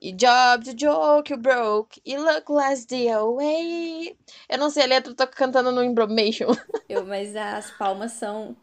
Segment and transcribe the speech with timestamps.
[0.00, 4.16] E job to joke you broke, you look last day away.
[4.48, 6.48] Eu não sei a letra, eu tô cantando no Embromation.
[6.88, 8.54] Eu, mas as palmas são.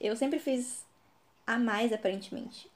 [0.00, 0.82] Eu sempre fiz
[1.46, 2.70] a mais, aparentemente.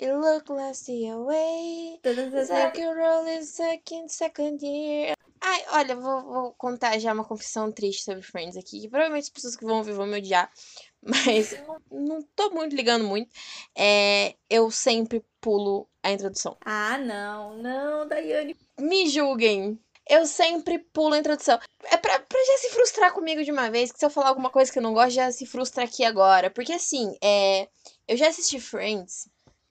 [0.00, 1.98] Look last day away.
[2.04, 5.14] You're rolling second, second year.
[5.42, 8.80] Ai, olha, vou, vou contar já uma confissão triste sobre Friends aqui.
[8.80, 10.50] que Provavelmente as pessoas que vão ouvir vão me odiar.
[11.02, 11.54] Mas
[11.90, 13.30] não tô muito ligando muito.
[13.74, 16.56] É, eu sempre pulo a introdução.
[16.64, 18.54] Ah, não, não, Daiane.
[18.78, 19.78] Me julguem.
[20.06, 21.58] Eu sempre pulo a introdução.
[21.84, 24.50] É pra, pra já se frustrar comigo de uma vez, que se eu falar alguma
[24.50, 26.50] coisa que eu não gosto, já se frustra aqui agora.
[26.50, 27.68] Porque assim, é,
[28.06, 29.28] eu já assisti Friends,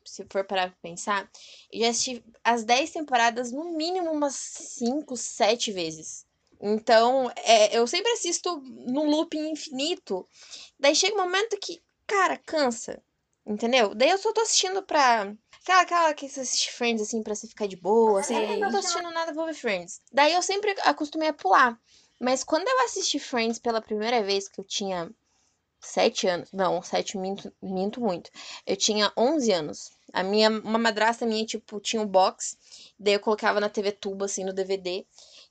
[0.10, 1.30] se for parar pra pensar,
[1.72, 6.26] eu já assisti as 10 temporadas no mínimo umas 5, 7 vezes.
[6.62, 10.28] Então, é, eu sempre assisto num looping infinito.
[10.80, 13.02] Daí chega um momento que, cara, cansa.
[13.46, 13.96] Entendeu?
[13.96, 15.34] Daí eu só tô assistindo pra.
[15.62, 18.20] Aquela, aquela que você assiste Friends, assim, pra você ficar de boa.
[18.20, 18.46] Assim, Sei.
[18.46, 20.02] "Ah, não tô assistindo nada, vou ver Friends.
[20.12, 21.80] Daí eu sempre acostumei a pular.
[22.20, 25.10] Mas quando eu assisti Friends pela primeira vez, que eu tinha
[25.80, 26.52] sete anos.
[26.52, 28.30] Não, sete minto, minto muito.
[28.66, 29.92] Eu tinha 11 anos.
[30.12, 32.58] A minha, uma madrasta minha, tipo, tinha um box.
[33.00, 35.06] Daí eu colocava na TV Tubo, assim, no DVD.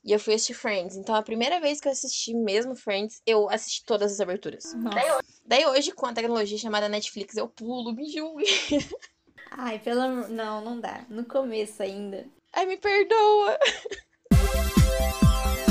[0.05, 0.97] E eu fui assistir Friends.
[0.97, 4.75] Então, a primeira vez que eu assisti mesmo Friends, eu assisti todas as aberturas.
[4.75, 5.21] Nossa.
[5.45, 8.45] Daí hoje, com a tecnologia chamada Netflix, eu pulo, me julgue.
[9.51, 10.29] Ai, pelo amor.
[10.29, 11.05] Não, não dá.
[11.09, 12.27] No começo ainda.
[12.53, 13.59] Ai, me perdoa.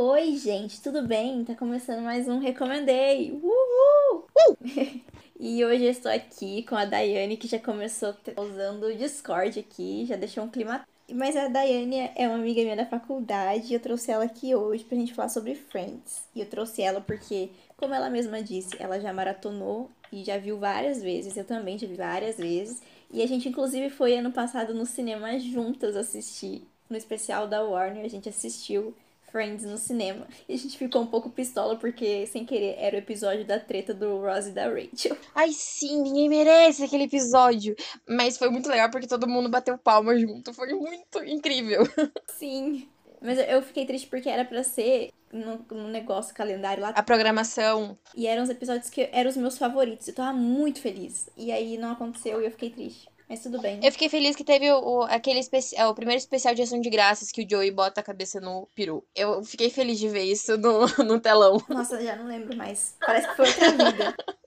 [0.00, 1.44] Oi, gente, tudo bem?
[1.44, 3.32] Tá começando mais um Recomendei.
[3.32, 4.28] Uhul!
[5.40, 10.06] e hoje eu estou aqui com a Daiane, que já começou usando o Discord aqui,
[10.06, 10.86] já deixou um clima.
[11.12, 14.84] Mas a Daiane é uma amiga minha da faculdade e eu trouxe ela aqui hoje
[14.84, 16.22] pra gente falar sobre Friends.
[16.32, 20.60] E eu trouxe ela porque, como ela mesma disse, ela já maratonou e já viu
[20.60, 21.36] várias vezes.
[21.36, 22.80] Eu também já vi várias vezes.
[23.10, 26.62] E a gente, inclusive, foi ano passado no cinema juntas assistir.
[26.88, 28.94] No especial da Warner, a gente assistiu
[29.30, 30.26] Friends no cinema.
[30.48, 33.92] E a gente ficou um pouco pistola porque, sem querer, era o episódio da treta
[33.92, 35.16] do Ross e da Rachel.
[35.34, 37.76] Ai, sim, ninguém merece aquele episódio.
[38.08, 40.52] Mas foi muito legal porque todo mundo bateu palma junto.
[40.52, 41.82] Foi muito incrível.
[42.28, 42.88] Sim.
[43.20, 46.90] Mas eu fiquei triste porque era pra ser no, no negócio calendário lá.
[46.90, 47.98] A programação.
[48.14, 50.08] E eram os episódios que eram os meus favoritos.
[50.08, 51.28] Eu tava muito feliz.
[51.36, 53.08] E aí não aconteceu e eu fiquei triste.
[53.28, 53.78] Mas tudo bem.
[53.82, 57.30] Eu fiquei feliz que teve o, aquele especial, o primeiro especial de ação de graças
[57.30, 59.06] que o Joey bota a cabeça no peru.
[59.14, 61.62] Eu fiquei feliz de ver isso no, no telão.
[61.68, 62.96] Nossa, já não lembro mais.
[63.04, 64.16] Parece que foi outra vida.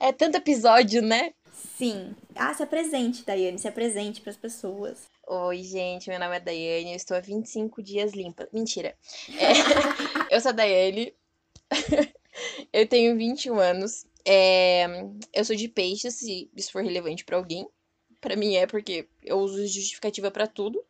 [0.00, 1.34] É tanto episódio, né?
[1.76, 2.16] Sim.
[2.34, 3.58] Ah, se apresente, Daiane.
[3.58, 5.02] Se apresente pras pessoas.
[5.26, 8.48] Oi, gente, meu nome é Daiane, eu estou há 25 dias limpa.
[8.50, 8.96] Mentira.
[9.38, 9.52] É,
[10.34, 11.12] eu sou a Daiane,
[12.72, 14.86] eu tenho 21 anos, é,
[15.34, 17.68] eu sou de peixe, se isso for relevante pra alguém.
[18.20, 20.84] Pra mim é, porque eu uso justificativa pra tudo.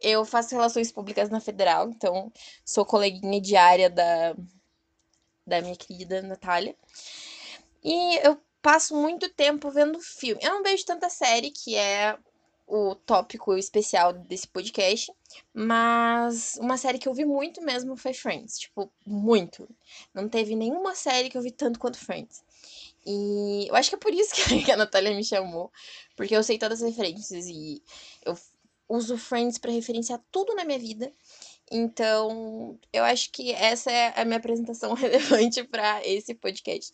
[0.00, 2.32] Eu faço relações públicas na Federal, então
[2.64, 4.34] sou coleguinha diária da,
[5.46, 6.76] da minha querida Natália.
[7.82, 10.40] E eu passo muito tempo vendo filme.
[10.42, 12.16] Eu não vejo tanta série, que é
[12.66, 15.12] o tópico especial desse podcast,
[15.52, 19.68] mas uma série que eu vi muito mesmo foi Friends, tipo, muito.
[20.14, 22.42] Não teve nenhuma série que eu vi tanto quanto Friends.
[23.04, 24.32] E eu acho que é por isso
[24.64, 25.70] que a Natália me chamou,
[26.16, 27.82] porque eu sei todas as referências e
[28.24, 28.36] eu
[28.88, 31.12] uso Friends pra referenciar tudo na minha vida.
[31.70, 36.92] Então, eu acho que essa é a minha apresentação relevante pra esse podcast.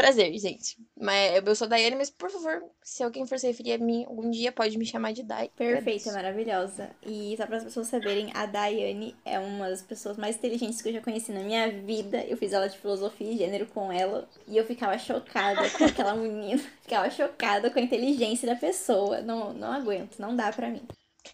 [0.00, 0.78] Prazer, gente.
[0.98, 4.30] Mas eu sou Daiane, mas por favor, se alguém for se referir a mim algum
[4.30, 5.50] dia, pode me chamar de Dai.
[5.54, 6.12] Perfeita, Agradeço.
[6.12, 6.90] maravilhosa.
[7.04, 10.88] E só para as pessoas saberem, a Daiane é uma das pessoas mais inteligentes que
[10.88, 12.24] eu já conheci na minha vida.
[12.24, 16.14] Eu fiz aula de filosofia e gênero com ela e eu ficava chocada com aquela
[16.16, 16.62] menina.
[16.80, 19.20] Ficava chocada com a inteligência da pessoa.
[19.20, 20.80] Não, não aguento, não dá pra mim.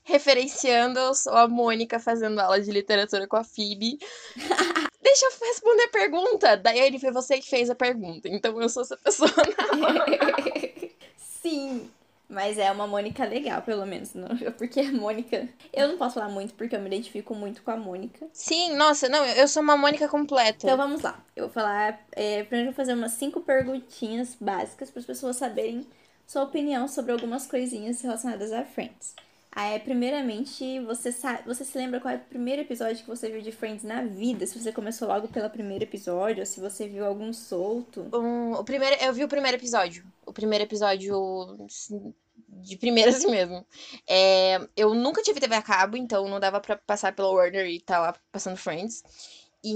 [0.03, 3.99] Referenciando, eu sou a Mônica fazendo aula de literatura com a Phoebe.
[5.07, 6.57] Deixa eu responder a pergunta.
[6.57, 9.31] Daiane, foi você que fez a pergunta, então eu sou essa pessoa.
[11.17, 11.89] Sim.
[12.29, 14.15] Mas é uma Mônica legal, pelo menos.
[14.15, 14.27] Não,
[14.59, 15.49] porque a Mônica.
[15.73, 18.27] Eu não posso falar muito porque eu me identifico muito com a Mônica.
[18.33, 20.67] Sim, nossa, não, eu sou uma Mônica completa.
[20.67, 21.25] Então vamos lá.
[21.37, 22.05] Eu vou falar.
[22.11, 25.87] É, primeiro eu vou fazer umas cinco perguntinhas básicas para as pessoas saberem
[26.27, 29.15] sua opinião sobre algumas coisinhas relacionadas a Friends.
[29.57, 33.41] É, primeiramente, você sabe, você se lembra qual é o primeiro episódio que você viu
[33.41, 34.47] de Friends na vida?
[34.47, 38.07] Se você começou logo pelo primeiro episódio, ou se você viu algum solto?
[38.15, 40.05] Um, o primeiro, eu vi o primeiro episódio.
[40.27, 41.57] O primeiro episódio
[42.49, 43.67] de primeira assim mesmo.
[44.07, 47.81] É, eu nunca tive TV a cabo, então não dava para passar pela Warner e
[47.81, 49.03] tá lá passando Friends.
[49.65, 49.75] E,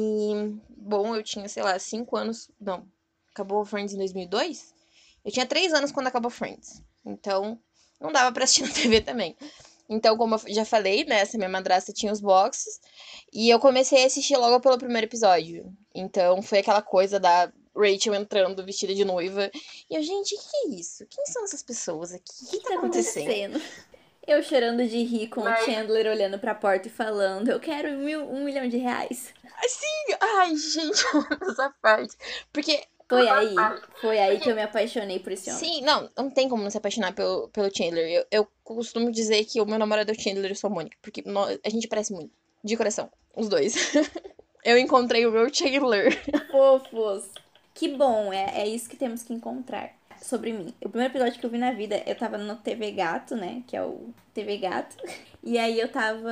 [0.77, 2.51] bom, eu tinha, sei lá, cinco anos.
[2.61, 2.87] Não,
[3.33, 4.75] acabou Friends em 2002?
[5.25, 6.83] Eu tinha três anos quando acabou Friends.
[7.03, 7.59] Então,
[7.99, 9.35] não dava pra assistir na TV também.
[9.91, 12.81] Então, como eu já falei, né, essa minha madrasta tinha os boxes.
[13.33, 15.77] E eu comecei a assistir logo pelo primeiro episódio.
[15.93, 19.51] Então, foi aquela coisa da Rachel entrando vestida de noiva.
[19.91, 21.05] E eu, gente, o que é isso?
[21.11, 22.45] Quem são essas pessoas aqui?
[22.45, 23.57] O que, que tá, tá acontecendo?
[23.57, 23.91] acontecendo?
[24.27, 25.63] Eu chorando de rir com Mas...
[25.63, 29.35] o Chandler olhando pra porta e falando: Eu quero mil, um milhão de reais.
[29.67, 30.17] Sim!
[30.21, 31.03] Ai, gente,
[31.51, 32.17] essa parte.
[32.53, 33.55] Porque foi aí,
[34.01, 35.63] foi aí que eu me apaixonei por esse homem.
[35.65, 38.09] Sim, não, não tem como não se apaixonar pelo, pelo Chandler.
[38.09, 40.73] Eu, eu costumo dizer que o meu namorado é o Chandler e eu sou a
[40.73, 42.31] Mônica, porque nós, a gente parece muito.
[42.63, 43.75] De coração, os dois.
[44.65, 46.17] eu encontrei o meu Chandler.
[46.53, 47.31] Fofos.
[47.75, 49.91] Que bom, é, é isso que temos que encontrar
[50.23, 50.73] sobre mim.
[50.85, 53.63] O primeiro episódio que eu vi na vida, eu tava no TV Gato, né?
[53.67, 54.97] Que é o TV Gato.
[55.43, 56.31] E aí eu tava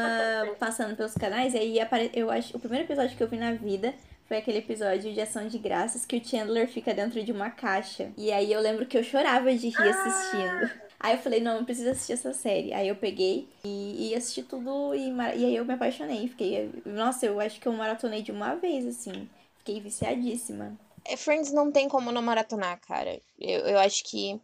[0.59, 2.11] passando pelos canais, e aí apare...
[2.13, 2.55] eu acho.
[2.55, 3.95] O primeiro episódio que eu vi na vida
[4.29, 8.13] foi aquele episódio de Ação de Graças que o Chandler fica dentro de uma caixa.
[8.15, 10.71] E aí eu lembro que eu chorava de rir assistindo.
[11.01, 12.75] Aí eu falei, não, não preciso assistir essa série.
[12.75, 16.29] Aí eu peguei e, e assisti tudo e, e aí eu me apaixonei.
[16.29, 16.71] Fiquei.
[16.85, 19.27] Nossa, eu acho que eu maratonei de uma vez, assim.
[19.59, 20.79] Fiquei viciadíssima.
[21.07, 23.19] É, Friends não tem como não maratonar, cara.
[23.39, 24.39] Eu, eu acho que.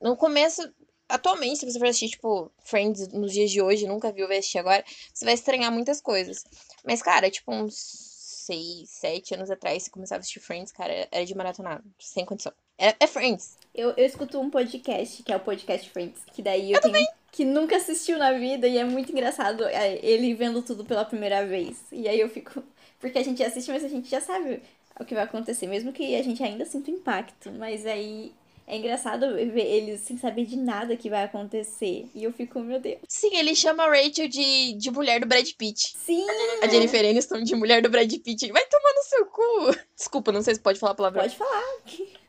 [0.00, 0.62] No começo.
[1.06, 4.58] Atualmente, se você for assistir, tipo, Friends nos dias de hoje, nunca viu, vai assistir
[4.58, 6.44] agora, você vai estranhar muitas coisas.
[6.84, 8.07] Mas, cara, tipo, uns
[8.48, 12.52] seis, sete anos atrás, se começava a assistir Friends, cara, era de maratonar, sem condição.
[12.78, 13.56] É, é Friends.
[13.74, 16.94] Eu, eu escuto um podcast, que é o podcast Friends, que daí eu, eu tenho...
[16.94, 17.08] Também.
[17.30, 21.46] Que nunca assistiu na vida e é muito engraçado é, ele vendo tudo pela primeira
[21.46, 21.76] vez.
[21.92, 22.62] E aí eu fico.
[22.98, 24.62] Porque a gente assiste, mas a gente já sabe
[24.98, 27.52] o que vai acontecer, mesmo que a gente ainda sinta impacto.
[27.52, 28.32] Mas aí
[28.68, 32.06] é engraçado ver eles sem saber de nada que vai acontecer.
[32.14, 32.98] E eu fico, meu Deus.
[33.08, 35.96] Sim, ele chama a Rachel de, de mulher do Brad Pitt.
[35.96, 36.26] Sim!
[36.62, 38.52] A Jennifer Aniston de mulher do Brad Pitt.
[38.52, 39.78] Vai tomar no seu cu!
[39.96, 41.22] Desculpa, não sei se pode falar a palavra.
[41.22, 41.62] Pode falar.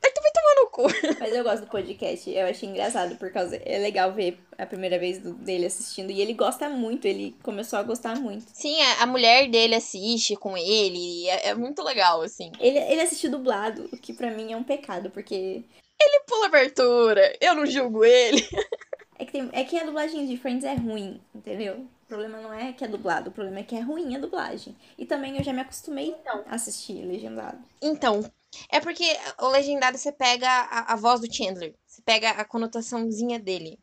[0.02, 0.84] Vai, vai tomar no cu.
[1.20, 2.30] Mas eu gosto do podcast.
[2.30, 3.58] Eu achei engraçado, por causa.
[3.58, 6.10] É legal ver a primeira vez do, dele assistindo.
[6.10, 8.46] E ele gosta muito, ele começou a gostar muito.
[8.54, 11.28] Sim, a, a mulher dele assiste com ele.
[11.28, 12.50] É, é muito legal, assim.
[12.62, 15.64] Ele, ele assistiu dublado, o que para mim é um pecado, porque
[16.02, 18.42] ele pula abertura, eu não julgo ele.
[19.22, 21.76] É que, tem, é que a dublagem de Friends é ruim, entendeu?
[21.76, 24.74] O problema não é que é dublado, o problema é que é ruim a dublagem.
[24.98, 26.42] E também eu já me acostumei então.
[26.48, 27.62] a assistir legendado.
[27.82, 28.24] Então,
[28.72, 29.04] é porque
[29.42, 33.78] o legendado você pega a, a voz do Chandler, você pega a conotaçãozinha dele.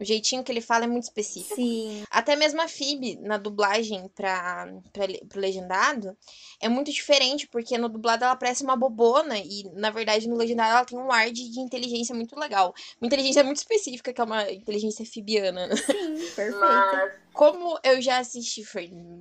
[0.00, 1.54] O jeitinho que ele fala é muito específico.
[1.54, 2.02] Sim.
[2.10, 6.16] Até mesmo a Phoebe, na dublagem pra, pra, pro legendado,
[6.58, 10.70] é muito diferente, porque no dublado ela parece uma bobona, e na verdade no legendado
[10.70, 12.74] ela tem um ar de, de inteligência muito legal.
[12.98, 15.76] Uma inteligência muito específica, que é uma inteligência fibiana.
[15.76, 17.19] Sim, perfeita.
[17.32, 18.62] Como eu já assisti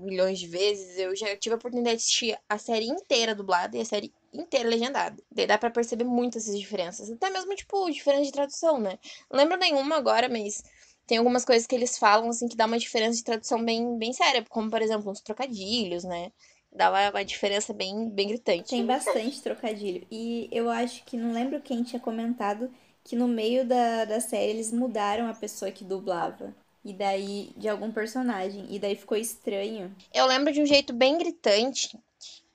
[0.03, 3.81] milhões de vezes, eu já tive a oportunidade de assistir a série inteira dublada e
[3.81, 5.21] a série inteira legendada.
[5.31, 7.09] Daí dá para perceber muitas essas diferenças.
[7.09, 8.97] Até mesmo, tipo, diferença de tradução, né?
[9.31, 10.63] Não lembro nenhuma agora, mas
[11.07, 14.13] tem algumas coisas que eles falam, assim, que dá uma diferença de tradução bem, bem
[14.13, 14.45] séria.
[14.49, 16.31] Como, por exemplo, uns trocadilhos, né?
[16.71, 18.69] Dá uma, uma diferença bem, bem gritante.
[18.69, 20.05] Tem bastante trocadilho.
[20.11, 22.71] E eu acho que, não lembro quem tinha comentado,
[23.03, 26.55] que no meio da, da série eles mudaram a pessoa que dublava.
[26.89, 28.65] E daí, de algum personagem.
[28.67, 29.95] E daí ficou estranho.
[30.11, 31.95] Eu lembro de um jeito bem gritante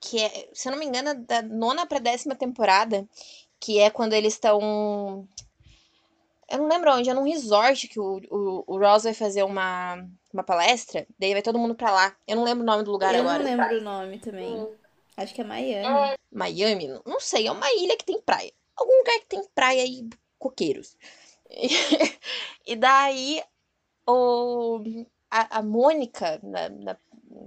[0.00, 3.08] que é, se eu não me engano, é da nona pra décima temporada,
[3.60, 5.24] que é quando eles estão.
[6.50, 10.04] Eu não lembro onde, é num resort que o, o, o Ross vai fazer uma,
[10.32, 12.16] uma palestra, daí vai todo mundo pra lá.
[12.26, 13.44] Eu não lembro o nome do lugar eu agora.
[13.44, 14.52] Eu não lembro o nome também.
[14.52, 14.74] Hum.
[15.16, 15.86] Acho que é Miami.
[15.86, 16.16] É...
[16.32, 16.88] Miami?
[17.06, 18.52] Não sei, é uma ilha que tem praia.
[18.76, 20.08] Algum lugar que tem praia e
[20.40, 20.96] coqueiros.
[21.48, 21.68] E,
[22.72, 23.40] e daí,
[24.06, 24.80] o,
[25.30, 26.96] a, a Mônica, na, na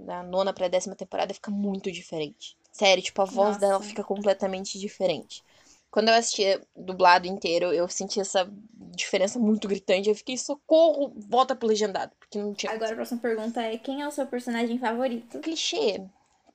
[0.06, 2.56] na nona pra décima temporada fica muito diferente.
[2.72, 3.60] Sério, tipo, a voz Nossa.
[3.60, 5.42] dela fica completamente diferente.
[5.90, 8.48] Quando eu assistia dublado inteiro, eu senti essa
[8.94, 10.08] diferença muito gritante.
[10.08, 12.12] Eu fiquei, socorro, volta pro legendado.
[12.18, 12.70] Porque não tinha.
[12.72, 15.40] Agora a próxima pergunta é: quem é o seu personagem favorito?
[15.40, 16.02] Clichê.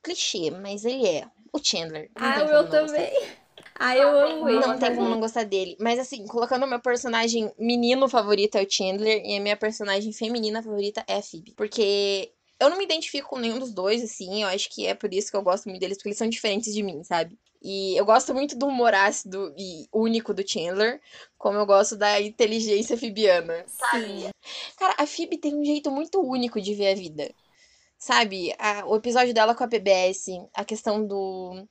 [0.04, 1.28] Clichê, mas ele é.
[1.52, 2.12] O Chandler.
[2.16, 3.12] Não ah, eu também.
[3.86, 4.60] Ah, eu amo ele.
[4.60, 5.76] Não tem como não gostar dele.
[5.80, 10.64] Mas assim, colocando meu personagem menino favorito é o Chandler e a minha personagem feminina
[10.64, 11.54] favorita é a Phoebe.
[11.58, 14.42] Porque eu não me identifico com nenhum dos dois, assim.
[14.44, 16.74] Eu acho que é por isso que eu gosto muito deles, porque eles são diferentes
[16.74, 17.38] de mim, sabe?
[17.62, 21.02] E eu gosto muito do humor ácido e único do Chandler,
[21.38, 23.66] como eu gosto da inteligência fibiana?
[23.68, 24.30] Sim.
[24.78, 27.34] Cara, a Phoebe tem um jeito muito único de ver a vida.
[27.98, 28.54] Sabe?
[28.60, 31.66] A- o episódio dela com a PBS, a questão do,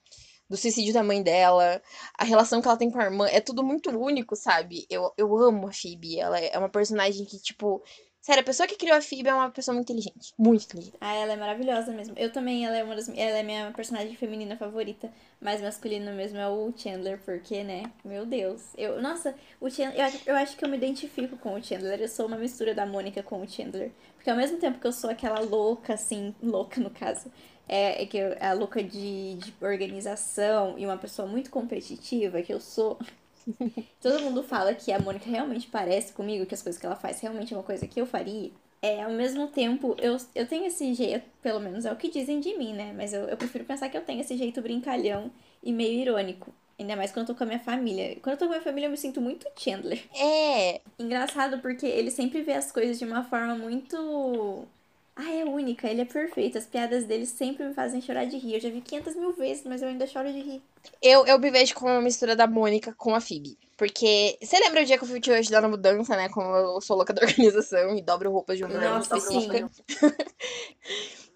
[0.53, 1.81] do suicídio da mãe dela,
[2.17, 4.87] a relação que ela tem com a irmã, é tudo muito único, sabe?
[4.91, 6.21] Eu, eu amo a Phoebe.
[6.21, 7.83] Ela é uma personagem que, tipo.
[8.21, 10.33] Sério, a pessoa que criou a Phoebe é uma pessoa muito inteligente.
[10.39, 10.97] Muito inteligente.
[11.01, 12.15] Ah, ela é maravilhosa mesmo.
[12.17, 13.09] Eu também, ela é uma das.
[13.09, 15.11] Ela é minha personagem feminina favorita.
[15.41, 17.91] Mas masculino mesmo é o Chandler, porque, né?
[18.05, 18.63] Meu Deus.
[18.77, 20.13] Eu, nossa, o Chandler.
[20.27, 21.99] Eu, eu acho que eu me identifico com o Chandler.
[21.99, 23.91] Eu sou uma mistura da Mônica com o Chandler.
[24.15, 27.29] Porque ao mesmo tempo que eu sou aquela louca, assim, louca no caso,
[27.69, 32.53] é, é que eu, a louca de, de organização e uma pessoa muito competitiva, que
[32.53, 32.99] eu sou.
[34.01, 37.21] Todo mundo fala que a Mônica realmente parece comigo, que as coisas que ela faz
[37.21, 38.51] realmente é uma coisa que eu faria.
[38.81, 42.41] É, ao mesmo tempo, eu, eu tenho esse jeito, pelo menos é o que dizem
[42.41, 42.93] de mim, né?
[42.97, 45.31] Mas eu, eu prefiro pensar que eu tenho esse jeito brincalhão
[45.63, 46.53] e meio irônico.
[46.79, 48.17] Ainda mais quando eu tô com a minha família.
[48.21, 50.03] Quando eu tô com a minha família, eu me sinto muito Chandler.
[50.17, 50.81] É.
[50.99, 54.67] Engraçado porque ele sempre vê as coisas de uma forma muito.
[55.15, 56.57] Ah, é única, ele é perfeito.
[56.57, 58.55] As piadas dele sempre me fazem chorar de rir.
[58.55, 60.63] Eu já vi 500 mil vezes, mas eu ainda choro de rir.
[61.03, 63.59] Eu, eu me vejo como uma mistura da Mônica com a Phoebe.
[63.77, 66.29] Porque você lembra o dia que eu fui te ajudar na mudança, né?
[66.29, 69.71] Como eu sou louca da organização e dobro roupas de uma forma Nossa, específica.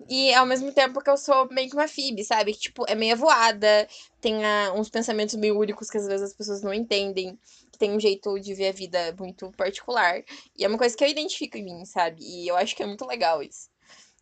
[0.08, 2.52] E ao mesmo tempo que eu sou meio que uma Phoebe, sabe?
[2.52, 3.88] Que, tipo, é meio voada,
[4.20, 7.36] tem ah, uns pensamentos meio únicos que às vezes as pessoas não entendem,
[7.76, 10.24] que tem um jeito de ver a vida muito particular.
[10.56, 12.16] E é uma coisa que eu identifico em mim, sabe?
[12.20, 13.68] E eu acho que é muito legal isso.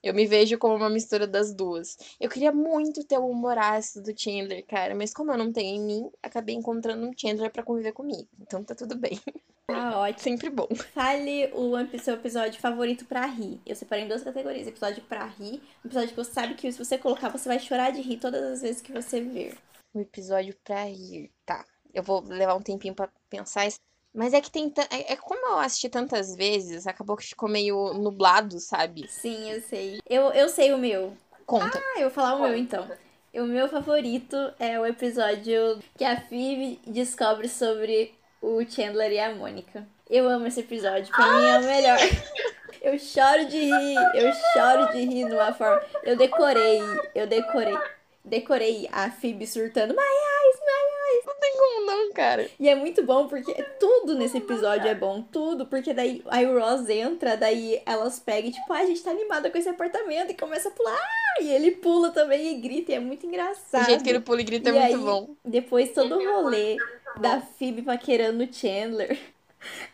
[0.02, 1.96] Eu me vejo como uma mistura das duas.
[2.20, 5.76] Eu queria muito ter o humor ácido do Chandler, cara, mas como eu não tenho
[5.76, 8.28] em mim, acabei encontrando um Chandler pra conviver comigo.
[8.38, 9.18] Então tá tudo bem.
[9.66, 10.22] Tá ótimo.
[10.22, 10.68] Sempre bom.
[10.92, 13.58] Fale o seu episódio favorito pra rir.
[13.64, 14.66] Eu separei em duas categorias.
[14.66, 15.62] Episódio pra rir.
[15.82, 18.42] Um episódio que você sabe que se você colocar, você vai chorar de rir todas
[18.42, 19.56] as vezes que você ver.
[19.94, 21.30] Um episódio pra rir.
[21.46, 21.64] Tá.
[21.94, 23.66] Eu vou levar um tempinho pra pensar.
[24.12, 24.72] Mas é que tem.
[24.90, 29.08] É, é como eu assisti tantas vezes, acabou que ficou meio nublado, sabe?
[29.08, 30.00] Sim, eu sei.
[30.08, 31.16] Eu, eu sei o meu.
[31.46, 31.78] Conta.
[31.78, 32.88] Ah, eu vou falar o meu então.
[33.34, 39.34] O meu favorito é o episódio que a Phoebe descobre sobre o Chandler e a
[39.34, 39.86] Mônica.
[40.08, 41.98] Eu amo esse episódio, pra mim é o melhor.
[42.84, 45.82] Eu choro de rir, eu choro de rir de uma forma.
[46.02, 46.82] Eu decorei,
[47.14, 47.74] eu decorei,
[48.22, 51.24] decorei a Phoebe surtando, my eyes, my eyes.
[51.24, 52.48] Não tem como não, cara.
[52.58, 56.58] E é muito bom porque tudo nesse episódio é bom, tudo, porque daí aí o
[56.58, 60.30] Ross entra, daí elas pegam e tipo, ah, a gente tá animada com esse apartamento
[60.30, 60.98] e começa a pular,
[61.40, 63.84] e ele pula também e grita, e é muito O engraçado.
[63.86, 65.34] jeito que ele pula e grita é E muito aí, bom.
[65.44, 66.76] Depois todo o rolê
[67.20, 69.18] da Phoebe paquerando o Chandler.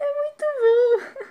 [0.00, 0.44] É muito
[1.14, 1.24] bom.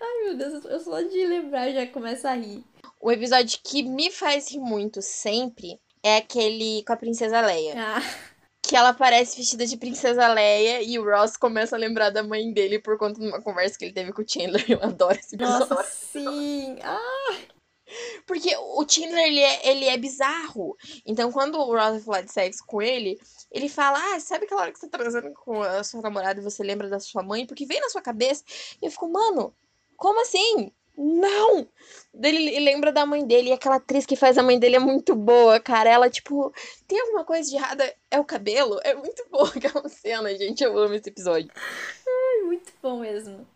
[0.00, 2.64] Ai, meu Deus, eu só de lembrar já começo a rir.
[3.00, 7.74] O episódio que me faz rir muito sempre é aquele com a Princesa Leia.
[7.76, 8.02] Ah,
[8.66, 12.52] Que ela aparece vestida de Princesa Leia e o Ross começa a lembrar da mãe
[12.52, 14.64] dele por conta de uma conversa que ele teve com o Chandler.
[14.68, 15.68] Eu adoro esse episódio.
[15.68, 16.76] nossa, sim.
[16.82, 17.38] Ah,
[18.26, 20.76] Porque o Chandler, ele é, ele é bizarro.
[21.06, 23.20] Então, quando o Ross vai falar de sexo com ele,
[23.52, 26.42] ele fala, ah, sabe aquela hora que você tá transando com a sua namorada e
[26.42, 27.46] você lembra da sua mãe?
[27.46, 28.42] Porque vem na sua cabeça.
[28.82, 29.54] E eu fico, mano,
[29.96, 30.72] como assim?
[30.96, 31.68] Não!
[32.22, 35.14] Ele, lembra da mãe dele, e aquela atriz que faz a mãe dele é muito
[35.14, 35.90] boa, cara.
[35.90, 36.52] Ela, tipo,
[36.88, 37.94] tem alguma coisa de errada?
[38.10, 38.80] É o cabelo?
[38.82, 40.64] É muito boa aquela cena, gente.
[40.64, 41.50] Eu amo esse episódio.
[42.44, 43.46] muito bom mesmo.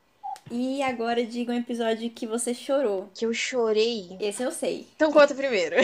[0.50, 3.08] E agora diga um episódio que você chorou.
[3.14, 4.16] Que eu chorei.
[4.18, 4.86] Esse eu sei.
[4.96, 5.76] Então conta primeiro.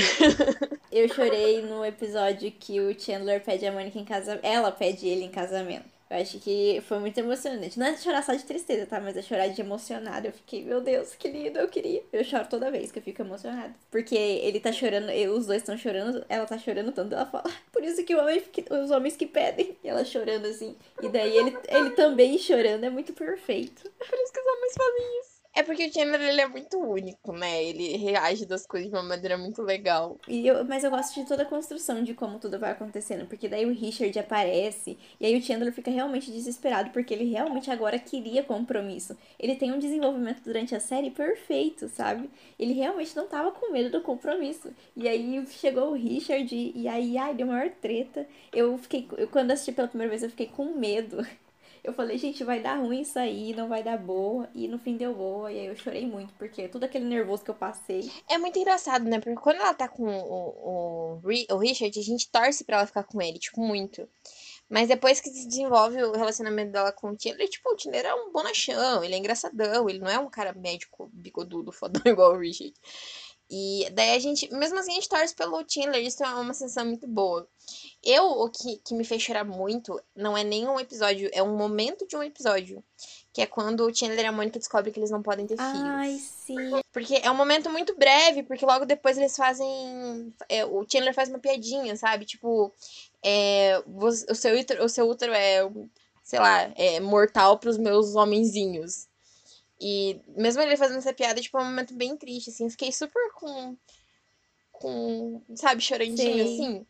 [0.91, 4.45] Eu chorei no episódio que o Chandler pede a Mônica em casamento.
[4.45, 5.96] Ela pede ele em casamento.
[6.09, 7.79] Eu acho que foi muito emocionante.
[7.79, 9.01] Não é chorar só de tristeza, tá?
[9.01, 10.29] Mas é chorar de emocionado.
[10.29, 12.03] Eu fiquei, meu Deus, que lindo, eu queria.
[12.13, 13.75] Eu choro toda vez que eu fico emocionada.
[13.91, 17.51] Porque ele tá chorando, e os dois estão chorando, ela tá chorando tanto, ela fala,
[17.73, 19.77] por isso que, homem, os homens que pedem.
[19.83, 20.77] E ela chorando assim.
[21.03, 23.91] E daí ele, ele também chorando, é muito perfeito.
[23.99, 25.36] Por isso que os homens fazem isso.
[25.59, 27.65] É porque o Chandler, ele é muito único, né?
[27.65, 30.19] Ele reage das coisas de uma maneira muito legal.
[30.29, 33.49] E eu, mas eu gosto de toda a construção de como tudo vai acontecendo, porque
[33.49, 37.99] daí o Richard aparece e aí o Chandler fica realmente desesperado porque ele realmente agora
[37.99, 39.17] queria compromisso.
[39.39, 42.29] Ele tem um desenvolvimento durante a série perfeito, sabe?
[42.59, 44.71] Ele realmente não tava com medo do compromisso.
[44.95, 48.27] E aí chegou o Richard e, e aí ai, deu maior treta.
[48.53, 51.27] Eu fiquei eu, quando assisti pela primeira vez eu fiquei com medo.
[51.87, 54.49] Eu falei, gente, vai dar ruim isso aí, não vai dar boa.
[54.52, 55.52] E no fim deu boa.
[55.52, 58.11] E aí eu chorei muito, porque tudo aquele nervoso que eu passei.
[58.28, 59.21] É muito engraçado, né?
[59.21, 63.05] Porque quando ela tá com o, o, o Richard, a gente torce pra ela ficar
[63.05, 64.09] com ele, tipo, muito.
[64.69, 68.14] Mas depois que se desenvolve o relacionamento dela com o Chandler, tipo, o Chandler é
[68.14, 72.38] um bonachão, ele é engraçadão, ele não é um cara médico, bigodudo, fodão igual o
[72.38, 72.75] Richard.
[73.49, 76.85] E daí a gente, mesmo assim, a gente torce pelo Chandler, isso é uma sensação
[76.85, 77.49] muito boa.
[78.03, 81.57] Eu, o que, que me fez chorar muito, não é nem um episódio, é um
[81.57, 82.83] momento de um episódio.
[83.33, 85.83] Que é quando o Chandler e a Mônica descobrem que eles não podem ter filhos.
[85.85, 86.71] Ai, sim.
[86.91, 90.33] Porque é um momento muito breve, porque logo depois eles fazem.
[90.49, 92.25] É, o Chandler faz uma piadinha, sabe?
[92.25, 92.73] Tipo,
[93.23, 95.71] é, o, seu útero, o seu útero é,
[96.25, 99.07] sei lá, é mortal pros meus homenzinhos.
[99.80, 102.68] E mesmo ele fazendo essa piada, tipo, é um momento bem triste, assim.
[102.71, 103.76] Fiquei super com.
[104.73, 105.42] com.
[105.54, 106.42] sabe, chorandinho, Sim.
[106.42, 106.87] assim.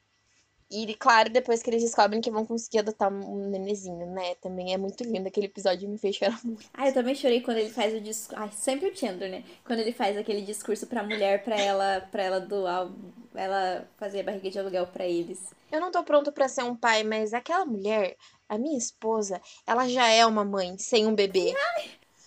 [0.68, 4.34] E, claro, depois que eles descobrem que vão conseguir adotar um nenezinho, né?
[4.36, 5.28] Também é muito lindo.
[5.28, 6.68] Aquele episódio me fez chorar muito.
[6.74, 8.42] Ah, eu também chorei quando ele faz o discurso.
[8.42, 9.44] Ai, sempre o Chandler, né?
[9.64, 12.90] Quando ele faz aquele discurso pra mulher, pra ela, pra ela doar,
[13.34, 15.54] ela fazer a barriga de aluguel pra eles.
[15.70, 18.16] Eu não tô pronto pra ser um pai, mas aquela mulher,
[18.48, 21.54] a minha esposa, ela já é uma mãe sem um bebê.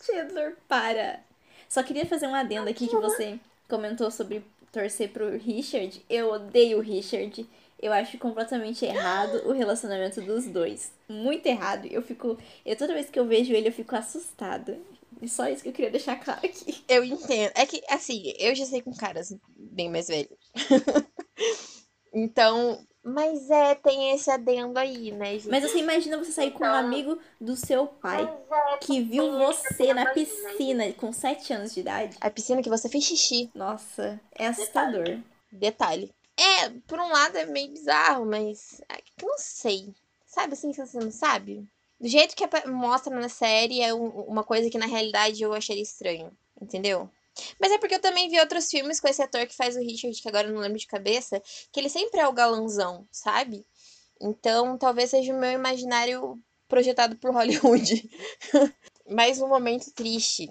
[0.10, 1.20] Chandler, para!
[1.68, 6.04] Só queria fazer um adendo aqui que você comentou sobre torcer pro Richard.
[6.10, 7.48] Eu odeio o Richard.
[7.82, 10.92] Eu acho completamente errado o relacionamento dos dois.
[11.08, 11.86] Muito errado.
[11.86, 12.38] Eu fico.
[12.66, 14.78] Eu, toda vez que eu vejo ele, eu fico assustada.
[15.22, 16.84] E só isso que eu queria deixar claro aqui.
[16.88, 17.52] Eu entendo.
[17.56, 20.38] É que, assim, eu já sei com caras bem mais velhos.
[22.14, 25.50] então, mas é, tem esse adendo aí, né, gente?
[25.50, 28.28] Mas você imagina você sair com um amigo do seu pai
[28.82, 32.18] que viu você na piscina com 7 anos de idade.
[32.20, 33.50] A piscina que você fez xixi.
[33.56, 35.20] Nossa, é assustador.
[35.52, 36.14] Detalhe.
[36.38, 39.94] É, por um lado é meio bizarro, mas é não sei.
[40.26, 41.68] Sabe assim que você não sabe?
[42.00, 45.84] Do jeito que mostra na série é um- uma coisa que na realidade eu acharia
[45.84, 47.10] estranho, entendeu?
[47.60, 50.22] Mas é porque eu também vi outros filmes com esse ator que faz o Richard,
[50.22, 51.42] que agora eu não lembro de cabeça,
[51.72, 53.66] que ele sempre é o galãozão, sabe?
[54.22, 58.10] Então talvez seja o meu imaginário projetado por Hollywood.
[59.10, 60.50] Mas um momento triste,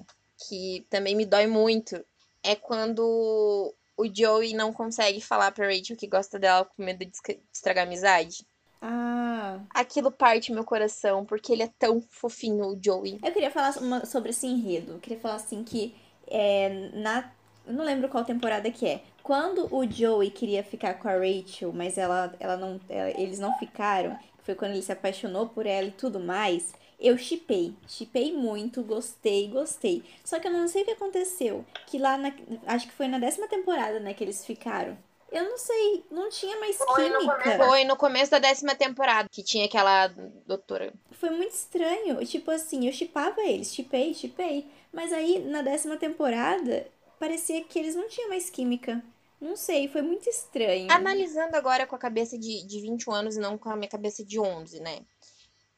[0.48, 2.02] que também me dói muito,
[2.42, 7.12] é quando o Joey não consegue falar pra Rachel que gosta dela com medo de
[7.52, 8.46] estragar a amizade.
[8.80, 9.60] Ah.
[9.70, 13.18] Aquilo parte meu coração, porque ele é tão fofinho, o Joey.
[13.24, 14.92] Eu queria falar uma- sobre esse enredo.
[14.92, 15.94] Eu queria falar assim que
[16.30, 17.30] é, na.
[17.66, 19.02] Não lembro qual temporada que é.
[19.22, 23.52] Quando o Joey queria ficar com a Rachel, mas ela, ela não, ela- eles não
[23.58, 27.74] ficaram, foi quando ele se apaixonou por ela e tudo mais, eu chipei.
[27.86, 30.02] Chipei muito, gostei, gostei.
[30.24, 31.64] Só que eu não sei o que aconteceu.
[31.86, 32.32] Que lá na.
[32.66, 34.96] Acho que foi na décima temporada, né, que eles ficaram.
[35.30, 37.56] Eu não sei, não tinha mais química.
[37.58, 40.06] Foi no começo da décima temporada que tinha aquela
[40.46, 40.92] doutora.
[41.12, 42.24] Foi muito estranho.
[42.24, 44.66] Tipo assim, eu chipava eles, chipei, chipei.
[44.92, 46.86] Mas aí, na décima temporada,
[47.20, 49.02] parecia que eles não tinham mais química.
[49.40, 50.90] Não sei, foi muito estranho.
[50.90, 54.24] Analisando agora com a cabeça de, de 21 anos e não com a minha cabeça
[54.24, 55.00] de 11, né?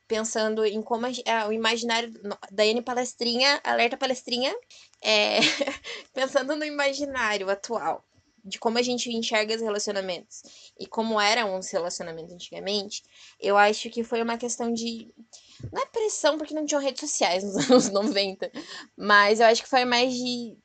[0.08, 2.12] Pensando em como a, gen- ah, o imaginário.
[2.24, 4.54] no- Daiane Palestrinha, alerta palestrinha.
[5.02, 5.38] É,
[6.14, 8.04] pensando no imaginário atual,
[8.44, 10.42] de como a gente enxerga os relacionamentos
[10.78, 13.02] e como eram os relacionamentos antigamente,
[13.38, 15.08] eu acho que foi uma questão de.
[15.72, 18.50] Não é pressão, porque não tinham redes sociais nos anos 90,
[18.96, 20.56] mas eu acho que foi mais de.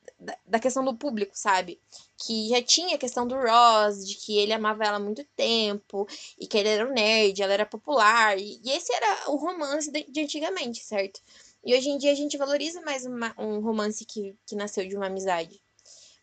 [0.47, 1.79] Da, questão do público, sabe?
[2.17, 6.07] que já tinha a questão do Ross, de que ele amava ela há muito tempo,
[6.39, 10.03] e que ele era um nerd, ela era popular, e, esse era o romance de,
[10.09, 11.19] de antigamente, certo?
[11.63, 14.95] E hoje em dia a gente valoriza mais uma- um romance que, que nasceu de
[14.95, 15.61] uma amizade.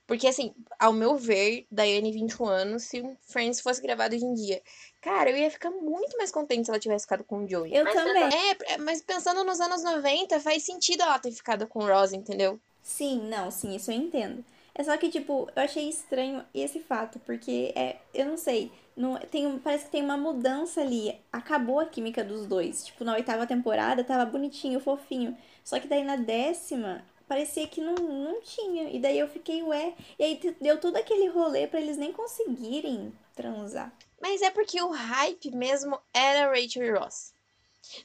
[0.06, 4.34] Porque, assim, ao meu ver, Daiane, 21 anos, se um Friends fosse gravado hoje em
[4.34, 4.60] dia,
[5.00, 7.74] cara, eu ia ficar muito mais contente se ela tivesse ficado com o Joey.
[7.74, 8.24] Eu também.
[8.66, 12.60] É, mas pensando nos anos 90, faz sentido ela ter ficado com o Ross, entendeu?
[12.82, 14.44] Sim, não, sim, isso eu entendo.
[14.74, 19.16] É só que, tipo, eu achei estranho esse fato, porque é, eu não sei, não,
[19.16, 21.18] tem, parece que tem uma mudança ali.
[21.32, 22.84] Acabou a química dos dois.
[22.84, 25.36] Tipo, na oitava temporada tava bonitinho, fofinho.
[25.64, 28.90] Só que daí na décima, parecia que não, não tinha.
[28.90, 29.94] E daí eu fiquei, ué.
[30.18, 33.90] E aí deu todo aquele rolê pra eles nem conseguirem transar.
[34.20, 37.32] Mas é porque o hype mesmo era Rachel e Ross.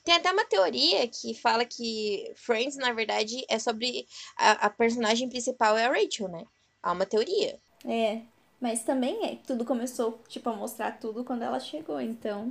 [0.06, 4.08] Tem até uma teoria que fala que Friends, na verdade, é sobre.
[4.38, 6.46] A, a personagem principal é a Rachel, né?
[6.82, 7.60] Há uma teoria.
[7.86, 8.22] É.
[8.62, 12.50] Mas também é, tudo começou, tipo, a mostrar tudo quando ela chegou, então.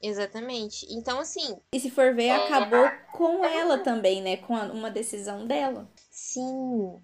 [0.00, 0.86] Exatamente.
[0.90, 4.36] Então, assim, E se for ver, acabou com ela também, né?
[4.36, 5.88] Com a- uma decisão dela.
[6.10, 7.00] sim.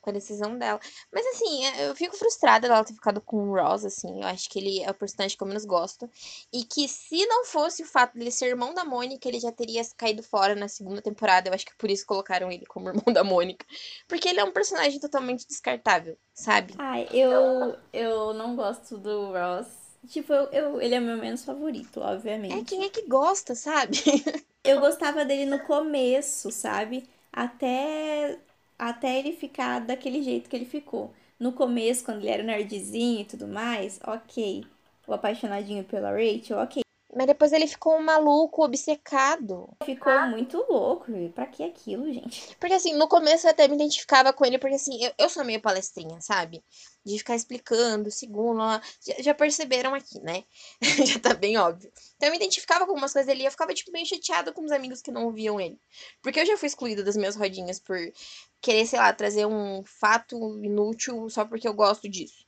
[0.00, 0.78] Com a decisão dela.
[1.12, 4.20] Mas, assim, eu fico frustrada dela ter ficado com o Ross, assim.
[4.22, 6.08] Eu acho que ele é o personagem que eu menos gosto.
[6.52, 9.82] E que se não fosse o fato dele ser irmão da Mônica, ele já teria
[9.96, 11.48] caído fora na segunda temporada.
[11.48, 13.66] Eu acho que por isso colocaram ele como irmão da Mônica.
[14.06, 16.74] Porque ele é um personagem totalmente descartável, sabe?
[16.78, 19.85] Ai, eu, eu não gosto do Ross.
[20.08, 22.64] Tipo, eu, eu- ele é o meu menos favorito, É obviamente.
[22.64, 23.98] quem é que gosta, sabe?
[24.64, 27.08] Eu gostava dele no começo, sabe?
[27.32, 28.38] Até,
[28.78, 31.12] até ele ficar daquele jeito que ele ficou.
[31.38, 34.64] No começo, quando ele era nerdzinho e tudo mais, ok.
[35.06, 36.82] O apaixonadinho pela Rachel, ok.
[37.16, 39.74] Mas depois ele ficou um maluco, obcecado.
[39.82, 41.06] Ficou muito louco.
[41.34, 42.54] Pra que aquilo, gente?
[42.60, 45.42] Porque assim, no começo eu até me identificava com ele, porque assim, eu, eu sou
[45.42, 46.62] meio palestrinha, sabe?
[47.02, 48.82] De ficar explicando, segundo, lá.
[49.00, 50.44] Já, já perceberam aqui, né?
[51.06, 51.90] já tá bem óbvio.
[52.16, 54.62] Então eu me identificava com algumas coisas ali e eu ficava, tipo, meio chateada com
[54.62, 55.80] os amigos que não ouviam ele.
[56.20, 57.98] Porque eu já fui excluída das minhas rodinhas por
[58.60, 62.45] querer, sei lá, trazer um fato inútil só porque eu gosto disso.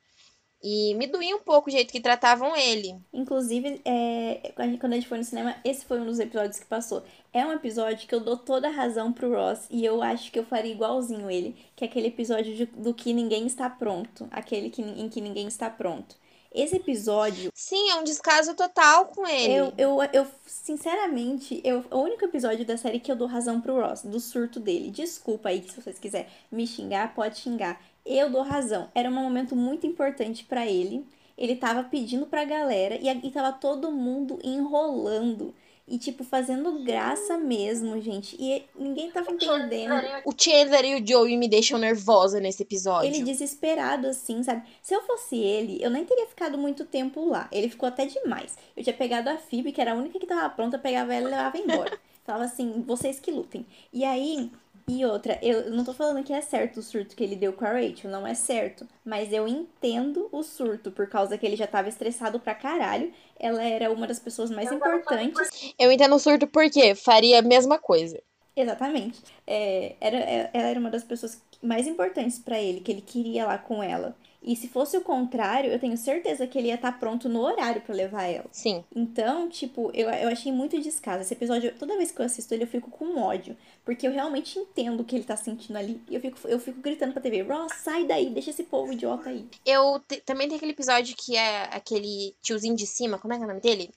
[0.62, 2.96] E me doía um pouco o jeito que tratavam ele.
[3.12, 7.04] Inclusive, é, quando a gente foi no cinema, esse foi um dos episódios que passou.
[7.32, 10.38] É um episódio que eu dou toda a razão pro Ross e eu acho que
[10.38, 14.68] eu faria igualzinho ele, que é aquele episódio de, do que ninguém está pronto, aquele
[14.68, 16.16] que, em que ninguém está pronto.
[16.50, 17.52] Esse episódio.
[17.54, 19.52] Sim, é um descaso total com ele.
[19.52, 23.78] Eu, eu, eu sinceramente, eu, o único episódio da série que eu dou razão pro
[23.78, 24.90] Ross, do surto dele.
[24.90, 27.80] Desculpa aí, se vocês quiserem me xingar, pode xingar
[28.16, 28.88] eu dou razão.
[28.94, 31.04] Era um momento muito importante para ele.
[31.36, 35.54] Ele tava pedindo pra galera e, e tava todo mundo enrolando.
[35.90, 38.36] E, tipo, fazendo graça mesmo, gente.
[38.38, 39.94] E ninguém tava entendendo.
[40.26, 43.08] O Chandler e o Joey me deixam nervosa nesse episódio.
[43.08, 44.68] Ele desesperado, assim, sabe?
[44.82, 47.48] Se eu fosse ele, eu nem teria ficado muito tempo lá.
[47.50, 48.54] Ele ficou até demais.
[48.76, 51.30] Eu tinha pegado a Phoebe, que era a única que tava pronta, pegava ela e
[51.30, 51.98] levava embora.
[52.22, 53.64] Falava assim, vocês que lutem.
[53.90, 54.50] E aí,
[54.88, 57.64] e outra, eu não tô falando que é certo o surto que ele deu com
[57.64, 58.88] a Rachel, não é certo.
[59.04, 63.12] Mas eu entendo o surto, por causa que ele já tava estressado pra caralho.
[63.38, 65.74] Ela era uma das pessoas mais importantes.
[65.78, 68.18] Eu entendo o surto porque faria a mesma coisa.
[68.56, 69.20] Exatamente.
[69.46, 73.46] É, era, é, ela era uma das pessoas mais importantes para ele, que ele queria
[73.46, 74.16] lá com ela.
[74.40, 77.40] E se fosse o contrário, eu tenho certeza que ele ia estar tá pronto no
[77.40, 78.46] horário para levar ela.
[78.52, 78.84] Sim.
[78.94, 81.22] Então, tipo, eu, eu achei muito descaso.
[81.22, 83.56] Esse episódio, toda vez que eu assisto ele, eu fico com ódio.
[83.84, 86.00] Porque eu realmente entendo o que ele tá sentindo ali.
[86.08, 89.28] E eu fico, eu fico gritando pra TV, Ross, sai daí, deixa esse povo idiota
[89.28, 89.44] aí.
[89.66, 93.42] Eu te, também tem aquele episódio que é aquele tiozinho de cima, como é que
[93.42, 93.90] é o nome dele?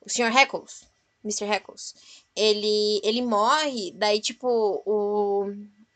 [0.00, 0.34] O Sr.
[0.36, 0.84] Heckles.
[1.24, 1.44] Mr.
[1.44, 1.94] Heckles.
[2.34, 5.52] Ele, ele morre, daí, tipo, o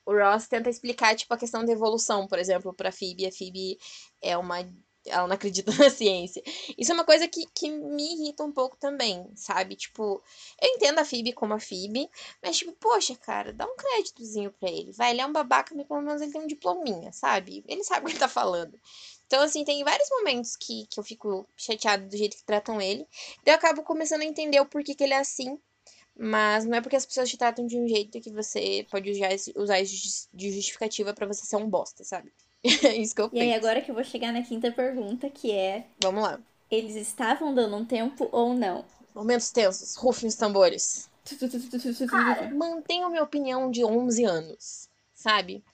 [0.06, 3.26] o Ross tenta explicar, tipo, a questão da evolução, por exemplo, pra Phoebe.
[3.26, 3.78] A Phoebe
[4.22, 4.60] é uma.
[5.04, 6.42] Ela não acredita na ciência.
[6.78, 9.76] Isso é uma coisa que, que me irrita um pouco também, sabe?
[9.76, 10.22] Tipo,
[10.60, 12.08] eu entendo a Phoebe como a Phoebe,
[12.42, 14.92] mas, tipo, poxa, cara, dá um créditozinho pra ele.
[14.92, 17.64] Vai, ele é um babaca, mas pelo menos ele tem um diplominha, sabe?
[17.68, 18.78] Ele sabe o que ele tá falando.
[19.26, 23.06] Então, assim, tem vários momentos que, que eu fico chateada do jeito que tratam ele.
[23.44, 25.58] Daí eu acabo começando a entender o porquê que ele é assim.
[26.18, 29.80] Mas não é porque as pessoas te tratam de um jeito que você pode usar,
[29.80, 32.32] isso de justificativa para você ser um bosta, sabe?
[32.64, 33.44] É isso que eu penso.
[33.44, 35.86] E aí, agora que eu vou chegar na quinta pergunta, que é.
[36.02, 36.40] Vamos lá.
[36.70, 38.84] Eles estavam dando um tempo ou não?
[39.14, 41.08] Momentos tensos, rufem os tambores.
[42.06, 45.64] Cara, mantenho minha opinião de 11 anos, sabe?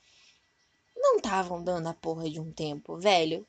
[0.97, 3.47] Não estavam dando a porra de um tempo, velho.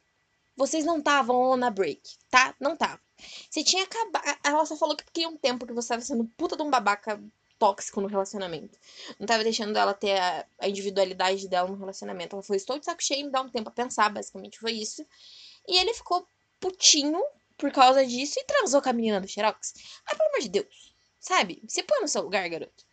[0.56, 2.56] Vocês não estavam na break, tá?
[2.60, 3.00] Não estavam.
[3.50, 4.40] Você tinha acabado.
[4.44, 7.22] Ela só falou que queria um tempo que você tava sendo puta de um babaca
[7.60, 8.78] tóxico no relacionamento.
[9.20, 12.36] Não tava deixando ela ter a, individualidade dela no relacionamento.
[12.36, 14.10] Ela falou: Estou de saco cheio, me dá um tempo a pensar.
[14.10, 15.06] Basicamente foi isso.
[15.68, 16.28] E ele ficou
[16.60, 17.24] putinho
[17.58, 19.74] por causa disso e transou com a menina do Xerox.
[20.06, 20.94] Ah, pelo amor de Deus.
[21.20, 21.62] Sabe?
[21.68, 22.86] Se põe no seu lugar, garoto.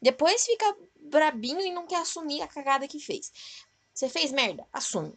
[0.00, 3.30] Depois fica brabinho e não quer assumir a cagada que fez.
[3.92, 4.66] Você fez merda?
[4.72, 5.12] Assume.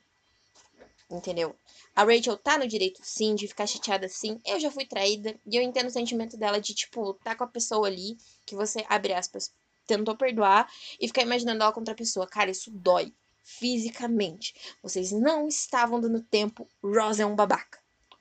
[1.10, 1.56] Entendeu?
[1.96, 4.42] A Rachel tá no direito sim de ficar chateada sim.
[4.46, 7.48] Eu já fui traída e eu entendo o sentimento dela de, tipo, tá com a
[7.48, 9.54] pessoa ali, que você, abre aspas,
[9.86, 12.28] tentou perdoar e ficar imaginando ela contra a pessoa.
[12.28, 13.14] Cara, isso dói.
[13.42, 14.54] Fisicamente.
[14.84, 16.68] Vocês não estavam dando tempo.
[16.84, 17.80] Ross é um babaca.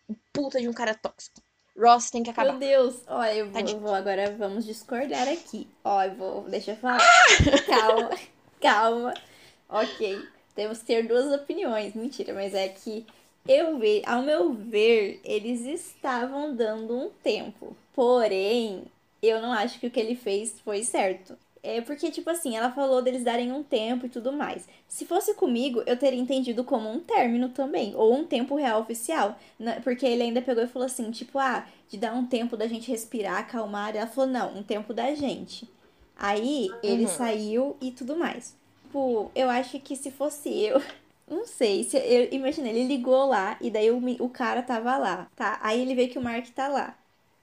[0.08, 1.42] Um puta de um cara tóxico.
[1.76, 2.52] Ross tem que acabar.
[2.52, 5.68] Meu Deus, olha, eu vou, eu vou, agora vamos discordar aqui.
[5.84, 7.00] Ó, eu vou, deixa eu falar.
[7.00, 7.62] Ah!
[7.66, 8.10] Calma,
[8.60, 9.14] calma.
[9.68, 11.94] Ok, temos que ter duas opiniões.
[11.94, 13.06] Mentira, mas é que
[13.46, 17.76] eu vi, ao meu ver, eles estavam dando um tempo.
[17.94, 18.84] Porém,
[19.22, 21.38] eu não acho que o que ele fez foi certo.
[21.62, 24.68] É porque, tipo assim, ela falou deles darem um tempo e tudo mais.
[24.86, 29.36] Se fosse comigo, eu teria entendido como um término também, ou um tempo real oficial.
[29.58, 29.80] Né?
[29.82, 32.90] Porque ele ainda pegou e falou assim, tipo, ah, de dar um tempo da gente
[32.90, 33.94] respirar, acalmar.
[33.94, 35.68] Ela falou, não, um tempo da gente.
[36.16, 37.08] Aí ele uhum.
[37.08, 38.56] saiu e tudo mais.
[38.96, 40.80] Tipo, eu acho que se fosse eu,
[41.28, 45.28] Não sei, se eu imagina, ele ligou lá e daí o, o cara tava lá,
[45.36, 45.58] tá?
[45.60, 46.96] Aí ele vê que o Mark tá lá.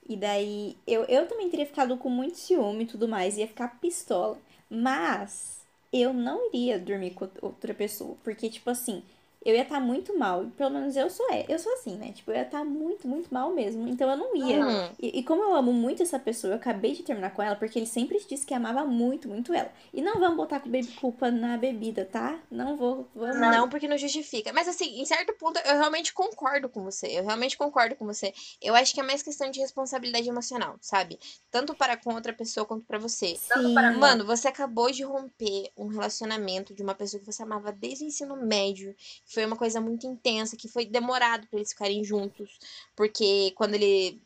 [0.08, 3.80] E daí eu, eu também teria ficado com muito ciúme e tudo mais, ia ficar
[3.82, 4.38] pistola.
[4.70, 9.04] Mas eu não iria dormir com outra pessoa, porque tipo assim,
[9.46, 10.46] eu ia estar tá muito mal.
[10.58, 12.12] Pelo menos eu sou é, eu sou assim, né?
[12.14, 13.88] Tipo, eu ia estar tá muito, muito mal mesmo.
[13.88, 14.66] Então eu não ia.
[14.66, 14.90] Uhum.
[15.00, 17.78] E, e, como eu amo muito essa pessoa, eu acabei de terminar com ela, porque
[17.78, 19.72] ele sempre disse que amava muito, muito ela.
[19.94, 20.62] E não vamos botar
[21.00, 22.40] culpa na bebida, tá?
[22.50, 23.08] Não vou.
[23.14, 23.38] Vamos...
[23.38, 24.54] Não, porque não justifica.
[24.54, 27.08] Mas assim, em certo ponto, eu realmente concordo com você.
[27.08, 28.34] Eu realmente concordo com você.
[28.62, 31.20] Eu acho que é mais questão de responsabilidade emocional, sabe?
[31.52, 33.36] Tanto para com outra pessoa quanto para você.
[33.36, 33.74] Sim.
[33.74, 38.08] Mano, você acabou de romper um relacionamento de uma pessoa que você amava desde o
[38.08, 38.96] ensino médio
[39.34, 42.60] foi uma coisa muito intensa, que foi demorado para eles ficarem juntos.
[42.96, 44.22] Porque quando ele.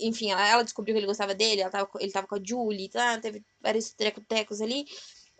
[0.00, 2.88] Enfim, ela, ela, descobriu que ele gostava dele, ela tava, ele tava com a Julie,
[2.88, 3.18] tá?
[3.18, 4.86] teve vários trecotecos ali.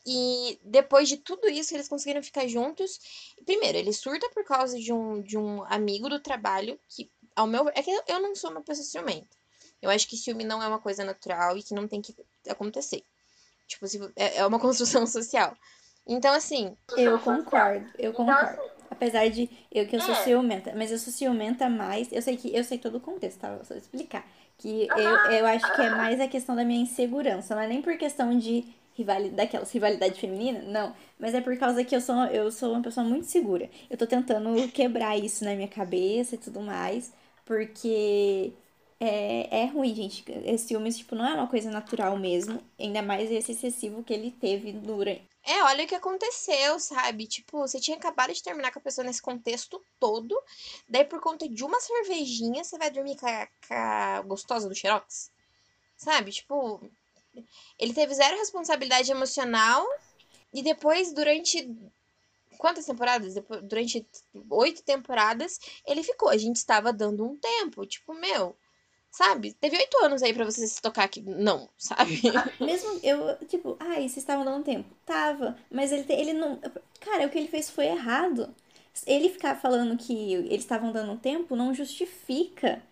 [0.07, 3.35] E depois de tudo isso, eles conseguiram ficar juntos.
[3.45, 7.69] Primeiro, ele surta por causa de um, de um amigo do trabalho, que, ao meu
[7.71, 9.37] É que eu não sou uma pessoa ciumenta.
[9.83, 12.15] Eu acho que ciúme não é uma coisa natural e que não tem que
[12.49, 13.03] acontecer.
[13.67, 15.57] Tipo, é, é uma construção social.
[16.07, 16.77] Então, assim.
[16.97, 18.76] Eu concordo, eu então, concordo.
[18.97, 20.25] Apesar de eu que eu sou é.
[20.25, 22.11] ciumenta, mas eu sou ciumenta mais.
[22.11, 23.55] Eu sei que eu sei todo o contexto, tá?
[23.55, 24.27] Vou só explicar.
[24.59, 27.55] Que eu, eu acho que é mais a questão da minha insegurança.
[27.55, 30.95] Não é nem por questão de rivalidade, daquelas rivalidade feminina, não.
[31.19, 33.69] Mas é por causa que eu sou, eu sou uma pessoa muito segura.
[33.91, 37.13] Eu tô tentando quebrar isso na minha cabeça e tudo mais.
[37.45, 38.53] Porque
[38.99, 40.25] é, é ruim, gente.
[40.45, 42.61] Esse ciúmes, tipo, não é uma coisa natural mesmo.
[42.81, 47.25] Ainda mais esse excessivo que ele teve durante é, olha o que aconteceu, sabe?
[47.25, 50.37] Tipo, você tinha acabado de terminar com a pessoa nesse contexto todo.
[50.89, 54.75] Daí, por conta de uma cervejinha, você vai dormir com a, com a gostosa do
[54.75, 55.31] Xerox?
[55.97, 56.33] Sabe?
[56.33, 56.83] Tipo,
[57.79, 59.87] ele teve zero responsabilidade emocional.
[60.53, 61.73] E depois, durante.
[62.59, 63.35] Quantas temporadas?
[63.63, 64.05] Durante
[64.51, 66.29] oito temporadas, ele ficou.
[66.29, 67.87] A gente estava dando um tempo.
[67.87, 68.57] Tipo, meu
[69.17, 69.55] Sabe?
[69.55, 72.21] Teve oito anos aí para você se tocar que não, sabe?
[72.61, 74.95] Mesmo eu, tipo, ai, vocês estavam dando tempo.
[75.07, 75.57] Tava.
[75.71, 76.61] Mas ele, ele não.
[77.01, 78.55] Cara, o que ele fez foi errado.
[79.07, 82.83] Ele ficar falando que eles estavam dando tempo não justifica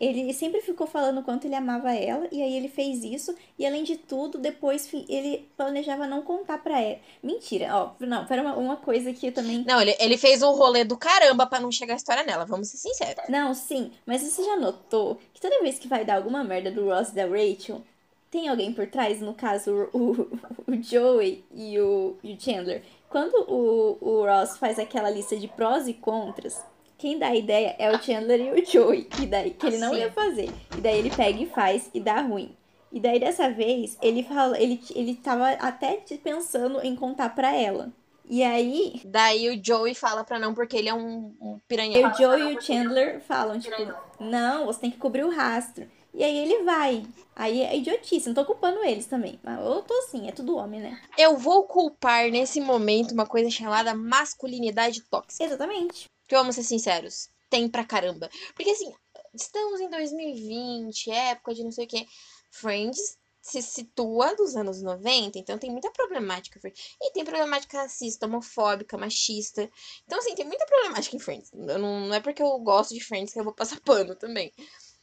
[0.00, 3.82] ele sempre ficou falando quanto ele amava ela, e aí ele fez isso, e além
[3.84, 6.98] de tudo, depois ele planejava não contar pra ela.
[7.22, 9.64] Mentira, ó, não, para uma, uma coisa que eu também.
[9.66, 12.68] Não, ele, ele fez um rolê do caramba para não chegar a história nela, vamos
[12.68, 13.24] ser sinceros.
[13.28, 16.86] Não, sim, mas você já notou que toda vez que vai dar alguma merda do
[16.86, 17.82] Ross e da Rachel,
[18.30, 22.82] tem alguém por trás, no caso o, o, o Joey e o, e o Chandler.
[23.08, 26.62] Quando o, o Ross faz aquela lista de prós e contras,
[26.98, 29.96] quem dá a ideia é o Chandler e o Joey, que, daí, que ele não
[29.96, 30.50] ia fazer.
[30.76, 32.54] E daí ele pega e faz e dá ruim.
[32.90, 37.92] E daí dessa vez, ele fala, ele, ele tava até pensando em contar pra ela.
[38.28, 39.00] E aí.
[39.04, 41.98] Daí o Joey fala pra não, porque ele é um, um piranha.
[41.98, 43.76] E o Joey e o Chandler falam, tipo,
[44.18, 45.88] não, você tem que cobrir o rastro.
[46.12, 47.04] E aí ele vai.
[47.36, 49.38] Aí é idiotice, não tô culpando eles também.
[49.42, 51.00] Mas eu tô assim, é tudo homem, né?
[51.16, 55.44] Eu vou culpar nesse momento uma coisa chamada masculinidade tóxica.
[55.44, 56.06] Exatamente.
[56.28, 58.30] Que vamos ser sinceros, tem pra caramba.
[58.54, 58.94] Porque assim,
[59.34, 62.06] estamos em 2020, época de não sei o que.
[62.50, 66.60] Friends se situa dos anos 90, então tem muita problemática.
[67.00, 69.70] E tem problemática racista, homofóbica, machista.
[70.04, 71.50] Então, assim, tem muita problemática em Friends.
[71.52, 74.52] Não, não é porque eu gosto de Friends que eu vou passar pano também.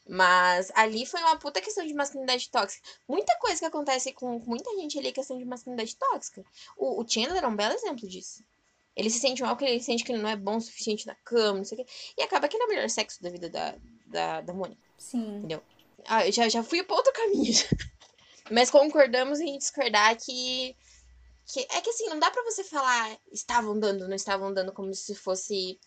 [0.08, 2.88] Mas ali foi uma puta questão de masculinidade tóxica.
[3.08, 6.44] Muita coisa que acontece com muita gente ali é questão de masculinidade tóxica.
[6.78, 8.44] O, o Chandler é um belo exemplo disso.
[8.96, 11.16] Ele se sente mal porque ele sente que ele não é bom o suficiente na
[11.16, 11.92] cama, não sei o quê.
[12.18, 14.82] E acaba que ele é o melhor sexo da vida da, da, da Mônica.
[14.98, 15.38] Sim.
[15.38, 15.62] Entendeu?
[16.06, 17.54] Ah, eu já, já fui para outro caminho.
[18.52, 20.76] Mas concordamos em discordar que,
[21.48, 21.60] que.
[21.72, 25.16] É que assim, não dá para você falar estavam dando, não estavam dando como se
[25.16, 25.80] fosse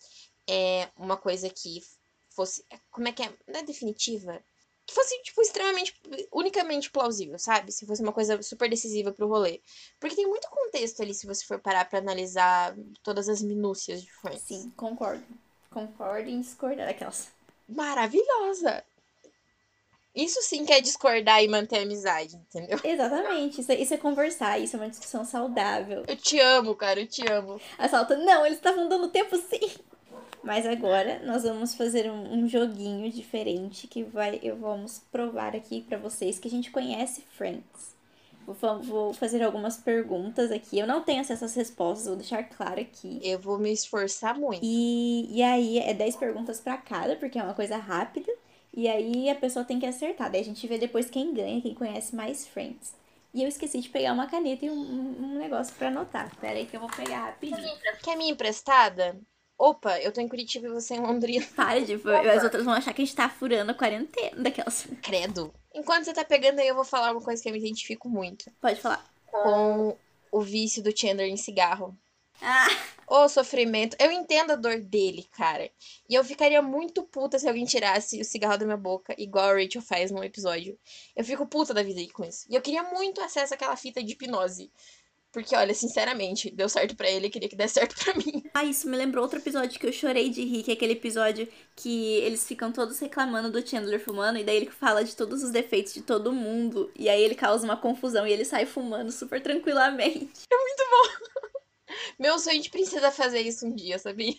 [0.47, 1.81] é, uma coisa que
[2.29, 2.63] fosse.
[2.91, 3.33] Como é que é?
[3.47, 4.43] Não é definitiva?
[4.89, 5.95] Que fosse, tipo, extremamente,
[6.31, 7.71] unicamente plausível, sabe?
[7.71, 9.61] Se fosse uma coisa super decisiva pro rolê.
[9.99, 14.11] Porque tem muito contexto ali, se você for parar pra analisar todas as minúcias de
[14.11, 14.41] Friends.
[14.41, 15.23] Sim, concordo.
[15.69, 17.29] Concordo em discordar daquelas.
[17.67, 18.83] Maravilhosa!
[20.15, 22.79] Isso sim que é discordar e manter a amizade, entendeu?
[22.83, 23.61] Exatamente.
[23.61, 26.03] Isso é, isso é conversar, isso é uma discussão saudável.
[26.07, 27.61] Eu te amo, cara, eu te amo.
[27.77, 29.71] A Salta, não, eles estavam dando tempo sim.
[30.43, 35.81] Mas agora nós vamos fazer um, um joguinho diferente que vai, eu vamos provar aqui
[35.81, 37.97] para vocês que a gente conhece Friends.
[38.47, 40.79] Vou, vou fazer algumas perguntas aqui.
[40.79, 43.19] Eu não tenho acesso às respostas, vou deixar claro aqui.
[43.21, 44.61] Eu vou me esforçar muito.
[44.63, 48.31] E, e aí é 10 perguntas para cada, porque é uma coisa rápida.
[48.73, 50.31] E aí a pessoa tem que acertar.
[50.31, 52.95] Daí a gente vê depois quem ganha, quem conhece mais Friends.
[53.33, 56.35] E eu esqueci de pegar uma caneta e um, um negócio para anotar.
[56.37, 57.77] Pera aí que eu vou pegar rapidinho.
[58.01, 59.19] Quer minha emprestada?
[59.59, 61.45] Opa, eu tô em Curitiba e você em Londrina.
[61.53, 64.87] Para, tipo, as outras vão achar que a gente tá furando a quarentena daquelas.
[65.01, 65.53] Credo.
[65.75, 68.49] Enquanto você tá pegando aí, eu vou falar uma coisa que eu me identifico muito.
[68.61, 69.05] Pode falar.
[69.29, 69.97] Com
[70.31, 71.93] o vício do Chandler em cigarro.
[72.41, 72.69] Ah,
[73.09, 73.97] Ô, sofrimento.
[73.99, 75.71] Eu entendo a dor dele, cara.
[76.07, 79.53] E eu ficaria muito puta se alguém tirasse o cigarro da minha boca, igual a
[79.53, 80.77] Rachel faz num episódio.
[81.15, 82.45] Eu fico puta da vida aí com isso.
[82.47, 84.71] E eu queria muito acesso àquela fita de hipnose.
[85.31, 88.43] Porque, olha, sinceramente, deu certo pra ele, queria que desse certo pra mim.
[88.53, 91.47] ah, isso me lembrou outro episódio que eu chorei de rir, que é aquele episódio
[91.75, 95.51] que eles ficam todos reclamando do Chandler fumando, e daí ele fala de todos os
[95.51, 99.39] defeitos de todo mundo, e aí ele causa uma confusão e ele sai fumando super
[99.41, 100.41] tranquilamente.
[102.17, 104.35] Meu sonho de princesa fazer isso um dia, sabia?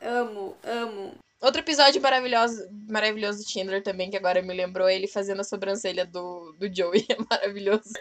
[0.00, 1.14] Amo, amo.
[1.40, 6.06] Outro episódio maravilhoso, maravilhoso do Chandler também, que agora me lembrou, ele fazendo a sobrancelha
[6.06, 7.06] do, do Joey.
[7.12, 7.92] É maravilhoso.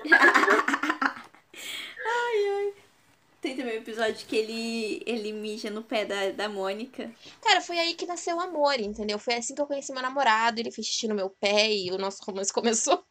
[3.43, 7.11] Tem também o episódio que ele, ele mija no pé da, da Mônica.
[7.41, 9.19] Cara, foi aí que nasceu o amor, entendeu?
[9.19, 11.97] Foi assim que eu conheci meu namorado, ele fez xixi no meu pé e o
[11.97, 13.03] nosso romance começou.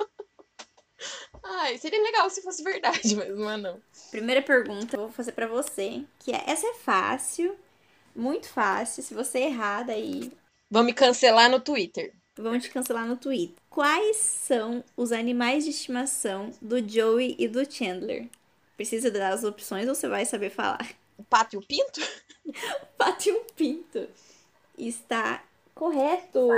[1.42, 3.82] Ai, seria legal se fosse verdade, mas não é não.
[4.10, 7.54] Primeira pergunta, eu vou fazer pra você, que é, essa é fácil,
[8.16, 10.32] muito fácil, se você errar, daí
[10.70, 12.14] Vão me cancelar no Twitter.
[12.38, 13.62] vamos te cancelar no Twitter.
[13.68, 18.30] Quais são os animais de estimação do Joey e do Chandler?
[18.82, 20.84] Precisa dar as opções ou você vai saber falar?
[21.16, 22.00] O pato e o pinto?
[22.98, 24.08] Pato e um pinto.
[24.76, 25.40] Está
[25.72, 26.48] correto.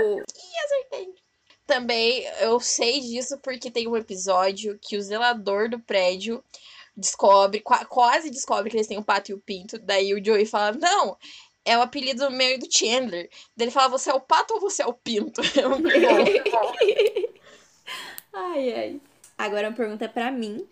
[1.67, 6.43] Também eu sei disso porque tem um episódio que o zelador do prédio
[6.97, 9.79] descobre, qua- quase descobre que eles têm o pato e o pinto.
[9.79, 11.19] Daí o Joey fala: Não,
[11.63, 13.29] é o apelido meu e do Chandler.
[13.55, 15.43] Daí ele fala: Você é o pato ou você é o pinto?
[15.53, 17.29] É
[18.33, 19.01] ai, ai.
[19.37, 20.67] Agora uma pergunta pra mim.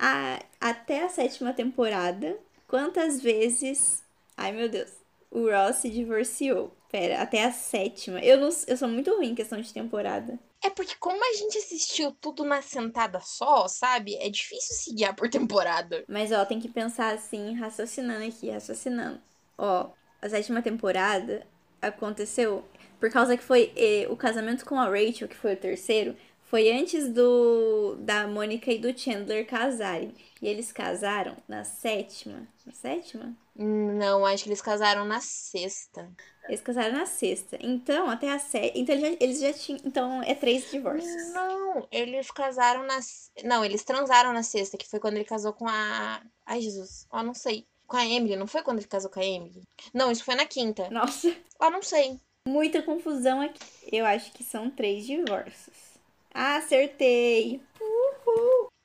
[0.00, 4.02] A- até a sétima temporada, quantas vezes.
[4.36, 4.90] Ai, meu Deus.
[5.30, 6.72] O Ross se divorciou.
[6.90, 8.18] Pera, até a sétima.
[8.20, 10.38] Eu, não, eu sou muito ruim em questão de temporada.
[10.62, 14.16] É porque, como a gente assistiu tudo na sentada só, sabe?
[14.16, 16.04] É difícil se guiar por temporada.
[16.08, 19.20] Mas, ó, tem que pensar assim, raciocinando aqui, raciocinando.
[19.56, 21.46] Ó, a sétima temporada
[21.80, 22.64] aconteceu
[22.98, 26.14] por causa que foi eh, o casamento com a Rachel, que foi o terceiro,
[26.50, 30.12] foi antes do da Mônica e do Chandler casarem.
[30.42, 32.46] E eles casaram na sétima.
[32.66, 33.32] Na sétima?
[33.54, 36.10] Não, acho que eles casaram na sexta.
[36.48, 37.56] Eles casaram na sexta.
[37.60, 38.72] Então, até a sétima.
[38.74, 39.80] Então, eles já, eles já tinham.
[39.84, 41.32] Então, é três divórcios.
[41.32, 42.98] Não, eles casaram na.
[43.44, 46.20] Não, eles transaram na sexta, que foi quando ele casou com a.
[46.46, 47.06] Ai, Jesus.
[47.12, 47.64] Ó, não sei.
[47.86, 49.62] Com a Emily, não foi quando ele casou com a Emily?
[49.92, 50.88] Não, isso foi na quinta.
[50.90, 52.18] Nossa, Ó, não sei.
[52.48, 53.60] muita confusão aqui.
[53.92, 55.89] Eu acho que são três divórcios.
[56.32, 57.60] Acertei!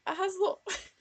[0.05, 0.59] Arrasou.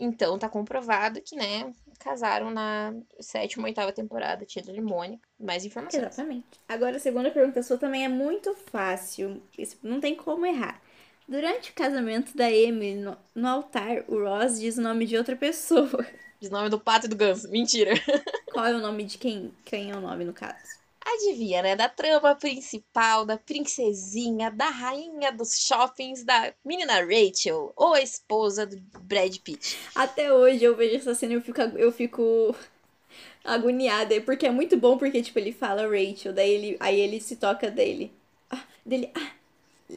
[0.00, 5.22] Então, tá comprovado que, né, casaram na sétima, oitava temporada, Chandler e Mônica.
[5.38, 6.02] Mais informações.
[6.02, 6.46] Exatamente.
[6.68, 9.40] Agora, a segunda pergunta sua também é muito fácil.
[9.56, 10.82] Isso não tem como errar.
[11.28, 15.36] Durante o casamento da Emily no, no altar, o Ross diz o nome de outra
[15.36, 16.04] pessoa.
[16.40, 17.48] Diz o nome do pato e do ganso.
[17.48, 17.92] Mentira.
[18.52, 19.54] Qual é o nome de quem?
[19.64, 20.81] Quem é o nome no caso?
[21.14, 21.76] Adivinha, né?
[21.76, 28.66] Da trama principal, da princesinha, da rainha dos shoppings, da menina Rachel, ou a esposa
[28.66, 29.78] do Brad Pitt.
[29.94, 32.54] Até hoje eu vejo essa cena e eu fico, eu fico
[33.44, 34.20] agoniada.
[34.22, 37.70] Porque é muito bom, porque, tipo, ele fala Rachel, daí ele, aí ele se toca
[37.70, 38.12] dele.
[38.50, 39.32] Ah, dele, ah,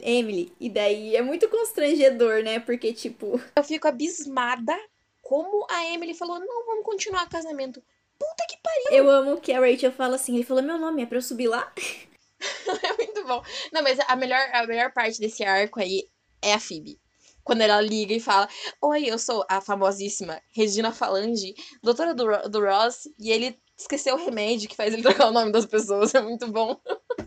[0.02, 0.52] Emily.
[0.60, 2.60] E daí é muito constrangedor, né?
[2.60, 4.76] Porque, tipo, Eu fico abismada
[5.22, 7.82] como a Emily falou: não, vamos continuar o casamento.
[8.18, 8.98] Puta que pariu!
[8.98, 10.34] eu amo que a Rachel fala assim.
[10.34, 11.72] Ele falou: Meu nome é pra eu subir lá?
[12.82, 13.42] É muito bom.
[13.72, 16.08] Não, mas a melhor, a melhor parte desse arco aí
[16.42, 16.98] é a Phoebe.
[17.42, 18.48] Quando ela liga e fala:
[18.82, 24.24] Oi, eu sou a famosíssima Regina Falange, doutora do, do Ross, e ele esqueceu o
[24.24, 26.14] remédio que faz ele trocar o nome das pessoas.
[26.14, 26.80] É muito bom.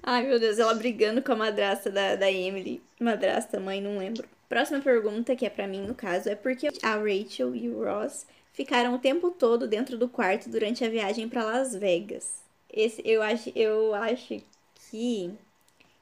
[0.04, 2.82] Ai, meu Deus, ela brigando com a madrasta da, da Emily.
[3.00, 4.28] Madrasta, mãe, não lembro.
[4.48, 8.26] Próxima pergunta, que é pra mim no caso, é porque a Rachel e o Ross
[8.60, 12.44] ficaram o tempo todo dentro do quarto durante a viagem pra Las Vegas.
[12.70, 14.44] Esse eu acho, eu acho
[14.92, 15.32] que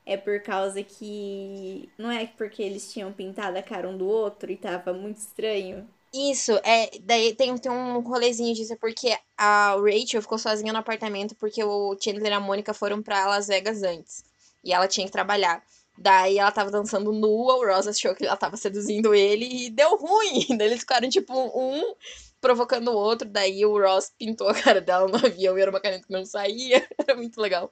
[0.03, 4.51] é por causa que não é porque eles tinham pintado a cara um do outro
[4.51, 5.87] e tava muito estranho.
[6.11, 6.89] Isso, é.
[7.01, 11.95] Daí tem, tem um rolezinho disso, porque a Rachel ficou sozinha no apartamento porque o
[12.01, 14.23] Chandler e a Mônica foram pra Las Vegas antes.
[14.63, 15.61] E ela tinha que trabalhar.
[15.95, 19.95] Daí ela tava dançando nua, o Ross achou que ela tava seduzindo ele e deu
[19.95, 20.45] ruim.
[20.57, 21.95] Daí eles ficaram tipo um
[22.41, 23.27] provocando o outro.
[23.27, 26.25] Daí o Ross pintou a cara dela no avião e era uma caneta que não
[26.25, 26.85] saía.
[26.97, 27.71] Era muito legal.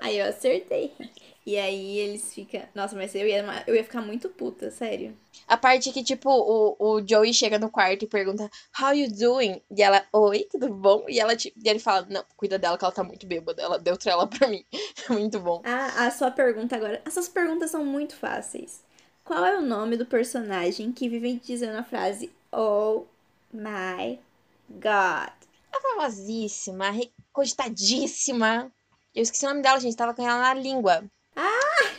[0.00, 0.92] Aí eu acertei.
[1.44, 2.62] E aí eles ficam.
[2.74, 5.16] Nossa, mas eu ia, eu ia ficar muito puta, sério.
[5.46, 8.48] A parte que, tipo, o, o Joey chega no quarto e pergunta,
[8.80, 9.60] How you doing?
[9.76, 11.04] E ela, Oi, tudo bom?
[11.08, 13.60] E, ela, tipo, e ele fala, Não, cuida dela que ela tá muito bêbada.
[13.60, 14.64] Ela deu trela pra mim.
[15.10, 15.62] muito bom.
[15.64, 17.02] A, a sua pergunta agora.
[17.04, 18.82] Essas perguntas são muito fáceis.
[19.24, 23.04] Qual é o nome do personagem que vive dizendo a frase Oh
[23.52, 24.18] my
[24.68, 25.42] God?
[25.82, 28.72] famosíssima, recogitadíssima.
[29.14, 29.96] Eu esqueci o nome dela, gente.
[29.96, 31.04] Tava com ela na língua.
[31.36, 31.92] Ah!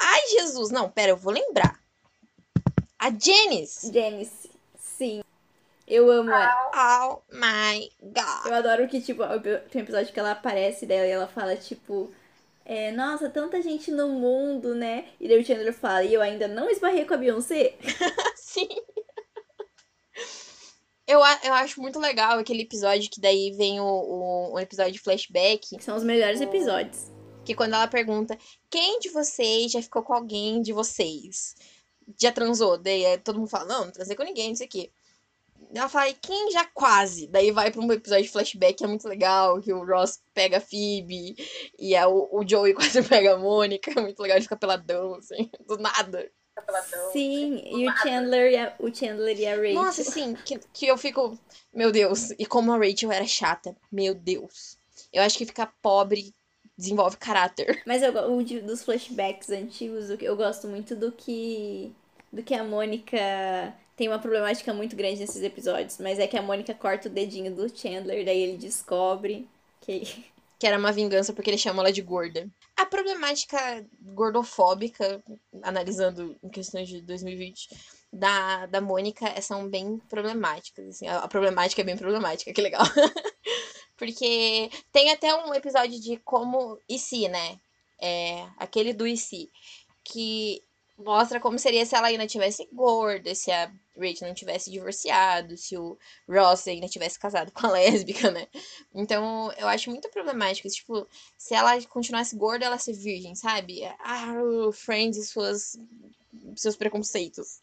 [0.00, 0.70] Ai, Jesus.
[0.70, 1.78] Não, pera, eu vou lembrar.
[2.98, 3.92] A Janice.
[3.92, 4.50] Janice.
[4.78, 5.22] Sim.
[5.86, 6.70] Eu amo ela.
[6.74, 8.46] Oh my God.
[8.46, 9.22] Eu adoro que, tipo,
[9.70, 12.12] tem um episódio que ela aparece dela e ela fala, tipo...
[12.64, 15.06] É, nossa, tanta gente no mundo, né?
[15.18, 17.74] E daí o Chandler fala, e eu ainda não esbarrei com a Beyoncé?
[18.36, 18.68] Sim.
[21.08, 24.98] Eu, eu acho muito legal aquele episódio que daí vem o, o, o episódio de
[24.98, 25.82] flashback.
[25.82, 27.10] São os melhores episódios.
[27.46, 28.36] Que quando ela pergunta,
[28.68, 31.54] quem de vocês já ficou com alguém de vocês?
[32.20, 32.76] Já transou?
[32.76, 34.92] Daí é, todo mundo fala, não, não transei com ninguém, não sei o quê.
[35.74, 37.26] Ela fala, quem já quase?
[37.26, 40.58] Daí vai pra um episódio de flashback que é muito legal, que o Ross pega
[40.58, 41.36] a Phoebe
[41.78, 43.90] e é o, o Joey quase pega a Mônica.
[43.96, 46.30] É muito legal, ele fica peladão, assim, do nada.
[47.12, 49.74] Sim, e o Chandler, e a, o Chandler e a Rachel.
[49.74, 51.38] Nossa, sim, que, que eu fico.
[51.72, 53.76] Meu Deus, e como a Rachel era chata.
[53.90, 54.76] Meu Deus.
[55.12, 56.32] Eu acho que ficar pobre
[56.78, 57.82] desenvolve caráter.
[57.84, 61.92] Mas eu, o dos flashbacks antigos, eu gosto muito do que.
[62.32, 63.16] Do que a Mônica
[63.96, 65.98] tem uma problemática muito grande nesses episódios.
[65.98, 69.48] Mas é que a Mônica corta o dedinho do Chandler, daí ele descobre
[69.80, 70.24] que.
[70.58, 72.48] Que era uma vingança porque ele chama ela de gorda.
[72.76, 75.22] A problemática gordofóbica,
[75.62, 77.68] analisando em questões de 2020,
[78.12, 80.88] da, da Mônica são bem problemáticas.
[80.88, 82.82] Assim, a, a problemática é bem problemática, que legal.
[83.96, 87.58] Porque tem até um episódio de como e se, né?
[88.00, 89.50] É, aquele do e se.
[90.04, 90.62] Que
[90.98, 95.76] mostra como seria se ela ainda tivesse gorda, se a Rachel não tivesse divorciado, se
[95.76, 95.96] o
[96.28, 98.46] Ross ainda tivesse casado com a lésbica, né?
[98.94, 100.68] Então, eu acho muito problemático.
[100.68, 103.84] Tipo, se ela continuasse gorda, ela ser virgem, sabe?
[104.00, 104.34] Ah,
[104.72, 105.78] Friends e suas,
[106.56, 107.60] seus preconceitos.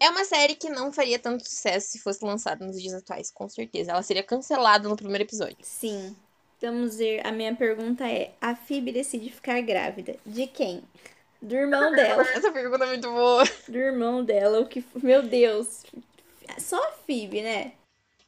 [0.00, 3.48] É uma série que não faria tanto sucesso se fosse lançada nos dias atuais, com
[3.48, 3.92] certeza.
[3.92, 5.58] Ela seria cancelada no primeiro episódio.
[5.62, 6.14] Sim.
[6.60, 7.24] Vamos ver.
[7.24, 10.16] A minha pergunta é: a Phoebe decide ficar grávida.
[10.26, 10.82] De quem?
[11.40, 12.22] Do irmão dela.
[12.22, 13.44] Essa pergunta é muito boa.
[13.68, 14.84] Do irmão dela, o que.
[15.02, 15.84] Meu Deus.
[16.58, 17.72] Só a Phoebe, né?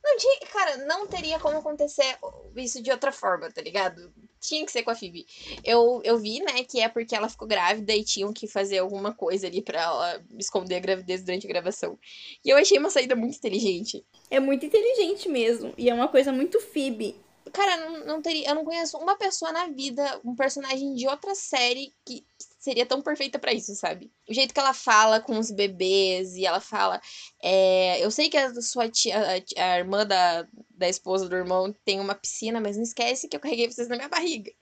[0.02, 0.38] Não tinha.
[0.52, 2.16] Cara, não teria como acontecer
[2.56, 4.12] isso de outra forma, tá ligado?
[4.40, 5.26] Tinha que ser com a Phoebe.
[5.62, 9.12] Eu, eu vi, né, que é porque ela ficou grávida e tinham que fazer alguma
[9.12, 11.98] coisa ali pra ela esconder a gravidez durante a gravação.
[12.42, 14.04] E eu achei uma saída muito inteligente.
[14.30, 15.74] É muito inteligente mesmo.
[15.76, 17.16] E é uma coisa muito Phoebe.
[17.52, 18.48] Cara, não, não teria.
[18.48, 22.24] Eu não conheço uma pessoa na vida, um personagem de outra série que
[22.60, 24.12] seria tão perfeita para isso, sabe?
[24.28, 27.00] O jeito que ela fala com os bebês e ela fala.
[27.42, 31.74] É, eu sei que a sua tia, a, a, irmã da, da esposa do irmão
[31.84, 34.52] tem uma piscina, mas não esquece que eu carreguei vocês na minha barriga.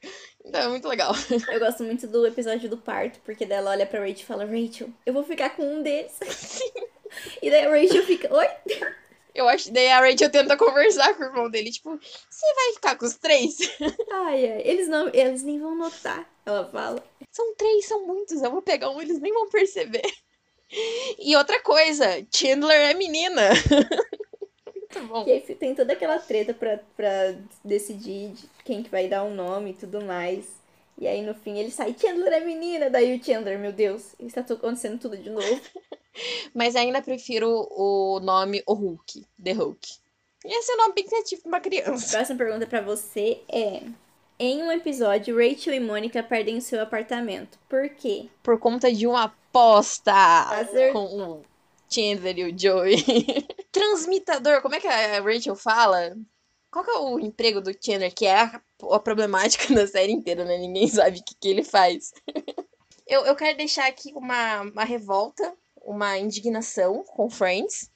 [0.45, 1.13] Então é muito legal.
[1.53, 4.89] Eu gosto muito do episódio do parto, porque dela olha pra Rachel e fala: Rachel,
[5.05, 6.13] eu vou ficar com um deles.
[6.23, 6.65] Sim.
[7.41, 8.47] E daí a Rachel fica: Oi?
[9.39, 9.73] Eu acho.
[9.73, 13.15] Daí a Rachel tenta conversar com o irmão dele, tipo, você vai ficar com os
[13.15, 13.57] três?
[14.11, 14.63] Ai, ai.
[14.65, 15.09] Eles não.
[15.15, 17.01] Eles nem vão notar, ela fala.
[17.31, 18.43] São três, são muitos.
[18.43, 20.03] Eu vou pegar um, eles nem vão perceber.
[21.21, 23.51] E outra coisa, Chandler é menina.
[24.75, 25.25] Muito bom.
[25.25, 28.33] E aí tem toda aquela treta pra, pra decidir
[28.65, 30.58] quem que vai dar um nome e tudo mais.
[30.99, 32.91] E aí no fim ele sai, Chandler é menina.
[32.91, 35.61] Daí o Chandler, meu Deus, está acontecendo tudo de novo.
[36.53, 39.89] Mas ainda prefiro o nome O Hulk, The Hulk.
[40.45, 42.17] Esse é um nome bem criativo pra uma criança.
[42.17, 43.83] Próxima pergunta para você é:
[44.39, 47.59] Em um episódio, Rachel e Mônica perdem o seu apartamento.
[47.69, 48.27] Por quê?
[48.43, 50.13] Por conta de uma aposta
[50.49, 50.93] Fazer...
[50.93, 51.43] com o
[51.89, 52.97] Chandler e o Joey.
[53.71, 56.17] Transmitador, como é que a Rachel fala?
[56.71, 58.61] Qual que é o emprego do Chandler, que é a,
[58.91, 60.59] a problemática da série inteira, né?
[60.59, 62.13] Ninguém sabe o que, que ele faz.
[63.07, 65.57] eu, eu quero deixar aqui uma, uma revolta
[65.89, 67.91] uma indignação com Friends,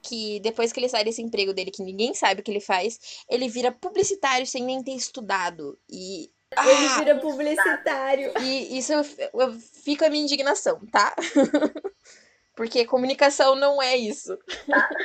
[0.00, 3.24] que depois que ele sai desse emprego dele, que ninguém sabe o que ele faz,
[3.28, 5.76] ele vira publicitário sem nem ter estudado.
[5.90, 6.30] E.
[6.52, 8.32] Ele ah, vira publicitário.
[8.40, 9.02] E isso eu,
[9.34, 9.52] eu,
[9.82, 11.14] fica a minha indignação, tá?
[12.54, 14.38] Porque comunicação não é isso.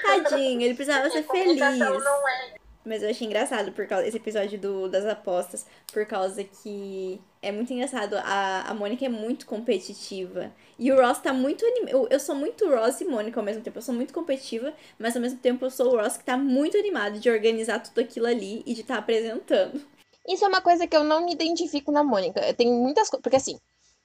[0.04, 1.58] Tadinho, ele precisava ser feliz.
[1.80, 2.67] Não é.
[2.88, 7.52] Mas eu achei engraçado por causa desse episódio do, das apostas, por causa que é
[7.52, 8.16] muito engraçado.
[8.16, 10.54] A, a Mônica é muito competitiva.
[10.80, 11.90] E o Ross tá muito animado.
[11.90, 13.78] Eu, eu sou muito Ross e Mônica ao mesmo tempo.
[13.78, 16.78] Eu sou muito competitiva, mas ao mesmo tempo eu sou o Ross que tá muito
[16.78, 19.82] animado de organizar tudo aquilo ali e de estar tá apresentando.
[20.26, 22.54] Isso é uma coisa que eu não me identifico na Mônica.
[22.54, 23.22] Tem muitas coisas.
[23.22, 23.60] Porque assim,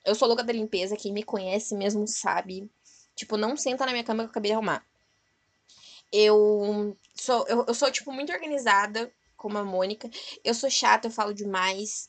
[0.05, 2.69] eu sou louca da limpeza, quem me conhece mesmo sabe.
[3.15, 4.85] Tipo, não senta na minha cama que eu acabei de arrumar.
[6.13, 10.09] Eu sou, eu, eu sou, tipo, muito organizada, como a Mônica.
[10.45, 12.09] Eu sou chata, eu falo demais.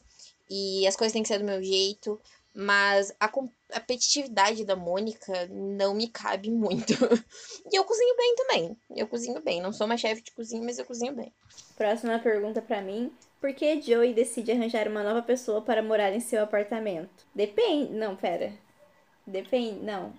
[0.50, 2.20] E as coisas têm que ser do meu jeito.
[2.56, 6.94] Mas a competitividade da Mônica não me cabe muito.
[7.72, 8.78] e eu cozinho bem também.
[8.96, 9.60] Eu cozinho bem.
[9.60, 11.34] Não sou uma chefe de cozinha, mas eu cozinho bem.
[11.76, 13.12] Próxima pergunta para mim.
[13.42, 17.26] Por que Joey decide arranjar uma nova pessoa para morar em seu apartamento?
[17.34, 17.92] Depende.
[17.92, 18.54] Não, pera.
[19.26, 19.80] Depende.
[19.80, 20.14] Não.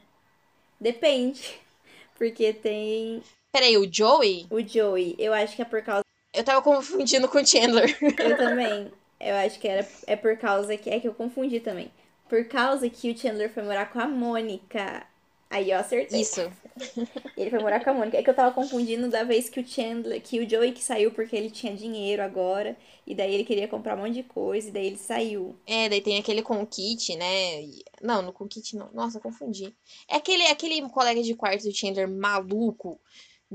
[0.80, 1.60] Depende.
[2.18, 3.22] Porque tem.
[3.54, 4.48] Peraí, o Joey?
[4.50, 5.14] O Joey.
[5.16, 6.02] Eu acho que é por causa.
[6.34, 7.96] Eu tava confundindo com o Chandler.
[8.02, 8.90] Eu também.
[9.20, 10.90] Eu acho que era, é por causa que.
[10.90, 11.88] É que eu confundi também.
[12.28, 15.06] Por causa que o Chandler foi morar com a Mônica.
[15.48, 16.20] Aí eu acertei.
[16.20, 16.50] Isso.
[17.38, 18.16] Ele foi morar com a Mônica.
[18.18, 21.12] É que eu tava confundindo da vez que o Chandler, que o Joey que saiu
[21.12, 22.76] porque ele tinha dinheiro agora.
[23.06, 24.68] E daí ele queria comprar um monte de coisa.
[24.68, 25.54] E daí ele saiu.
[25.64, 27.70] É, daí tem aquele com kit, né?
[28.02, 28.90] Não, no com kit não.
[28.92, 29.72] Nossa, confundi.
[30.08, 32.98] É aquele, aquele colega de quarto do Chandler maluco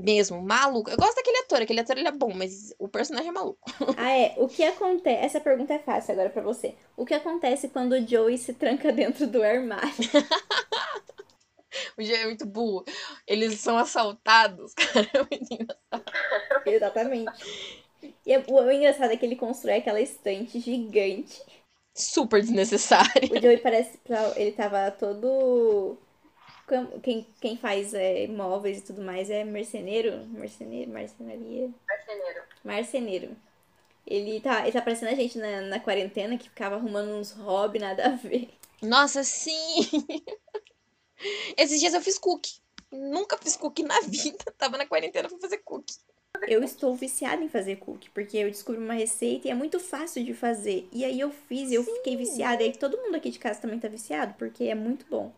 [0.00, 0.90] mesmo, maluco.
[0.90, 3.60] Eu gosto daquele ator, aquele ator ele é bom, mas o personagem é maluco.
[3.96, 4.34] Ah, é.
[4.38, 5.24] O que acontece.
[5.24, 6.74] Essa pergunta é fácil agora para você.
[6.96, 9.90] O que acontece quando o Joey se tranca dentro do armário?
[11.98, 12.84] o Joey é muito burro.
[13.26, 15.10] Eles são assaltados, cara.
[15.12, 16.66] É muito engraçado.
[16.66, 17.32] Exatamente.
[18.24, 21.42] E o, engraçado é que ele constrói aquela estante gigante.
[21.94, 23.30] Super desnecessário.
[23.30, 23.98] O Joey parece.
[24.36, 25.98] Ele tava todo
[27.02, 30.26] quem, quem faz é, móveis e tudo mais é merceneiro?
[30.28, 30.90] Merceneiro?
[30.90, 31.70] Marcenaria?
[31.88, 32.42] Marceneiro.
[32.64, 33.36] Marceneiro.
[34.06, 37.78] Ele tá, ele tá parecendo a gente na, na quarentena que ficava arrumando uns hobby
[37.78, 38.48] nada a ver.
[38.82, 39.88] Nossa, sim!
[41.56, 42.60] Esses dias eu fiz cookie.
[42.90, 44.38] Nunca fiz cookie na vida.
[44.58, 45.94] Tava na quarentena pra fazer cookie.
[46.48, 50.24] Eu estou viciada em fazer cookie, porque eu descobri uma receita e é muito fácil
[50.24, 50.88] de fazer.
[50.90, 51.94] E aí eu fiz eu Sim.
[51.96, 52.62] fiquei viciada.
[52.62, 55.32] E aí todo mundo aqui de casa também tá viciado, porque é muito bom.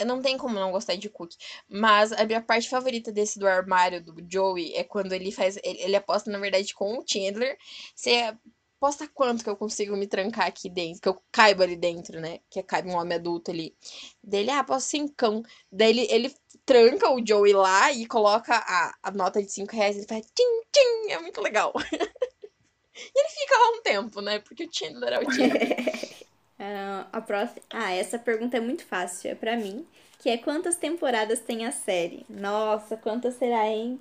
[0.00, 1.36] Eu não tenho como não gostar de cookie.
[1.68, 5.58] Mas a minha parte favorita desse do armário do Joey é quando ele faz.
[5.62, 7.56] Ele, ele aposta, na verdade, com o Chandler.
[7.94, 8.34] Você
[8.80, 12.40] aposta quanto que eu consigo me trancar aqui dentro, que eu caibo ali dentro, né?
[12.48, 13.76] Que caiba um homem adulto ali.
[14.24, 16.34] Dele, ah, posso cão Daí ele, ele
[16.64, 20.62] tranca o Joey lá e coloca a, a nota de 5 reais e faz tchim,
[20.72, 21.12] tchim.
[21.12, 21.74] É muito legal.
[21.92, 24.38] e ele fica lá um tempo, né?
[24.38, 25.76] Porque o Chandler é o Chandler.
[26.60, 27.62] Uh, a próxima.
[27.70, 29.86] Ah, essa pergunta é muito fácil, é para mim.
[30.18, 32.26] Que é quantas temporadas tem a série?
[32.28, 33.98] Nossa, quantas será, hein?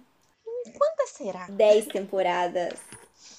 [0.78, 1.48] Quantas será?
[1.48, 2.78] Dez temporadas.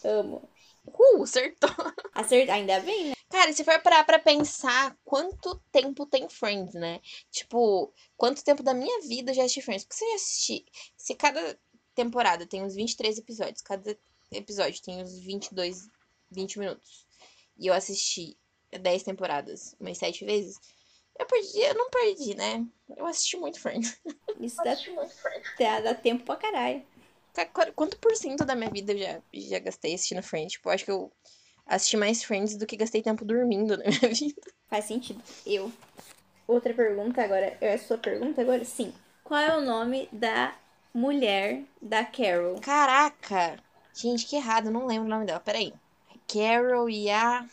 [0.02, 0.48] Amo.
[0.86, 1.68] Uh, acertou.
[2.14, 3.12] Acertou, ainda bem, né?
[3.28, 6.98] Cara, se for parar pra pensar quanto tempo tem Friends, né?
[7.30, 9.84] Tipo, quanto tempo da minha vida eu já assisti Friends?
[9.84, 10.64] Porque se eu assisti.
[10.96, 11.58] Se cada
[11.94, 13.96] temporada tem uns 23 episódios, cada
[14.32, 15.90] episódio tem uns 22,
[16.30, 17.06] 20 minutos.
[17.58, 18.38] E eu assisti
[18.70, 20.60] 10 temporadas, umas 7 vezes.
[21.18, 22.64] Eu perdi, eu não perdi, né?
[22.96, 24.00] Eu assisti muito Friends.
[24.40, 24.74] Isso dá,
[25.58, 26.82] dá, dá tempo pra caralho.
[27.74, 30.52] Quanto por cento da minha vida eu já, já gastei assistindo Friends?
[30.52, 31.12] Tipo, eu acho que eu
[31.66, 34.40] assisti mais Friends do que gastei tempo dormindo na minha vida.
[34.68, 35.22] Faz sentido.
[35.46, 35.70] Eu.
[36.46, 37.56] Outra pergunta agora.
[37.60, 38.64] É a sua pergunta agora?
[38.64, 38.92] Sim.
[39.22, 40.56] Qual é o nome da
[40.92, 42.60] mulher da Carol?
[42.60, 43.62] Caraca!
[43.94, 45.40] Gente, que errado, eu não lembro o nome dela.
[45.40, 45.72] Peraí.
[46.26, 47.46] Carol e a.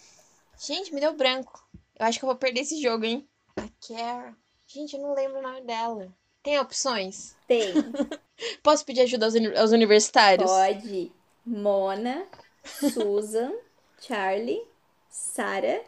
[0.60, 1.64] Gente, me deu branco.
[1.99, 3.28] Eu acho que eu vou perder esse jogo, hein?
[3.55, 4.36] A Care.
[4.66, 6.12] Gente, eu não lembro o nome dela.
[6.41, 7.36] Tem opções?
[7.47, 7.74] Tem.
[8.64, 10.49] Posso pedir ajuda aos, uni aos universitários?
[10.49, 11.12] Pode.
[11.45, 12.26] Mona,
[12.66, 13.53] Susan,
[14.01, 14.62] Charlie,
[15.10, 15.82] Sarah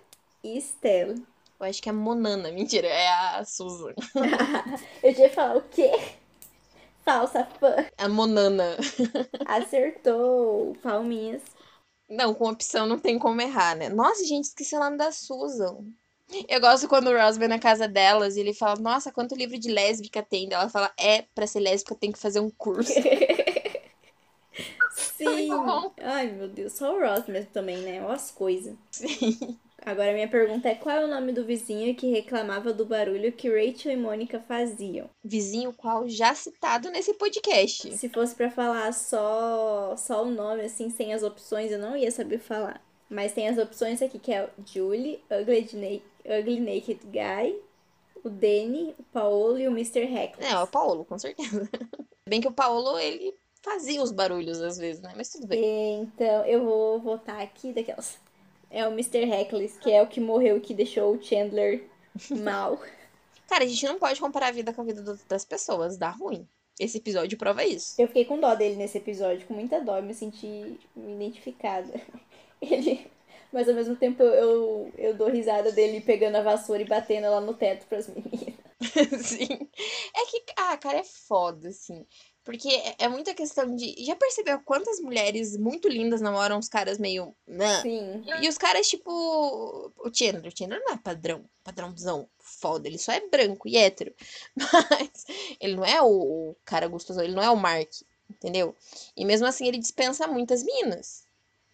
[0.43, 1.26] e Estelle.
[1.59, 2.51] Eu acho que é a Monana.
[2.51, 3.93] Mentira, é a Susan.
[5.03, 5.91] eu ia falar o quê?
[7.03, 7.86] Falsa fã.
[7.97, 8.78] A Monana.
[9.45, 10.76] Acertou.
[10.82, 11.41] Palminhas.
[12.10, 13.88] Não, com opção não tem como errar, né?
[13.89, 15.78] Nossa, gente, esqueci o nome da Susan.
[16.47, 19.57] Eu gosto quando o Ross vai na casa delas e ele fala, nossa, quanto livro
[19.57, 20.47] de lésbica tem?
[20.51, 22.93] Ela fala, é, pra ser lésbica tem que fazer um curso.
[25.18, 25.49] Sim.
[26.01, 28.01] Ai, meu Deus, só o Ross mesmo também, né?
[28.01, 28.76] Olha as coisas.
[28.91, 29.60] Sim.
[29.86, 33.49] Agora, minha pergunta é: qual é o nome do vizinho que reclamava do barulho que
[33.49, 35.09] Rachel e Mônica faziam?
[35.23, 37.95] Vizinho qual já citado nesse podcast.
[37.97, 42.11] Se fosse para falar só, só o nome, assim, sem as opções, eu não ia
[42.11, 42.82] saber falar.
[43.09, 47.59] Mas tem as opções aqui, que é o Julie, Ugly, Ugly Naked Guy,
[48.23, 50.01] o Danny, o Paolo e o Mr.
[50.01, 50.45] Heckles.
[50.45, 51.67] É, o Paolo, com certeza.
[52.27, 55.13] Bem que o Paolo, ele fazia os barulhos às vezes, né?
[55.15, 56.01] Mas tudo bem.
[56.01, 58.19] Então, eu vou votar aqui daquelas.
[58.70, 59.24] É o Mr.
[59.24, 61.84] Heckles, que é o que morreu, que deixou o Chandler
[62.43, 62.80] mal.
[63.47, 66.47] Cara, a gente não pode comparar a vida com a vida das pessoas, dá ruim.
[66.80, 67.99] Esse episódio prova isso.
[67.99, 71.99] Eu fiquei com dó dele nesse episódio, com muita dó, eu me senti identificada.
[72.61, 73.05] Ele.
[73.51, 77.41] Mas ao mesmo tempo eu, eu dou risada dele pegando a vassoura e batendo ela
[77.41, 78.53] no teto pras meninas.
[79.26, 79.67] Sim.
[80.15, 82.05] É que, ah, cara, é foda, assim.
[82.49, 83.93] Porque é, é muita questão de.
[84.03, 87.35] Já percebeu quantas mulheres muito lindas namoram os caras meio.
[87.45, 87.79] Né?
[87.83, 88.23] Sim.
[88.41, 89.11] E os caras, tipo.
[89.95, 90.51] O Chandler.
[90.51, 92.87] O Chandler não é padrão, padrãozão foda.
[92.87, 94.15] Ele só é branco e hétero.
[94.57, 95.27] Mas
[95.61, 97.91] ele não é o, o cara gostoso, ele não é o Mark.
[98.27, 98.75] Entendeu?
[99.15, 101.25] E mesmo assim ele dispensa muitas minas.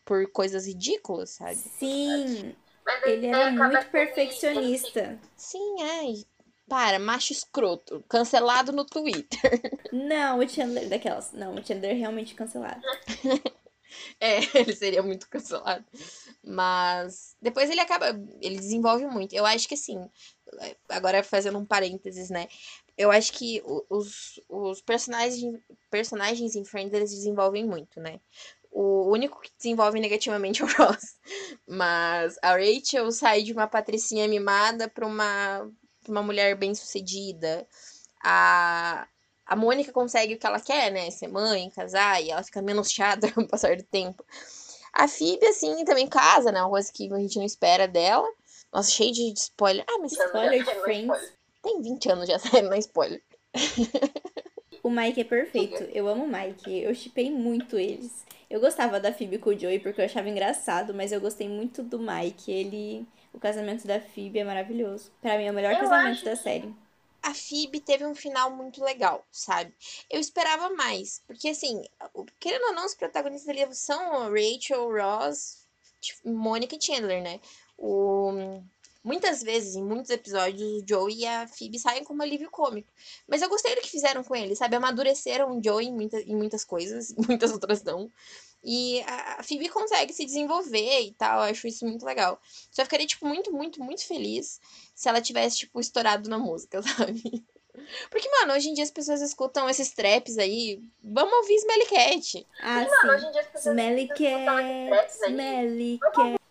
[0.03, 1.55] Por coisas ridículas, sabe?
[1.55, 2.53] Sim.
[3.05, 5.17] Ele era muito perfeccionista.
[5.37, 6.25] Sim, ai.
[6.67, 8.03] Para, macho escroto.
[8.09, 9.61] Cancelado no Twitter.
[9.91, 11.31] Não, o Chandler daquelas.
[11.31, 12.81] Não, o Chandler é realmente cancelado.
[14.19, 15.85] É, ele seria muito cancelado.
[16.43, 18.07] Mas depois ele acaba.
[18.41, 19.33] Ele desenvolve muito.
[19.33, 20.09] Eu acho que assim.
[20.89, 22.47] Agora fazendo um parênteses, né?
[22.97, 25.59] Eu acho que os, os personagens,
[25.89, 28.19] personagens em Friends eles desenvolvem muito, né?
[28.71, 31.15] O único que desenvolve negativamente é o Ross.
[31.67, 35.69] Mas a Rachel sai de uma patricinha mimada pra uma,
[36.11, 37.67] uma mulher bem sucedida.
[38.23, 39.07] A,
[39.45, 41.09] a Mônica consegue o que ela quer, né?
[41.11, 44.25] Ser mãe, casar, e ela fica menos chata com o passar do tempo.
[44.93, 46.61] A Phoebe, assim, também casa, né?
[46.61, 48.27] Uma coisa que a gente não espera dela.
[48.73, 49.85] Nossa, cheio de spoiler.
[49.89, 51.33] Ah, mas spoiler de Friends.
[51.61, 53.21] Tem 20 anos já saindo na spoiler.
[54.83, 55.83] o Mike é perfeito.
[55.93, 56.81] Eu amo o Mike.
[56.81, 58.25] Eu chipei muito eles.
[58.49, 61.83] Eu gostava da Phoebe com o Joey porque eu achava engraçado, mas eu gostei muito
[61.83, 62.51] do Mike.
[62.51, 63.07] Ele.
[63.35, 65.11] O casamento da Phoebe é maravilhoso.
[65.21, 66.73] Para mim é o melhor eu casamento da série
[67.25, 69.73] a Phoebe teve um final muito legal, sabe?
[70.11, 71.83] Eu esperava mais, porque assim,
[72.39, 75.65] querendo ou não, os protagonistas ali são Rachel, Ross,
[76.23, 77.39] Mônica e Chandler, né?
[77.79, 78.61] O...
[79.03, 82.91] Muitas vezes, em muitos episódios, o Joey e a Phoebe saem como alívio cômico.
[83.27, 84.75] Mas eu gostei do que fizeram com eles, sabe?
[84.75, 88.09] Amadureceram o Joey em, muita, em muitas coisas, muitas outras não.
[88.67, 92.41] E a Phoebe consegue se desenvolver e tal, eu acho isso muito legal.
[92.71, 94.59] Só ficaria, tipo, muito, muito, muito feliz
[94.95, 97.45] se ela tivesse, tipo, estourado na música, sabe?
[98.09, 100.81] Porque, mano, hoje em dia as pessoas escutam esses traps aí.
[101.03, 102.47] Vamos ouvir Smelly Cat.
[102.59, 103.07] Ah, Porque, sim.
[103.07, 106.41] Mano, hoje em dia as pessoas Smelly Cat, Smelly Cat.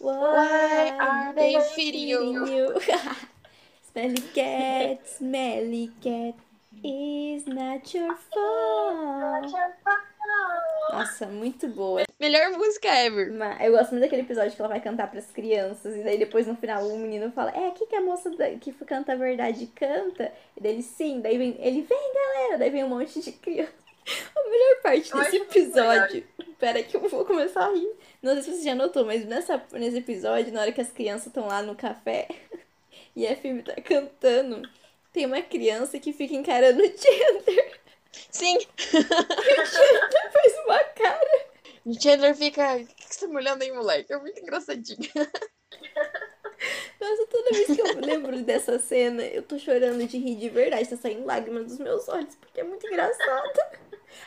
[0.00, 2.74] Why are they feeding you?
[3.90, 6.34] smelly cat, smelly cat,
[6.82, 9.54] is not your fault.
[10.90, 12.04] Nossa, muito boa.
[12.20, 13.32] Melhor música ever.
[13.60, 15.96] Eu gosto muito daquele episódio que ela vai cantar pras crianças.
[15.96, 18.30] E daí depois no final o menino fala: É aqui que a moça
[18.60, 20.32] que canta a verdade canta.
[20.56, 22.58] E daí ele sim, daí vem, ele vem, galera.
[22.58, 23.72] Daí vem um monte de criança.
[24.36, 26.24] A melhor parte desse episódio.
[26.58, 27.90] Pera que eu vou começar a rir.
[28.22, 31.28] Não sei se você já notou, mas nessa, nesse episódio, na hora que as crianças
[31.28, 32.28] estão lá no café
[33.16, 34.68] e a Phoebe tá cantando,
[35.12, 37.80] tem uma criança que fica encarando o Chandler.
[38.30, 38.56] Sim.
[38.56, 41.46] E o Chandler faz uma cara.
[41.84, 42.76] O Chandler fica.
[42.76, 44.12] O que você tá me olhando aí, moleque?
[44.12, 45.10] É muito engraçadinho.
[47.00, 50.88] Nossa, toda vez que eu lembro dessa cena, eu tô chorando de rir de verdade.
[50.88, 53.60] Tá saindo lágrimas dos meus olhos, porque é muito engraçado.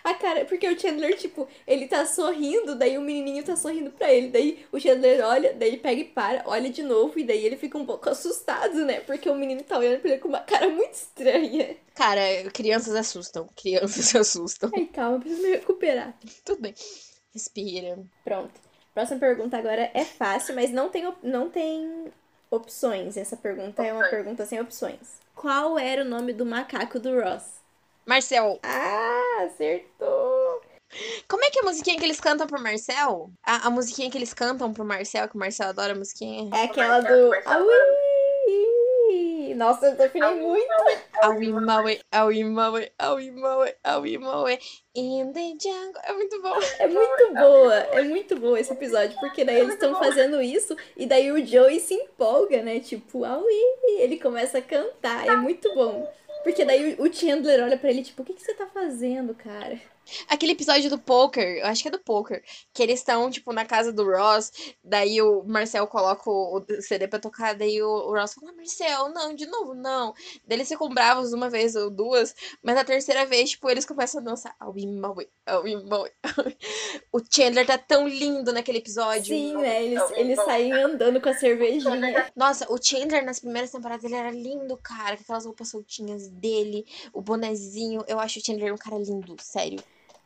[0.03, 4.11] A cara, porque o Chandler, tipo, ele tá sorrindo, daí o menininho tá sorrindo pra
[4.11, 4.29] ele.
[4.29, 7.57] Daí o Chandler olha, daí ele pega e para, olha de novo, e daí ele
[7.57, 8.99] fica um pouco assustado, né?
[9.01, 11.75] Porque o menino tá olhando pra ele com uma cara muito estranha.
[11.95, 12.21] Cara,
[12.53, 13.47] crianças assustam.
[13.55, 14.71] Crianças assustam.
[14.75, 16.17] Ai, calma, preciso me recuperar.
[16.45, 16.73] Tudo bem.
[17.33, 17.97] Respira.
[18.23, 18.67] Pronto.
[18.93, 22.11] Próxima pergunta agora é fácil, mas não tem, não tem
[22.49, 23.15] opções.
[23.15, 25.19] Essa pergunta é uma pergunta sem opções.
[25.35, 27.57] Qual era o nome do macaco do Ross?
[28.08, 28.58] Marcel.
[28.64, 30.62] Ah, acertou.
[31.28, 33.30] Como é que é a musiquinha que eles cantam pro Marcel?
[33.45, 36.49] A, a musiquinha que eles cantam pro Marcel, que o Marcel adora a musiquinha.
[36.58, 37.34] É aquela do.
[37.45, 37.78] Aui!
[39.55, 40.68] Nossa, eu definei muito.
[41.22, 44.60] Aui Maui, Aui Maui, Aui Maui, Aui Maui,
[44.95, 46.01] in the jungle.
[46.03, 46.60] É muito bom.
[46.80, 51.05] É muito boa, é muito boa esse episódio, porque daí eles estão fazendo isso e
[51.05, 52.80] daí o Joey se empolga, né?
[52.80, 53.53] Tipo, Aui,
[53.97, 56.08] ele começa a cantar, é muito bom.
[56.43, 59.79] Porque daí o Chandler olha para ele, tipo, o que, que você tá fazendo, cara?
[60.28, 62.43] Aquele episódio do poker, eu acho que é do poker,
[62.74, 64.51] que eles estão, tipo, na casa do Ross,
[64.84, 69.34] daí o Marcel coloca o CD pra tocar, daí o, o Ross fala, Marcel, não,
[69.34, 70.14] de novo, não.
[70.45, 74.22] Daí eles ficam bravos uma vez ou duas, mas na terceira vez, tipo, eles começam
[74.22, 74.55] a dançar.
[77.12, 79.36] O Chandler tá tão lindo naquele episódio.
[79.36, 79.84] Sim, né?
[79.84, 82.32] Eles, eles saem andando com a cervejinha.
[82.36, 86.86] Nossa, o Chandler nas primeiras temporadas, ele era lindo, cara, com aquelas roupas soltinhas dele,
[87.14, 88.03] o bonezinho.
[88.08, 89.80] Eu acho o Chandler um cara lindo, sério.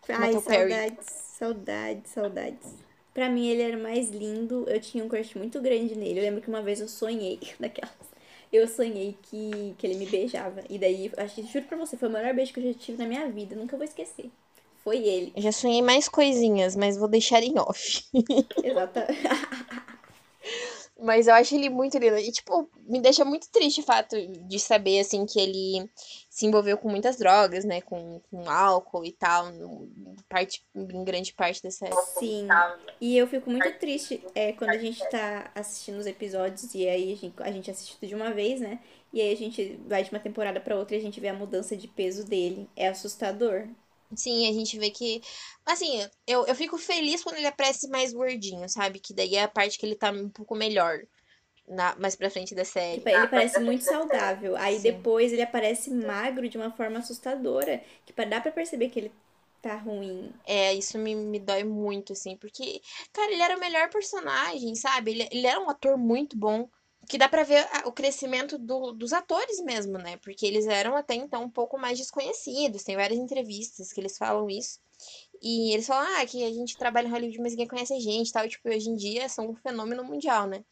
[0.10, 1.06] Ai, saudades,
[1.38, 2.74] saudades, saudades.
[3.14, 6.20] Pra mim ele era mais lindo, eu tinha um crush muito grande nele.
[6.20, 8.12] Eu lembro que uma vez eu sonhei daquelas.
[8.52, 10.64] Eu sonhei que, que ele me beijava.
[10.70, 12.98] E daí, acho que juro pra você, foi o maior beijo que eu já tive
[12.98, 13.56] na minha vida.
[13.56, 14.30] Nunca vou esquecer.
[14.84, 15.32] Foi ele.
[15.36, 18.04] Eu já sonhei mais coisinhas, mas vou deixar em off.
[18.64, 19.22] Exatamente.
[21.00, 22.18] Mas eu acho ele muito lindo.
[22.18, 24.16] E, tipo, me deixa muito triste o fato
[24.48, 25.90] de saber, assim, que ele
[26.32, 27.82] se envolveu com muitas drogas, né?
[27.82, 29.52] Com, com álcool e tal,
[30.30, 31.94] parte, em grande parte série.
[32.18, 32.48] Sim.
[33.02, 37.12] E eu fico muito triste é, quando a gente tá assistindo os episódios e aí
[37.12, 38.80] a gente, a gente assiste tudo de uma vez, né?
[39.12, 41.34] E aí a gente vai de uma temporada para outra e a gente vê a
[41.34, 42.70] mudança de peso dele.
[42.78, 43.68] É assustador.
[44.16, 45.22] Sim, a gente vê que.
[45.66, 49.00] Assim, eu, eu fico feliz quando ele aparece mais gordinho, sabe?
[49.00, 51.02] Que daí é a parte que ele tá um pouco melhor.
[51.72, 52.98] Na, mais pra frente da série.
[52.98, 54.58] Tipo, ele parece muito saudável.
[54.58, 54.92] Aí Sim.
[54.92, 57.82] depois ele aparece magro de uma forma assustadora.
[58.06, 59.12] Que dá pra perceber que ele
[59.62, 60.34] tá ruim.
[60.46, 62.36] É, isso me, me dói muito, assim.
[62.36, 62.82] Porque,
[63.14, 65.12] cara, ele era o melhor personagem, sabe?
[65.12, 66.68] Ele, ele era um ator muito bom
[67.08, 70.18] que dá para ver o crescimento do, dos atores mesmo, né?
[70.18, 72.84] Porque eles eram até então um pouco mais desconhecidos.
[72.84, 74.80] Tem várias entrevistas que eles falam isso.
[75.42, 78.32] E eles falam, ah, que a gente trabalha em Hollywood, mas ninguém conhece a gente
[78.32, 78.46] tal.
[78.46, 80.64] E, tipo, hoje em dia são um fenômeno mundial, né?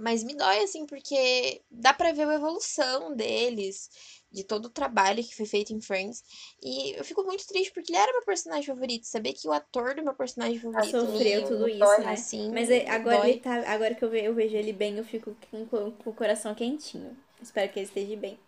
[0.00, 3.90] Mas me dói, assim, porque dá pra ver a evolução deles
[4.32, 6.24] de todo o trabalho que foi feito em Friends.
[6.62, 9.06] E eu fico muito triste porque ele era meu personagem favorito.
[9.06, 11.00] Saber que o ator do meu personagem favorito.
[11.00, 12.12] Sofreu tudo isso, dói, né?
[12.12, 13.56] Assim, Mas é, agora ele tá.
[13.70, 17.14] Agora que eu, vejo ele bem, eu fico com, com, com o coração quentinho.
[17.42, 18.38] Espero que ele esteja bem.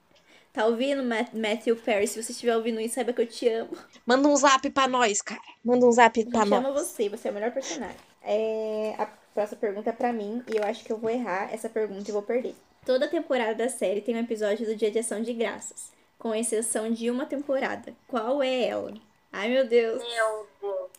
[0.55, 2.07] Tá ouvindo, Matthew Perry?
[2.07, 3.77] Se você estiver ouvindo isso, saiba que eu te amo.
[4.07, 5.41] Manda um zap pra nós, cara.
[5.65, 6.63] Manda um zap pra nós.
[6.63, 7.97] Eu amo você, você é o melhor personagem.
[8.23, 11.69] É, a próxima pergunta é pra mim e eu acho que eu vou errar essa
[11.69, 12.55] pergunta e vou perder.
[12.85, 16.91] Toda temporada da série tem um episódio do Dia de Ação de Graças, com exceção
[16.91, 17.95] de uma temporada.
[18.09, 18.93] Qual é ela?
[19.33, 20.03] Ai, meu Deus.
[20.03, 20.91] Meu Deus.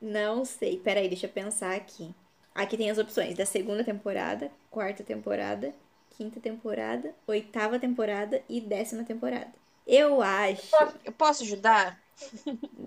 [0.00, 0.78] Não sei.
[0.78, 2.12] Peraí, deixa eu pensar aqui.
[2.54, 5.72] Aqui tem as opções da segunda temporada, quarta temporada,
[6.10, 9.52] quinta temporada, oitava temporada e décima temporada.
[9.86, 10.74] Eu acho.
[11.04, 11.98] Eu posso ajudar?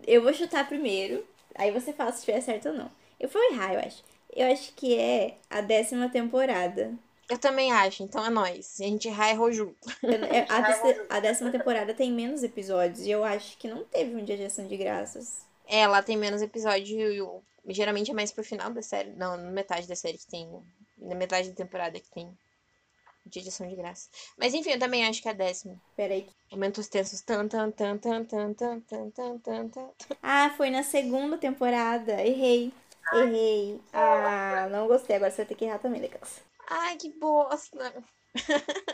[0.05, 1.25] eu vou chutar primeiro.
[1.55, 2.91] Aí você fala se estiver certo ou não.
[3.19, 4.03] Eu vou errar, eu acho.
[4.35, 6.93] Eu acho que é a décima temporada.
[7.29, 8.79] Eu também acho, então é nós.
[8.79, 9.75] A gente errar, errou junto.
[10.03, 10.45] É,
[11.09, 14.37] a, a décima temporada tem menos episódios e eu acho que não teve um dia
[14.37, 15.45] de ação de graças.
[15.67, 17.41] É, lá tem menos episódio.
[17.67, 19.11] Geralmente é mais pro final da série.
[19.11, 20.47] Não, na metade da série que tem.
[20.97, 22.29] Na metade da temporada que tem
[23.25, 24.09] dia de ação de graça.
[24.37, 25.81] Mas enfim, eu também acho que é a décima.
[25.95, 26.27] Peraí.
[26.51, 27.21] Aumentos tensos.
[27.21, 29.89] Tan, tan, tan, tan, tan, tan, tan, tan, tan.
[30.21, 32.21] Ah, foi na segunda temporada.
[32.21, 32.71] Errei.
[33.13, 33.79] Errei.
[33.93, 35.15] Ah, não gostei.
[35.15, 36.41] Agora você vai ter que errar também, Lucas.
[36.69, 37.93] Ai, que bosta.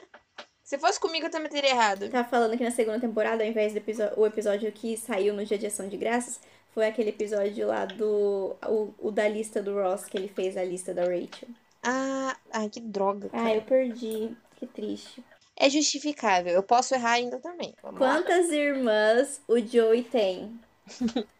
[0.63, 2.09] Se fosse comigo, eu também teria errado.
[2.09, 5.43] Tava falando que na segunda temporada, ao invés do episódio, o episódio que saiu no
[5.45, 6.39] Dia de Ação de Graças,
[6.73, 8.55] foi aquele episódio lá do.
[8.65, 11.49] O, o da lista do Ross, que ele fez a lista da Rachel.
[11.83, 13.27] Ah, ai, que droga.
[13.29, 13.43] Cara.
[13.43, 14.35] Ah, eu perdi.
[14.55, 15.23] Que triste.
[15.57, 16.53] É justificável.
[16.53, 17.75] Eu posso errar ainda também.
[17.83, 18.55] Vamos Quantas lá.
[18.55, 20.57] irmãs o Joey tem?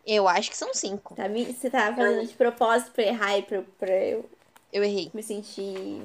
[0.06, 1.16] Eu acho que são cinco.
[1.16, 4.30] Tá, você tava fazendo de propósito pra errar e pra, pra eu.
[4.72, 5.12] Eu errei.
[5.14, 6.02] Me sentir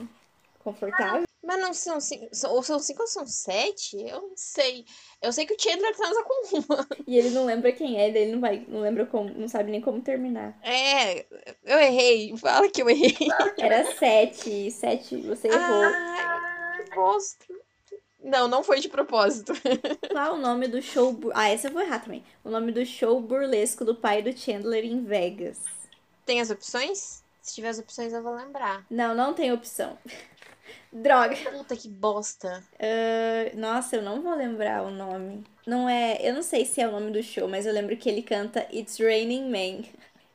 [0.59, 1.23] confortável.
[1.45, 2.27] Mas não são cinco.
[2.49, 3.97] Ou são cinco ou são sete?
[3.97, 4.85] Eu não sei.
[5.23, 6.87] Eu sei que o Chandler transa com uma.
[7.07, 8.67] E ele não lembra quem é, ele não vai.
[8.67, 9.33] Não lembra como.
[9.33, 10.59] Não sabe nem como terminar.
[10.63, 11.25] É,
[11.65, 12.37] eu errei.
[12.37, 13.17] Fala que eu errei.
[13.59, 14.73] Era sete.
[14.73, 15.85] Sete, você errou.
[15.85, 17.45] Ai, que bosta.
[18.27, 19.53] Não, não foi de propósito.
[20.11, 21.17] Qual o nome do show.
[21.33, 22.25] Ah, essa eu vou errar também.
[22.43, 25.61] O nome do show burlesco do pai do Chandler em Vegas.
[26.25, 27.23] Tem as opções?
[27.41, 28.85] Se tiver as opções, eu vou lembrar.
[28.91, 29.97] Não, não tem opção.
[30.93, 31.37] Droga.
[31.53, 32.65] Puta que bosta.
[32.75, 35.45] Uh, nossa, eu não vou lembrar o nome.
[35.65, 36.19] Não é.
[36.21, 38.67] Eu não sei se é o nome do show, mas eu lembro que ele canta
[38.73, 39.85] It's Raining Man.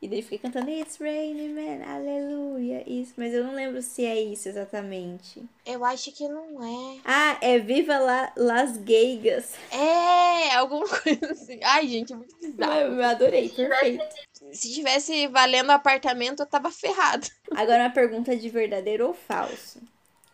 [0.02, 2.84] E daí fica cantando It's Raining Man, aleluia.
[2.88, 5.44] Isso, mas eu não lembro se é isso exatamente.
[5.64, 7.00] Eu acho que não é.
[7.06, 9.54] Ah, é Viva La, Las Geigas.
[9.72, 11.60] É, alguma coisa assim.
[11.64, 12.74] Ai, gente, é muito bizarro.
[12.74, 14.04] Eu, eu adorei, perfeito.
[14.52, 17.28] Se tivesse valendo apartamento, eu tava ferrado.
[17.56, 19.80] Agora uma pergunta de verdadeiro ou falso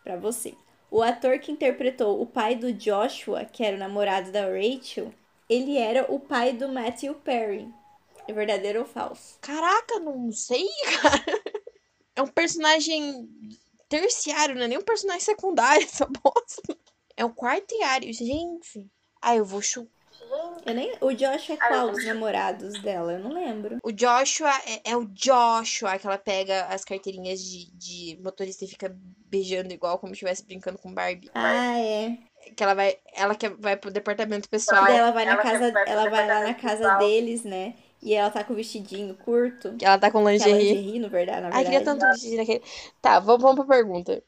[0.02, 0.54] para você.
[0.90, 5.12] O ator que interpretou o pai do Joshua, que era o namorado da Rachel,
[5.46, 7.68] ele era o pai do Matthew Perry.
[8.28, 9.38] É verdadeiro ou falso?
[9.40, 10.66] Caraca, não sei,
[11.00, 11.42] cara.
[12.14, 13.26] É um personagem
[13.88, 16.76] terciário, não é nem um personagem secundário, essa bosta.
[17.16, 18.86] É um quartiário, gente.
[19.20, 19.90] Ah, eu vou chutar.
[20.66, 20.92] Eu nem...
[21.00, 23.12] O Joshua é qual dos namorados dela?
[23.12, 23.78] Eu não lembro.
[23.82, 28.68] O Joshua é, é, o Joshua que ela pega as carteirinhas de, de motorista e
[28.68, 28.94] fica
[29.26, 31.30] beijando igual como se estivesse brincando com Barbie.
[31.34, 32.18] Ah, é.
[32.54, 32.98] Que ela vai.
[33.14, 34.86] Ela que vai pro departamento pessoal.
[34.86, 35.72] Ela vai na ela casa.
[35.86, 36.98] Ela vai lá na casa pessoal.
[36.98, 37.74] deles, né?
[38.00, 39.74] E ela tá com o vestidinho curto.
[39.76, 40.54] Que ela tá com lingerie.
[40.54, 41.66] Que é lingerie, no verdade, na verdade.
[41.66, 42.62] Ai, queria tanto vestir naquele.
[43.02, 44.22] Tá, vamos, vamos pra pergunta.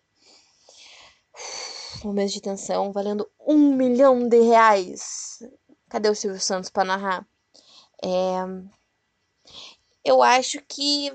[2.04, 5.38] Momentos de tensão valendo um milhão de reais.
[5.88, 7.26] Cadê o Silvio Santos pra narrar?
[8.02, 8.44] É...
[10.04, 11.12] Eu acho que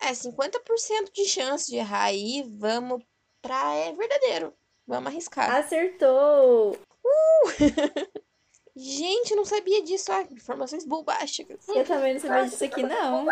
[0.00, 2.44] É, 50% de chance de errar aí.
[2.58, 3.02] Vamos
[3.40, 4.54] pra é verdadeiro.
[4.86, 5.50] Vamos arriscar.
[5.54, 6.78] Acertou!
[8.74, 10.10] Gente, eu não sabia disso.
[10.10, 11.66] Ah, informações bombásticas.
[11.68, 13.26] Eu também não sabia disso aqui, não.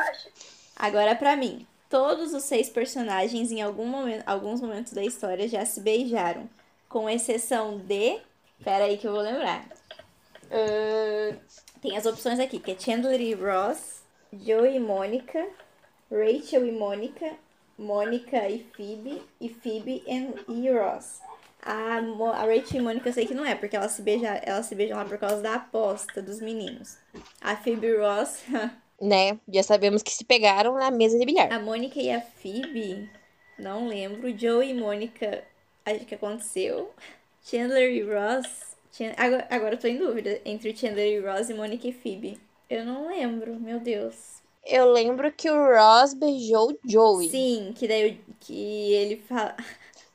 [0.77, 1.67] Agora pra mim.
[1.89, 6.49] Todos os seis personagens, em algum momento, alguns momentos da história, já se beijaram.
[6.89, 8.21] Com exceção de.
[8.63, 9.67] Pera aí que eu vou lembrar.
[10.51, 11.37] Ah,
[11.81, 15.49] Tem as opções aqui, que é Chandler e Ross, Joe e Mônica,
[16.11, 17.33] Rachel e Mônica,
[17.79, 21.21] Mônica e Phoebe, e Phoebe and- e Ross.
[21.63, 24.29] A, Mo- a Rachel e Mônica eu sei que não é, porque elas se, beija,
[24.45, 26.97] elas se beijam lá por causa da aposta dos meninos.
[27.41, 28.43] A Phoebe e Ross,
[29.01, 29.39] né?
[29.53, 31.53] Já sabemos que se pegaram na mesa de bilhar.
[31.53, 33.09] a Mônica e a Phoebe,
[33.59, 34.37] não lembro.
[34.39, 35.45] Joe e Mônica,
[35.85, 36.91] acho que aconteceu.
[37.43, 38.77] Chandler e Ross,
[39.17, 42.41] agora, agora eu tô em dúvida entre Chandler e Ross e Mônica e Phoebe.
[42.69, 44.41] Eu não lembro, meu Deus.
[44.65, 47.29] Eu lembro que o Ross beijou o Joey.
[47.31, 49.57] Sim, que daí eu- que ele fala.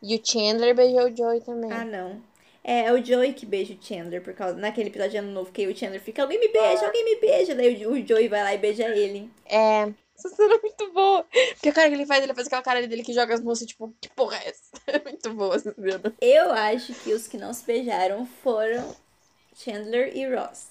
[0.07, 1.71] E o Chandler beijou o Joey também.
[1.71, 2.21] Ah, não.
[2.63, 4.55] É, é o Joey que beija o Chandler, por causa.
[4.55, 7.55] Naquele episódio de ano novo, que o Chandler fica, alguém me beija, alguém me beija.
[7.55, 9.27] Daí o, o Joey vai lá e beija ele.
[9.47, 9.91] É.
[10.15, 11.25] Essa cena é muito boa.
[11.55, 13.65] Porque a cara que ele faz, ele faz aquela cara dele que joga as moças,
[13.65, 14.63] tipo, que porra é essa?
[14.85, 16.13] É muito boa essa cena.
[16.21, 18.95] Eu acho que os que não se beijaram foram
[19.55, 20.67] Chandler e Ross.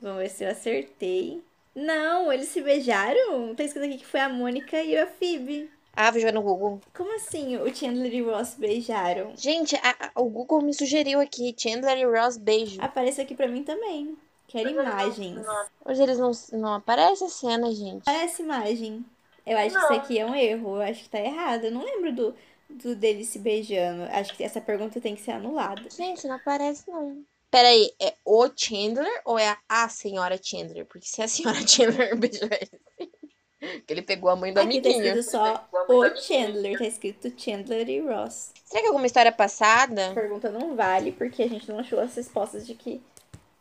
[0.00, 1.42] Vamos ver se eu acertei.
[1.74, 3.54] Não, eles se beijaram?
[3.54, 5.70] Tá escrito aqui que foi a Mônica e a Phoebe.
[5.94, 6.80] Ah, vou jogar no Google.
[6.94, 9.32] Como assim o Chandler e Ross beijaram?
[9.36, 12.80] Gente, a- a- o Google me sugeriu aqui, Chandler e Ross beijo.
[12.80, 14.16] Aparece aqui pra mim também.
[14.46, 15.46] Quero imagens.
[15.84, 18.04] Hoje eles não, não aparece a cena, gente.
[18.04, 19.04] Parece imagem.
[19.46, 20.76] Eu acho que isso aqui é um erro.
[20.76, 21.64] Eu acho que tá errado.
[21.64, 22.34] Eu não lembro do,
[22.68, 24.04] do deles se beijando.
[24.10, 25.82] Acho que essa pergunta tem que ser anulada.
[25.90, 27.22] Gente, não aparece não.
[27.50, 30.86] Peraí, é o Chandler ou é a, senhora Chandler?
[30.86, 33.09] Porque se é a senhora Chandler beijou ele.
[33.86, 35.18] Que ele pegou a mãe do Aqui tá amiguinho.
[35.18, 36.78] escrito só o Chandler.
[36.78, 38.52] Tá escrito Chandler e Ross.
[38.64, 40.12] Será que é alguma história A passada?
[40.14, 43.02] pergunta não vale porque a gente não achou as respostas de que,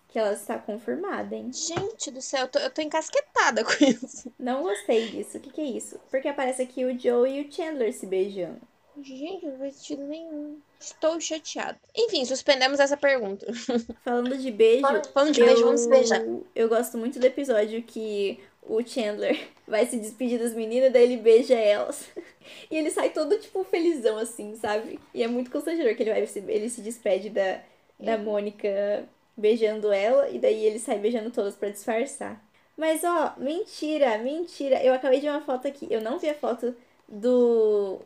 [0.07, 1.51] que ela está confirmada, hein?
[1.51, 4.31] Gente do céu, eu tô, eu tô encasquetada com isso.
[4.39, 5.37] Não gostei disso.
[5.37, 5.99] O que, que é isso?
[6.09, 8.61] Porque aparece aqui o Joe e o Chandler se beijando.
[9.01, 10.59] Gente, não faz sentido nenhum.
[10.79, 11.77] Estou chateada.
[11.95, 13.45] Enfim, suspendemos essa pergunta.
[14.03, 16.21] Falando de beijo, Falando de beijo, vamos beijar.
[16.55, 21.17] Eu gosto muito do episódio que o Chandler vai se despedir das meninas, daí ele
[21.17, 22.09] beija elas.
[22.71, 24.99] E ele sai todo, tipo, felizão, assim, sabe?
[25.13, 27.61] E é muito constrangedor que ele vai se, ele se despede da,
[27.99, 29.07] da Mônica
[29.37, 32.43] beijando ela, e daí ele sai beijando todas pra disfarçar.
[32.75, 34.81] Mas, ó, mentira, mentira.
[34.83, 35.87] Eu acabei de ver uma foto aqui.
[35.91, 36.75] Eu não vi a foto
[37.07, 37.99] do.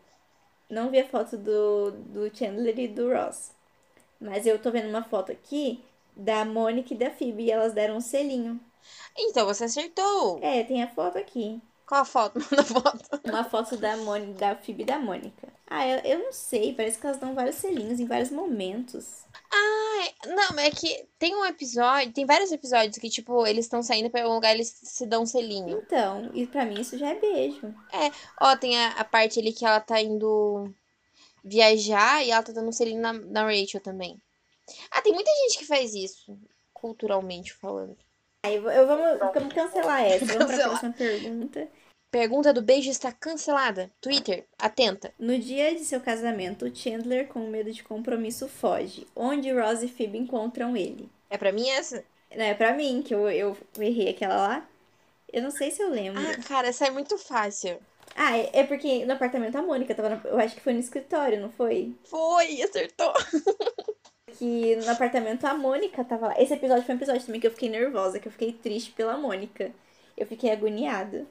[0.69, 3.51] Não vi a foto do, do Chandler e do Ross.
[4.19, 5.83] Mas eu tô vendo uma foto aqui
[6.15, 8.59] da Mônica e da Phoebe, e elas deram um selinho.
[9.17, 10.39] Então, você acertou.
[10.41, 11.61] É, tem a foto aqui.
[11.85, 12.39] Qual a foto?
[12.49, 13.21] Manda a foto.
[13.25, 15.47] Uma foto da, Mônica, da Phoebe e da Mônica.
[15.67, 19.25] Ah, eu, eu não sei, parece que elas dão vários selinhos em vários momentos.
[19.51, 24.09] Ai, não, é que tem um episódio, tem vários episódios que, tipo, eles estão saindo
[24.09, 25.81] pra algum lugar e eles se dão um selinho.
[25.85, 27.73] Então, e pra mim isso já é beijo.
[28.39, 30.71] Ó, tem a, a parte ali que ela tá indo
[31.43, 34.17] viajar e ela tá dando um selinho na, na Rachel também.
[34.91, 36.37] Ah, tem muita gente que faz isso,
[36.73, 37.97] culturalmente falando.
[38.45, 40.25] Aí eu, vamos, vamos cancelar essa.
[40.25, 40.69] Vamos pra Cancelar.
[40.69, 41.67] próxima pergunta.
[42.11, 43.89] Pergunta do beijo está cancelada.
[44.01, 45.13] Twitter, atenta.
[45.17, 49.07] No dia de seu casamento, Chandler, com medo de compromisso, foge.
[49.15, 51.09] Onde Ross e Phoebe encontram ele?
[51.29, 52.03] É pra mim essa?
[52.35, 54.69] Não, é pra mim, que eu, eu errei aquela lá.
[55.31, 56.21] Eu não sei se eu lembro.
[56.21, 57.79] Ah, cara, essa é muito fácil.
[58.15, 60.09] Ah, é, é porque no apartamento a Mônica tava.
[60.09, 61.95] no- eu acho que foi no escritório, não foi?
[62.03, 63.11] Foi, acertou.
[64.37, 66.41] Que no apartamento a Mônica tava lá.
[66.41, 69.17] Esse episódio foi um episódio também que eu fiquei nervosa, que eu fiquei triste pela
[69.17, 69.71] Mônica.
[70.17, 71.27] Eu fiquei agoniada.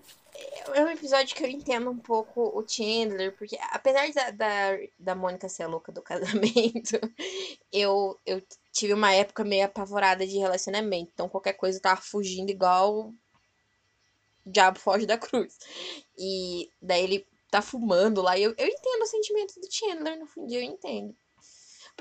[0.74, 5.14] É um episódio que eu entendo um pouco o Chandler, porque apesar da, da, da
[5.14, 6.98] Mônica ser a louca do casamento,
[7.72, 8.42] eu, eu
[8.72, 11.10] tive uma época meio apavorada de relacionamento.
[11.12, 13.14] Então qualquer coisa eu tava fugindo igual o
[14.46, 15.58] diabo foge da cruz.
[16.18, 18.36] E daí ele tá fumando lá.
[18.38, 21.14] E eu, eu entendo os sentimentos do Chandler no fim do dia, eu entendo.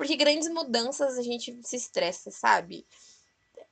[0.02, 2.84] Porque grandes mudanças a gente se estressa, sabe?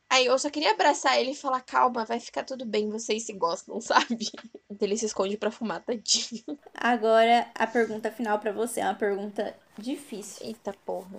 [0.08, 3.32] Aí eu só queria abraçar ele e falar, calma, vai ficar tudo bem, vocês se
[3.32, 4.30] gostam, sabe?
[4.70, 6.56] Então ele se esconde pra fumar, tadinho.
[6.72, 10.46] Agora a pergunta final pra você é uma pergunta difícil.
[10.46, 11.18] Eita porra.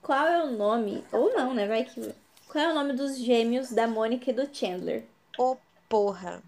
[0.00, 1.66] Qual é o nome, ou não, né?
[1.66, 2.14] Vai que.
[2.46, 5.04] Qual é o nome dos gêmeos da Mônica e do Chandler?
[5.36, 5.56] Ô
[5.88, 6.40] porra.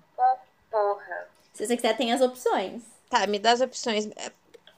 [1.53, 2.85] Se você quiser, tem as opções.
[3.11, 4.09] Tá, me dá as opções.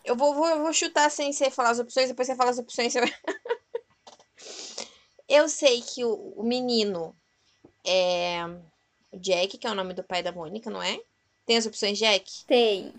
[0.08, 2.58] Eu vou, vou, eu vou chutar sem você falar as opções, depois você fala as
[2.58, 2.94] opções.
[2.94, 3.00] Você.
[5.28, 7.14] Eu sei que o, o menino
[7.86, 8.38] é
[9.12, 10.98] o Jack, que é o nome do pai da Mônica, não é?
[11.44, 12.46] Tem as opções Jack?
[12.46, 12.94] Tem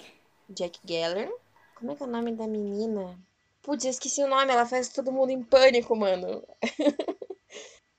[0.48, 1.34] Jack Geller.
[1.74, 3.20] Como é que é o nome da menina?
[3.64, 6.48] Putz, eu esqueci o nome, ela faz todo mundo em pânico, mano.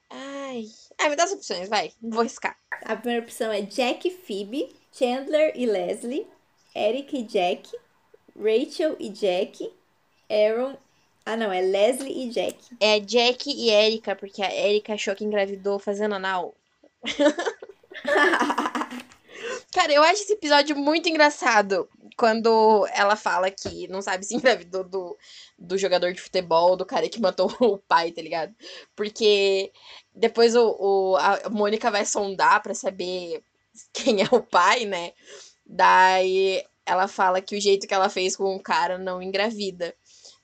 [0.09, 0.67] Ai.
[1.01, 1.93] Ai, me dá as opções, vai.
[2.01, 2.57] Vou riscar.
[2.85, 6.29] A primeira opção é Jack e Phoebe, Chandler e Leslie,
[6.77, 7.69] Eric e Jack,
[8.41, 9.71] Rachel e Jack,
[10.29, 10.77] Aaron.
[11.25, 12.57] Ah, não, é Leslie e Jack.
[12.81, 16.55] É Jack e Erika, porque a Erika achou que engravidou fazendo anal.
[19.73, 21.89] Cara, eu acho esse episódio muito engraçado.
[22.17, 25.17] Quando ela fala que não sabe se engravidou do,
[25.59, 28.55] do jogador de futebol, do cara que matou o pai, tá ligado?
[28.97, 29.73] Porque
[30.15, 33.43] depois o, o a Mônica vai sondar pra saber
[33.93, 35.13] quem é o pai, né?
[35.65, 39.95] Daí ela fala que o jeito que ela fez com o cara não engravida.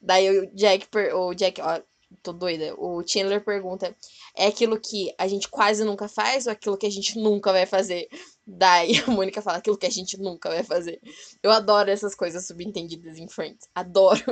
[0.00, 1.80] Daí o Jack, o Jack, ó,
[2.22, 2.74] tô doida.
[2.78, 3.94] O Chandler pergunta:
[4.36, 7.66] é aquilo que a gente quase nunca faz ou aquilo que a gente nunca vai
[7.66, 8.08] fazer?
[8.46, 11.00] Daí a Mônica fala aquilo que a gente nunca vai fazer.
[11.42, 13.68] Eu adoro essas coisas subentendidas em Friends.
[13.74, 14.22] Adoro.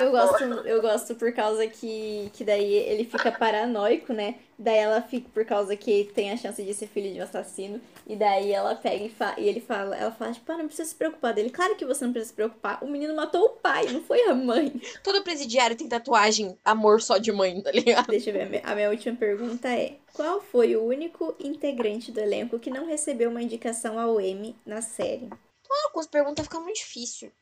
[0.00, 4.36] Eu gosto, eu gosto por causa que, que daí ele fica paranoico, né?
[4.58, 7.78] Daí ela fica por causa que tem a chance de ser filho de um assassino.
[8.06, 10.88] E daí ela pega e, fa e ele fala, ela fala, tipo, ah, não precisa
[10.88, 11.50] se preocupar dele.
[11.50, 12.82] Claro que você não precisa se preocupar.
[12.82, 14.80] O menino matou o pai, não foi a mãe.
[15.04, 18.06] Todo presidiário tem tatuagem amor só de mãe, tá ligado?
[18.06, 18.62] Deixa eu ver.
[18.64, 23.30] A minha última pergunta é: qual foi o único integrante do elenco que não recebeu
[23.30, 25.28] uma indicação ao Emmy na série?
[25.70, 27.32] Ah, com as perguntas fica muito difícil.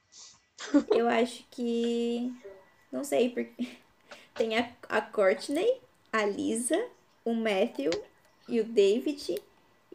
[0.95, 2.33] Eu acho que.
[2.93, 3.69] Não sei, porque.
[4.35, 5.81] Tem a, a Courtney,
[6.13, 6.81] a Lisa,
[7.25, 7.91] o Matthew
[8.49, 9.43] e o David.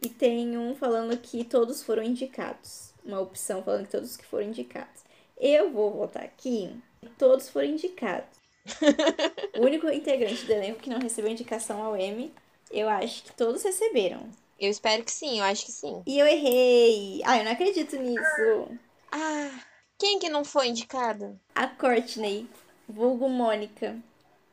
[0.02, 2.92] E tem um falando que todos foram indicados.
[3.02, 5.02] Uma opção falando que todos que foram indicados.
[5.38, 6.76] Eu vou votar aqui.
[7.16, 8.38] Todos foram indicados.
[9.58, 12.34] o único integrante do elenco que não recebeu indicação ao Emmy,
[12.74, 14.28] eu acho que todos receberam.
[14.58, 16.02] Eu espero que sim, eu acho que sim.
[16.06, 17.22] E eu errei.
[17.24, 18.68] Ah, eu não acredito nisso.
[19.10, 19.60] Ah,
[19.98, 21.38] quem que não foi indicada?
[21.54, 22.48] A Courtney,
[22.88, 23.96] vulgo Mônica.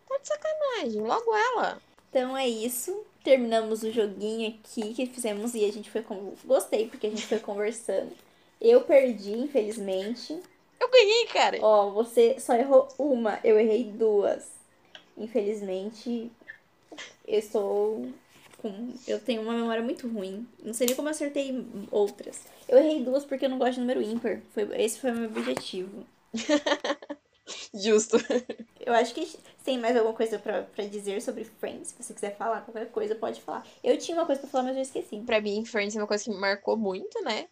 [0.08, 1.82] Tá de sacanagem, logo ela.
[2.10, 3.06] Então é isso.
[3.24, 6.02] Terminamos o joguinho aqui que fizemos e a gente foi.
[6.04, 6.34] Com...
[6.46, 8.12] Gostei, porque a gente foi conversando.
[8.60, 10.40] Eu perdi, infelizmente.
[10.80, 11.58] Eu ganhei, cara.
[11.62, 14.50] Ó, você só errou uma, eu errei duas.
[15.18, 16.32] Infelizmente,
[17.28, 18.10] eu estou
[18.58, 18.94] com.
[19.08, 20.48] Eu tenho uma memória muito ruim.
[20.64, 22.39] Não sei nem como eu acertei outras.
[22.68, 24.42] Eu errei duas porque eu não gosto de número ímpar.
[24.54, 26.06] Foi, esse foi o meu objetivo.
[27.74, 28.18] Justo.
[28.80, 29.28] Eu acho que
[29.64, 31.89] tem mais alguma coisa pra dizer sobre Friends.
[31.89, 33.66] Se você quiser falar qualquer coisa, pode falar.
[33.84, 35.18] Eu tinha uma coisa pra falar, mas eu esqueci.
[35.20, 37.48] Pra mim, Friends é uma coisa que me marcou muito, né?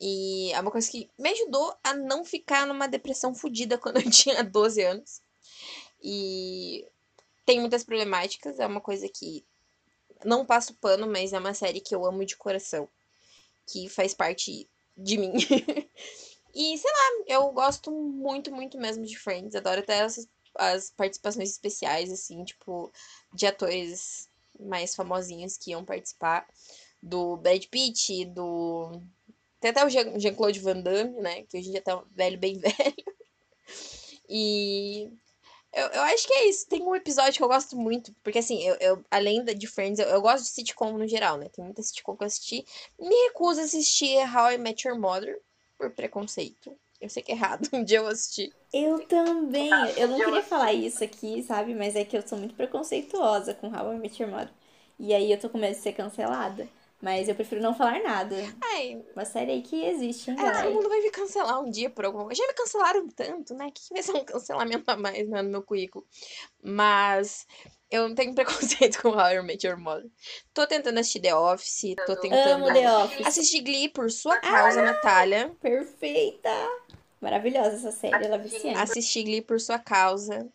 [0.00, 4.10] E é uma coisa que me ajudou a não ficar numa depressão fodida quando eu
[4.10, 5.22] tinha 12 anos.
[6.02, 6.84] E
[7.44, 9.44] tem muitas problemáticas, é uma coisa que
[10.24, 12.88] não passo pano, mas é uma série que eu amo de coração,
[13.66, 15.32] que faz parte de mim.
[16.54, 21.50] e sei lá, eu gosto muito, muito mesmo de Friends, adoro até essas as participações
[21.50, 22.92] especiais assim, tipo
[23.32, 24.28] de atores
[24.60, 26.46] mais famosinhos que iam participar
[27.02, 29.00] do Brad Pitt, do
[29.60, 32.94] tem até o Jean-Claude Van Damme, né, que hoje em dia tá velho, bem velho.
[34.28, 35.10] E
[35.72, 36.68] eu, eu acho que é isso.
[36.68, 40.06] Tem um episódio que eu gosto muito, porque assim, eu, eu além de Friends, eu,
[40.08, 41.48] eu gosto de sitcom no geral, né?
[41.48, 42.64] Tem muita sitcom que eu assisti.
[42.98, 45.40] Me recuso a assistir How I Met Your Mother
[45.78, 46.76] por preconceito.
[47.00, 48.52] Eu sei que é errado, um dia eu assisti.
[48.72, 49.70] Eu também.
[49.96, 51.74] Eu não queria falar isso aqui, sabe?
[51.74, 54.52] Mas é que eu sou muito preconceituosa com How I Met Your Mother.
[54.98, 56.68] E aí eu tô com medo de ser cancelada.
[57.02, 58.36] Mas eu prefiro não falar nada.
[58.62, 60.62] Ai, Uma série aí que existe, hein, é, galera?
[60.62, 62.40] todo mundo vai me cancelar um dia por alguma coisa.
[62.40, 63.72] Já me cancelaram tanto, né?
[63.74, 66.06] Que vai ser um cancelamento a mais né, no meu currículo.
[66.62, 67.44] Mas
[67.90, 70.08] eu não tenho preconceito com How I Met Your Mother.
[70.54, 73.26] Tô tentando assistir The Office, tô tentando Amo The Office.
[73.26, 75.52] assistir Glee por sua causa, Natália.
[75.60, 76.50] Perfeita!
[77.20, 78.78] Maravilhosa essa série, ela é viciante.
[78.78, 80.48] Assistir Glee por sua causa.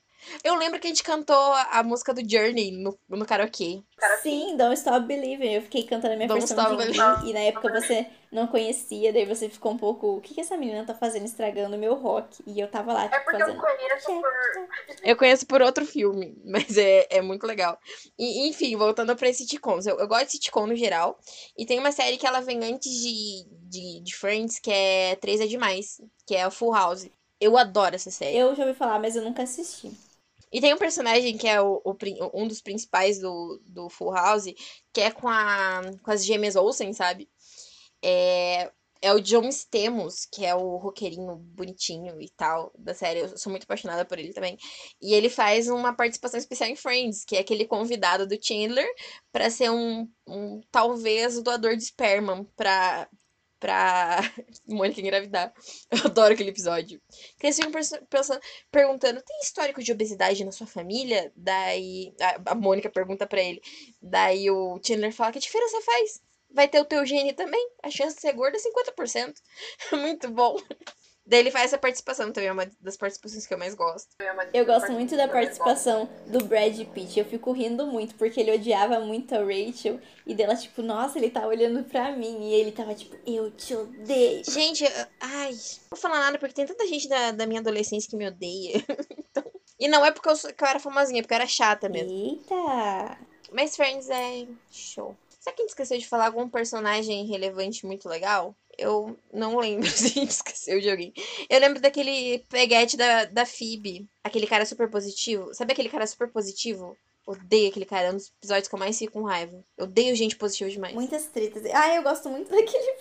[0.44, 3.82] Eu lembro que a gente cantou a música do Journey no, no karaokê.
[4.22, 5.54] Sim, Don't Stop Believing.
[5.54, 8.48] Eu fiquei cantando a minha Don't versão Stop de Glee, e na época você não
[8.48, 11.80] conhecia, daí você ficou um pouco, o que que essa menina tá fazendo estragando o
[11.80, 12.44] meu rock?
[12.46, 13.60] E eu tava lá, É porque eu fazendo...
[13.60, 15.00] conheço Check, por.
[15.04, 17.80] Eu conheço por outro filme, mas é, é muito legal.
[18.18, 19.86] E, enfim, voltando pra sitcoms.
[19.86, 21.18] Eu, eu gosto de sitcom no geral.
[21.58, 25.40] E tem uma série que ela vem antes de, de, de Friends, que é Três
[25.40, 27.10] é Demais, que é a Full House.
[27.40, 28.38] Eu adoro essa série.
[28.38, 29.92] Eu já ouvi falar, mas eu nunca assisti.
[30.58, 31.96] E tem um personagem que é o, o
[32.34, 34.46] um dos principais do, do Full House,
[34.92, 37.30] que é com, a, com as gêmeas Olsen, sabe?
[38.04, 43.20] É, é o John Stamos, que é o roqueirinho bonitinho e tal da série.
[43.20, 44.58] Eu sou muito apaixonada por ele também.
[45.00, 48.88] E ele faz uma participação especial em Friends, que é aquele convidado do Chandler
[49.32, 53.08] pra ser um, um talvez doador de esperma pra,
[53.60, 54.20] pra
[54.68, 55.54] Mônica engravidar.
[55.92, 57.02] Eu adoro aquele episódio.
[57.40, 57.72] Que eles ficam
[58.10, 58.42] pensando,
[58.72, 61.32] perguntando: tem histórico de obesidade na sua família?
[61.36, 63.62] Daí a, a Mônica pergunta para ele.
[64.02, 66.22] Daí o Chandler fala: que diferença faz?
[66.50, 67.70] Vai ter o teu gene também?
[67.84, 69.34] A chance de ser gorda é 50%.
[69.94, 70.56] Muito bom.
[71.28, 74.16] Daí ele faz essa participação também, é uma das participações que eu mais gosto.
[74.54, 77.20] Eu gosto muito da participação do Brad Pitt.
[77.20, 80.00] Eu fico rindo muito, porque ele odiava muito a Rachel.
[80.26, 82.50] E dela, tipo, nossa, ele tá olhando pra mim.
[82.50, 84.42] E ele tava, tipo, eu te odeio.
[84.50, 84.86] Gente,
[85.20, 88.26] ai, não vou falar nada, porque tem tanta gente da, da minha adolescência que me
[88.26, 88.82] odeia.
[89.12, 89.44] então...
[89.78, 92.10] E não é porque eu, que eu era famosinha, é porque eu era chata mesmo.
[92.10, 93.18] Eita!
[93.52, 95.14] Mas Friends é show.
[95.40, 98.56] Será que a gente esqueceu de falar algum personagem relevante muito legal?
[98.78, 101.14] Eu não lembro gente esqueceu de alguém.
[101.50, 103.44] Eu lembro daquele peguete da, da.
[104.24, 105.54] Aquele cara super positivo.
[105.54, 106.96] Sabe aquele cara super positivo?
[107.28, 109.62] Odeio aquele cara, é um dos episódios que eu mais fico com raiva.
[109.78, 110.94] Odeio gente positiva demais.
[110.94, 111.66] Muitas tretas.
[111.74, 112.96] Ah, eu gosto muito daquele.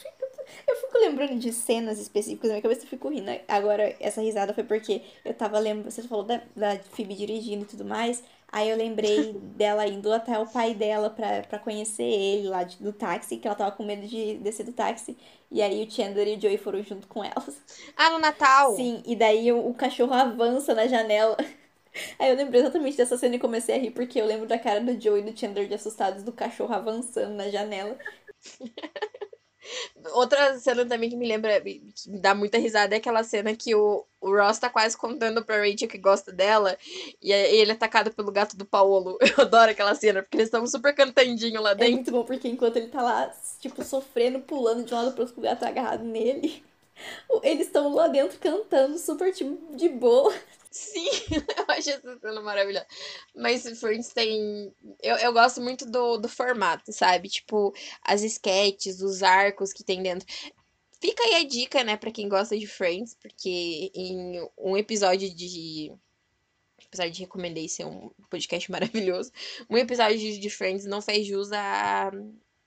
[0.66, 3.30] Eu fico lembrando de cenas específicas na minha cabeça, eu fico rindo.
[3.46, 5.92] Agora, essa risada foi porque eu tava lembrando.
[5.92, 8.22] Você falou da, da Phoebe dirigindo e tudo mais.
[8.50, 12.76] Aí eu lembrei dela indo até o pai dela pra, pra conhecer ele lá de,
[12.82, 15.16] do táxi, que ela tava com medo de descer do táxi.
[15.50, 17.60] E aí o Chandler e o Joey foram junto com elas.
[17.96, 18.74] Ah, no Natal?
[18.76, 21.36] Sim, e daí o, o cachorro avança na janela.
[22.18, 24.82] Aí eu lembrei exatamente dessa cena e comecei a rir, porque eu lembro da cara
[24.82, 27.96] do Joey e do Chandler de assustados do cachorro avançando na janela.
[30.12, 33.74] Outra cena também que me lembra, que me dá muita risada, é aquela cena que
[33.74, 36.76] o, o Ross tá quase contando pra Rachel que gosta dela,
[37.22, 39.18] e ele é atacado pelo gato do Paolo.
[39.36, 41.92] Eu adoro aquela cena, porque eles estão super cantandinho lá dentro.
[41.92, 45.22] É muito bom, porque enquanto ele tá lá, tipo, sofrendo, pulando de um lado pro
[45.22, 46.62] outro com o gato agarrado nele,
[47.42, 50.34] eles estão lá dentro cantando super, tipo, de boa.
[50.76, 51.08] Sim,
[51.56, 52.86] eu acho essa cena maravilhosa.
[53.34, 54.74] Mas Friends tem.
[55.02, 57.30] Eu, eu gosto muito do, do formato, sabe?
[57.30, 57.72] Tipo,
[58.02, 60.26] as sketches, os arcos que tem dentro.
[61.00, 65.92] Fica aí a dica, né, pra quem gosta de Friends, porque em um episódio de.
[66.86, 69.32] Apesar de recomendei ser um podcast maravilhoso,
[69.70, 72.10] um episódio de Friends não fez jus à,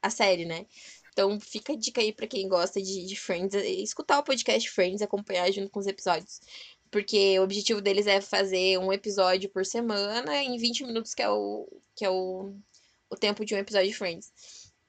[0.02, 0.66] à série, né?
[1.12, 5.02] Então fica a dica aí pra quem gosta de, de Friends, escutar o podcast Friends,
[5.02, 6.40] acompanhar junto com os episódios.
[6.92, 11.30] Porque o objetivo deles é fazer um episódio por semana em 20 minutos, que é
[11.30, 12.54] o, que é o,
[13.10, 14.32] o tempo de um episódio de Friends.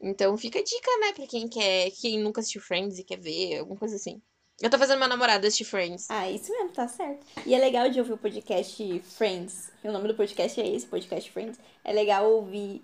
[0.00, 3.58] Então fica a dica, né, pra quem quer, quem nunca assistiu Friends e quer ver,
[3.58, 4.20] alguma coisa assim.
[4.60, 6.06] Eu tô fazendo meu namorado assistir Friends.
[6.10, 7.26] Ah, isso mesmo, tá certo.
[7.46, 9.72] E é legal de ouvir o podcast Friends.
[9.82, 11.58] O nome do podcast é esse, podcast Friends.
[11.82, 12.82] É legal ouvir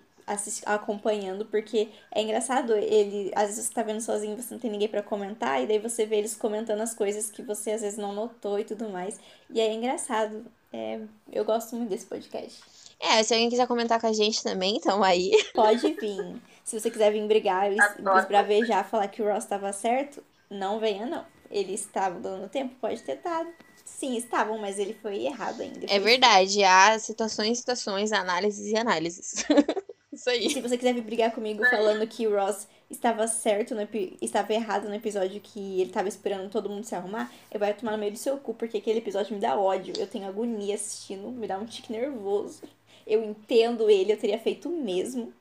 [0.65, 4.89] acompanhando, porque é engraçado, ele, às vezes você tá vendo sozinho, você não tem ninguém
[4.89, 8.13] para comentar, e daí você vê eles comentando as coisas que você às vezes não
[8.13, 9.19] notou e tudo mais.
[9.51, 10.45] E é engraçado.
[10.73, 11.01] É,
[11.33, 12.61] eu gosto muito desse podcast.
[12.99, 15.31] É, se alguém quiser comentar com a gente também, então aí.
[15.55, 16.43] Pode vir.
[16.65, 17.77] Se você quiser vir brigar e
[18.19, 21.25] esbravejar, falar que o Ross estava certo, não venha, não.
[21.51, 23.49] Ele estava dando tempo, pode ter dado.
[23.85, 25.87] Sim, estavam, mas ele foi errado ainda.
[25.89, 26.65] É verdade.
[26.65, 29.45] Há situações, situações, análises e análises.
[30.17, 30.49] Isso aí.
[30.49, 33.87] Se você quiser vir brigar comigo falando que o Ross estava certo, no,
[34.23, 37.93] estava errado no episódio que ele estava esperando todo mundo se arrumar, eu vai tomar
[37.93, 39.93] no meio do seu cu, porque aquele episódio me dá ódio.
[39.99, 42.63] Eu tenho agonia assistindo, me dá um tique nervoso.
[43.07, 45.35] Eu entendo ele, eu teria feito o mesmo.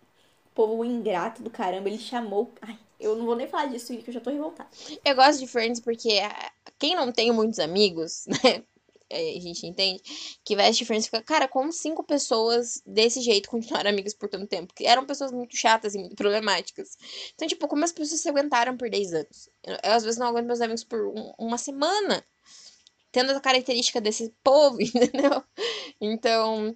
[0.47, 2.51] O povo ingrato do caramba, ele chamou.
[2.61, 4.69] Ai, eu não vou nem falar disso, que eu já tô revoltada.
[5.05, 8.61] Eu gosto de Friends porque ah, quem não tem muitos amigos, né?
[9.09, 10.01] É, a gente entende,
[10.43, 14.73] que Best Friends fica, cara, como cinco pessoas desse jeito continuaram amigas por tanto tempo?
[14.73, 16.97] Que eram pessoas muito chatas e muito problemáticas.
[17.35, 19.49] Então, tipo, como as pessoas se aguentaram por 10 anos?
[19.63, 22.25] Eu, eu às vezes não aguento meus amigos por um, uma semana.
[23.11, 25.43] Tendo a característica desse povo, entendeu?
[26.01, 26.73] Então,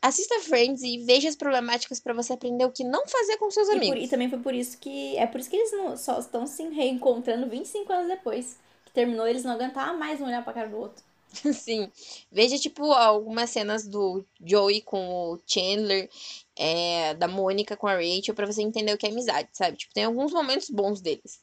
[0.00, 3.68] assista Friends e veja as problemáticas para você aprender o que não fazer com seus
[3.68, 3.88] amigos.
[3.88, 5.16] E, por, e, também foi por isso que.
[5.16, 8.56] É por isso que eles não, só estão se reencontrando 25 anos depois.
[8.84, 11.04] Que terminou, eles não aguentavam mais um olhar pra cara do outro.
[11.54, 11.90] Sim.
[12.30, 16.08] Veja, tipo, algumas cenas do Joey com o Chandler,
[16.56, 19.76] é, da Mônica com a Rachel, pra você entender o que é amizade, sabe?
[19.76, 21.40] Tipo, tem alguns momentos bons deles.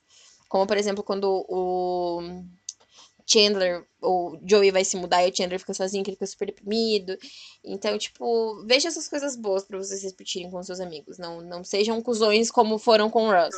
[0.49, 2.21] Como, por exemplo, quando o
[3.25, 6.45] Chandler, o Joey vai se mudar e o Chandler fica sozinho, que ele fica super
[6.45, 7.17] deprimido.
[7.63, 11.17] Então, tipo, veja essas coisas boas para vocês repetirem com seus amigos.
[11.17, 13.55] Não, não sejam cuzões como foram com o Russ.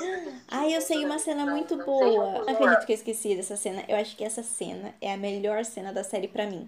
[0.47, 2.43] Ai, eu sei uma cena muito boa.
[2.45, 3.83] Não acredito que eu esqueci dessa cena.
[3.87, 6.67] Eu acho que essa cena é a melhor cena da série para mim.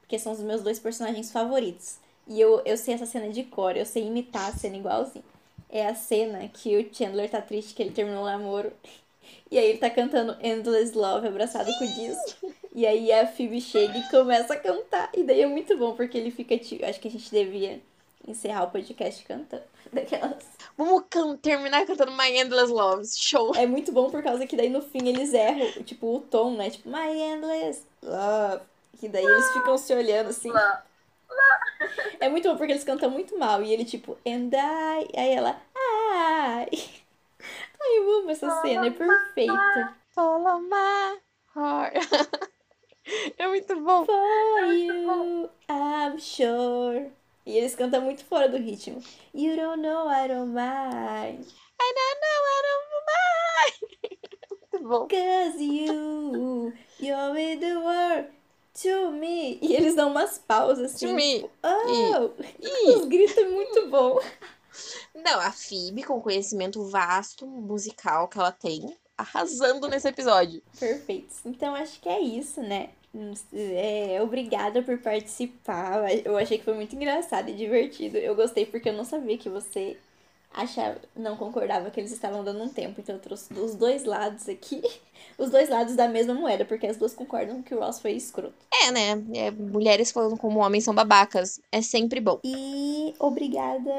[0.00, 1.96] Porque são os meus dois personagens favoritos.
[2.26, 5.24] E eu, eu sei essa cena de cor, eu sei imitar a cena igualzinho.
[5.70, 8.72] É a cena que o Chandler tá triste que ele terminou o namoro.
[9.50, 12.54] E aí ele tá cantando Endless Love abraçado com o disco.
[12.74, 15.10] E aí a Phoebe chega e começa a cantar.
[15.14, 16.84] E daí é muito bom, porque ele fica tipo.
[16.84, 17.80] Acho que a gente devia
[18.26, 19.62] encerrar o podcast cantando.
[19.92, 20.44] Daquelas.
[20.76, 23.06] Vamos can terminar cantando My Endless Love.
[23.06, 23.54] Show.
[23.56, 26.70] É muito bom por causa que daí no fim eles erram, tipo, o tom, né?
[26.70, 28.62] Tipo, My Endless Love.
[29.00, 30.52] Que daí eles ficam se olhando assim.
[32.20, 33.62] É muito bom porque eles cantam muito mal.
[33.62, 35.08] E ele, tipo, and I.
[35.16, 36.68] Aí ela, ai.
[37.80, 39.96] Ai, eu amo essa cena, é perfeita.
[40.14, 41.18] Follow my
[41.54, 41.94] heart.
[43.38, 44.04] É muito bom.
[44.04, 47.10] For you, I'm sure.
[47.46, 49.02] E eles cantam muito fora do ritmo.
[49.34, 51.46] You don't know, I don't mind.
[51.80, 54.18] I don't know, I don't mind.
[54.72, 55.08] Muito bom.
[55.08, 58.26] Cause you, you're with the world
[58.82, 59.58] to me.
[59.62, 61.08] E eles dão umas pausas assim.
[61.08, 61.36] To me.
[61.40, 62.30] Tipo, oh!
[62.60, 64.20] E- Os gritos é muito bom.
[65.14, 70.62] Não, a Phoebe, com conhecimento vasto musical que ela tem, arrasando nesse episódio.
[70.78, 71.38] Perfeitos.
[71.44, 72.90] Então acho que é isso, né?
[73.52, 76.04] É, obrigada por participar.
[76.24, 78.16] Eu achei que foi muito engraçado e divertido.
[78.16, 79.96] Eu gostei porque eu não sabia que você
[80.58, 83.00] achava, não concordava que eles estavam dando um tempo.
[83.00, 84.82] Então eu trouxe dos dois lados aqui,
[85.38, 88.54] os dois lados da mesma moeda, porque as duas concordam que o Ross foi escroto.
[88.82, 89.24] É, né?
[89.34, 91.60] É, mulheres falando como homens são babacas.
[91.70, 92.40] É sempre bom.
[92.44, 93.92] E obrigada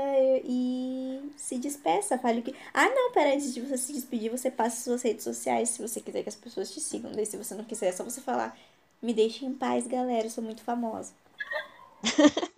[0.43, 2.53] e se despeça, fale o que.
[2.73, 6.01] Ah, não, pera, antes de você se despedir, você passa suas redes sociais se você
[6.01, 7.11] quiser que as pessoas te sigam.
[7.13, 8.57] Daí, se você não quiser, é só você falar.
[9.01, 11.13] Me deixe em paz, galera, eu sou muito famosa.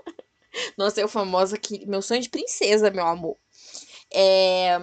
[0.76, 1.86] Nossa, eu famosa aqui.
[1.86, 3.38] Meu sonho de princesa, meu amor.
[4.14, 4.78] É,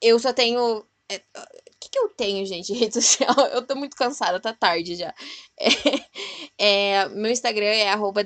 [0.00, 0.84] eu só tenho.
[1.10, 3.34] é, O que, que eu tenho, gente, de rede social?
[3.52, 5.14] Eu tô muito cansada, tá tarde já.
[6.58, 8.22] É, é, meu Instagram é arroba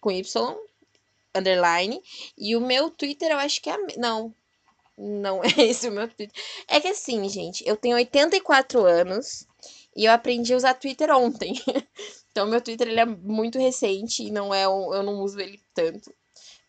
[0.00, 0.56] com Y,
[1.34, 2.00] underline.
[2.36, 3.76] E o meu Twitter, eu acho que é.
[3.96, 4.34] Não.
[4.96, 6.32] Não é esse o meu Twitter.
[6.68, 9.46] É que assim, gente, eu tenho 84 anos
[9.96, 11.54] e eu aprendi a usar Twitter ontem.
[12.32, 15.60] Então, meu Twitter ele é muito recente e não é um, eu não uso ele
[15.74, 16.10] tanto.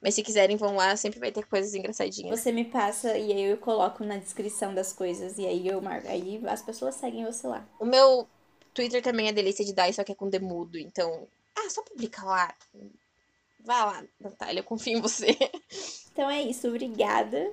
[0.03, 2.37] Mas se quiserem, vão lá, sempre vai ter coisas engraçadinhas.
[2.37, 6.09] Você me passa e aí eu coloco na descrição das coisas e aí eu marco.
[6.09, 7.65] Aí as pessoas seguem você lá.
[7.79, 8.27] O meu
[8.73, 10.77] Twitter também é delícia de dar, só que é com demudo.
[10.77, 11.25] Então,
[11.55, 12.53] ah, só publica lá.
[13.63, 15.27] Vai lá, Natália, eu confio em você.
[16.13, 17.51] Então é isso, obrigada.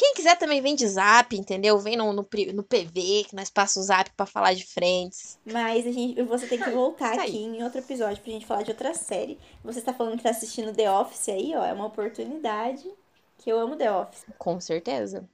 [0.00, 1.78] Quem quiser também vem de zap, entendeu?
[1.78, 5.38] Vem no, no, no PV, que nós passamos o zap pra falar de frentes.
[5.44, 7.28] Mas a gente, você tem que voltar Isso aí.
[7.28, 9.38] aqui em outro episódio pra gente falar de outra série.
[9.62, 11.62] Você está falando que tá assistindo The Office aí, ó.
[11.66, 12.90] É uma oportunidade.
[13.36, 14.24] Que eu amo The Office.
[14.38, 15.28] Com certeza.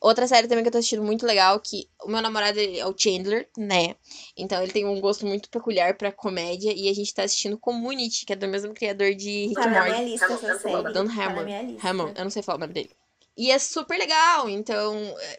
[0.00, 2.94] Outra série também que eu tô assistindo muito legal, que o meu namorado é o
[2.98, 3.94] Chandler, né?
[4.36, 6.72] Então ele tem um gosto muito peculiar pra comédia.
[6.74, 9.70] E a gente tá assistindo Community, que é do mesmo criador de Rick Tá and
[9.70, 9.90] na Morty.
[9.92, 10.92] minha lista essa série.
[10.92, 11.88] Dan Tá na minha lista.
[11.88, 12.90] Hammond, eu não sei falar o nome dele.
[13.38, 14.96] E é super legal, então,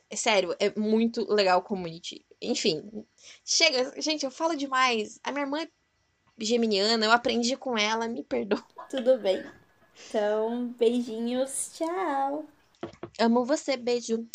[0.10, 2.26] é, sério, é muito legal o community.
[2.42, 3.06] Enfim,
[3.44, 5.20] chega, gente, eu falo demais.
[5.22, 5.70] A minha irmã é
[6.40, 8.64] geminiana, eu aprendi com ela, me perdoa.
[8.90, 9.44] Tudo bem.
[10.08, 11.72] Então, beijinhos.
[11.74, 12.46] Tchau.
[13.20, 14.26] Amo você, beijo.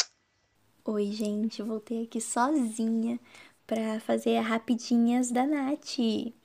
[0.84, 3.18] Oi, gente, voltei aqui sozinha
[3.66, 6.00] pra fazer a rapidinhas da Nath.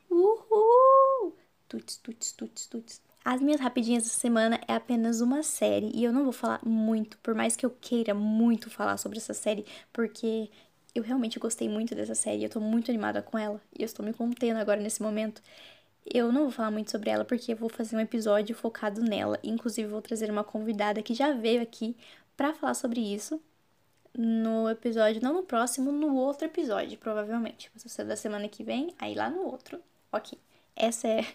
[0.10, 1.36] Uhul!
[1.68, 3.09] Tuts, tuts, tuts, tuts.
[3.24, 7.18] As minhas rapidinhas da semana é apenas uma série e eu não vou falar muito,
[7.20, 10.50] por mais que eu queira muito falar sobre essa série, porque
[10.96, 14.06] eu realmente gostei muito dessa série, eu tô muito animada com ela e eu estou
[14.06, 15.42] me contendo agora nesse momento.
[16.06, 19.38] Eu não vou falar muito sobre ela porque eu vou fazer um episódio focado nela,
[19.44, 21.96] inclusive vou trazer uma convidada que já veio aqui
[22.38, 23.42] pra falar sobre isso
[24.18, 27.72] no episódio, não no próximo, no outro episódio, provavelmente.
[27.76, 29.80] Se você é da semana que vem, aí lá no outro.
[30.12, 30.38] Ok.
[30.76, 31.26] Essa é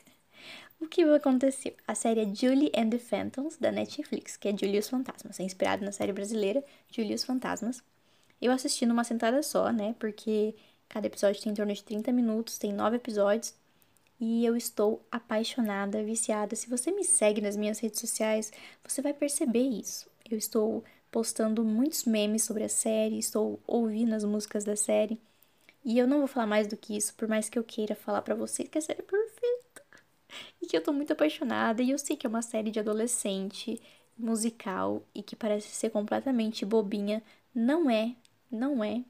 [0.80, 1.74] o que aconteceu.
[1.86, 5.40] A série é Julie and the Phantoms, da Netflix, que é Julie e os Fantasmas.
[5.40, 7.82] É inspirado na série brasileira Julie e os Fantasmas.
[8.40, 9.94] Eu assisti numa sentada só, né?
[9.98, 10.55] Porque
[10.88, 13.55] cada episódio tem em torno de 30 minutos, tem nove episódios.
[14.20, 16.55] E eu estou apaixonada, viciada.
[16.55, 18.52] Se você me segue nas minhas redes sociais,
[18.82, 20.09] você vai perceber isso.
[20.30, 25.20] Eu estou postando muitos memes sobre a série, estou ouvindo as músicas da série.
[25.84, 28.22] E eu não vou falar mais do que isso, por mais que eu queira falar
[28.22, 29.63] pra você que a série é perfeita.
[30.62, 31.82] E que eu tô muito apaixonada.
[31.82, 33.81] E eu sei que é uma série de adolescente,
[34.19, 37.23] musical e que parece ser completamente bobinha.
[37.55, 38.15] Não é,
[38.51, 39.05] não é.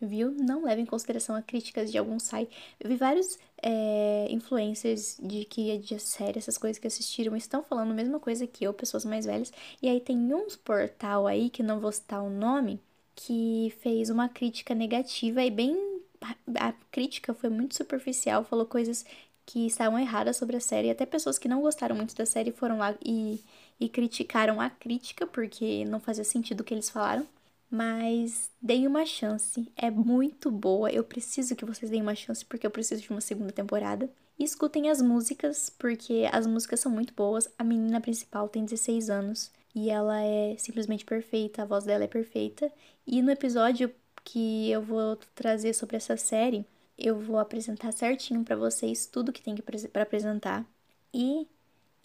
[0.00, 0.32] Viu?
[0.32, 2.54] Não leva em consideração as críticas de algum site.
[2.78, 7.62] Eu vi vários é, influencers de que é de série, essas coisas que assistiram, estão
[7.62, 9.52] falando a mesma coisa que eu, pessoas mais velhas.
[9.80, 12.80] E aí tem uns portal aí, que não vou citar o nome,
[13.14, 15.76] que fez uma crítica negativa e bem.
[16.20, 19.04] A, a crítica foi muito superficial, falou coisas
[19.46, 20.90] que estavam erradas sobre a série.
[20.90, 23.42] Até pessoas que não gostaram muito da série foram lá e,
[23.78, 27.26] e criticaram a crítica, porque não fazia sentido o que eles falaram.
[27.70, 30.90] Mas deem uma chance, é muito boa.
[30.90, 34.08] Eu preciso que vocês deem uma chance porque eu preciso de uma segunda temporada.
[34.38, 37.48] E escutem as músicas, porque as músicas são muito boas.
[37.58, 42.08] A menina principal tem 16 anos e ela é simplesmente perfeita, a voz dela é
[42.08, 42.70] perfeita.
[43.06, 43.92] E no episódio
[44.24, 46.66] que eu vou trazer sobre essa série,
[46.98, 49.54] eu vou apresentar certinho para vocês tudo que tem
[49.92, 50.64] para apresentar
[51.12, 51.46] e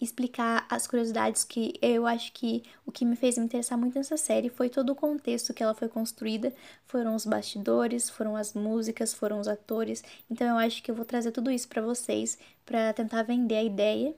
[0.00, 4.16] explicar as curiosidades que eu acho que o que me fez me interessar muito nessa
[4.16, 6.54] série foi todo o contexto que ela foi construída,
[6.86, 10.02] foram os bastidores, foram as músicas, foram os atores.
[10.30, 13.62] Então eu acho que eu vou trazer tudo isso para vocês para tentar vender a
[13.62, 14.14] ideia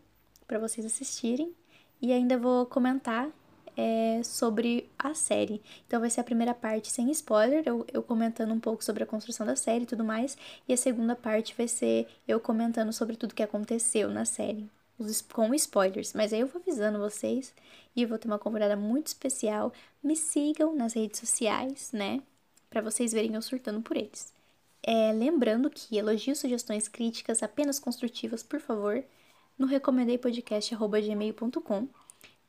[0.47, 1.53] para vocês assistirem
[2.01, 3.29] e ainda vou comentar
[3.77, 5.63] é, sobre a série.
[5.87, 9.07] Então vai ser a primeira parte sem spoiler, eu, eu comentando um pouco sobre a
[9.07, 10.37] construção da série e tudo mais,
[10.69, 14.69] e a segunda parte vai ser eu comentando sobre tudo que aconteceu na série
[15.33, 17.55] com spoilers, mas aí eu vou avisando vocês
[17.95, 19.73] e eu vou ter uma convidada muito especial.
[20.03, 22.23] Me sigam nas redes sociais, né?
[22.71, 24.33] Para vocês verem eu surtando por eles.
[24.83, 29.05] É, lembrando que elogios, sugestões, críticas apenas construtivas, por favor,
[29.59, 31.89] no recomendeipodcast.gmail.com.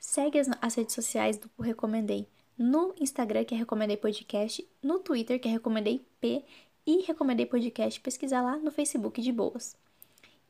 [0.04, 2.28] Segue as, as redes sociais do Recomendei
[2.58, 6.44] no Instagram, que é Recomendei Podcast, no Twitter, que é Recomendei P,
[6.86, 9.78] e Recomendei Podcast, pesquisar lá no Facebook de boas.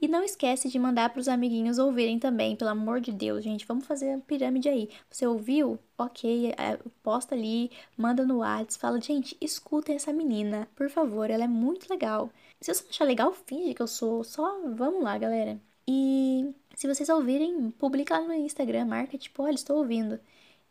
[0.01, 3.65] E não esquece de mandar para os amiguinhos ouvirem também, pelo amor de Deus, gente.
[3.67, 4.89] Vamos fazer a pirâmide aí.
[5.09, 5.77] Você ouviu?
[5.97, 11.43] Ok, é, posta ali, manda no WhatsApp, fala, gente, escutem essa menina, por favor, ela
[11.43, 12.31] é muito legal.
[12.59, 14.23] Se você achar legal, finge que eu sou.
[14.23, 15.61] Só vamos lá, galera.
[15.87, 20.19] E se vocês ouvirem, publica lá no Instagram, marca, tipo, olha, estou ouvindo.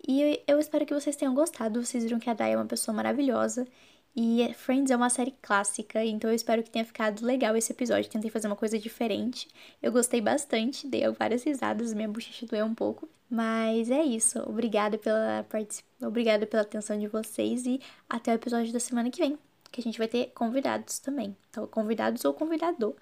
[0.07, 1.85] E eu espero que vocês tenham gostado.
[1.85, 3.67] Vocês viram que a Dai é uma pessoa maravilhosa.
[4.15, 8.11] E Friends é uma série clássica, então eu espero que tenha ficado legal esse episódio.
[8.11, 9.49] Tentei fazer uma coisa diferente.
[9.83, 13.09] Eu gostei bastante, dei várias risadas, minha bochecha doeu um pouco.
[13.31, 14.39] Mas é isso.
[14.41, 15.47] Obrigada pela.
[16.03, 19.39] Obrigada pela atenção de vocês e até o episódio da semana que vem,
[19.71, 21.35] que a gente vai ter convidados também.
[21.49, 22.95] Então, convidados ou convidador.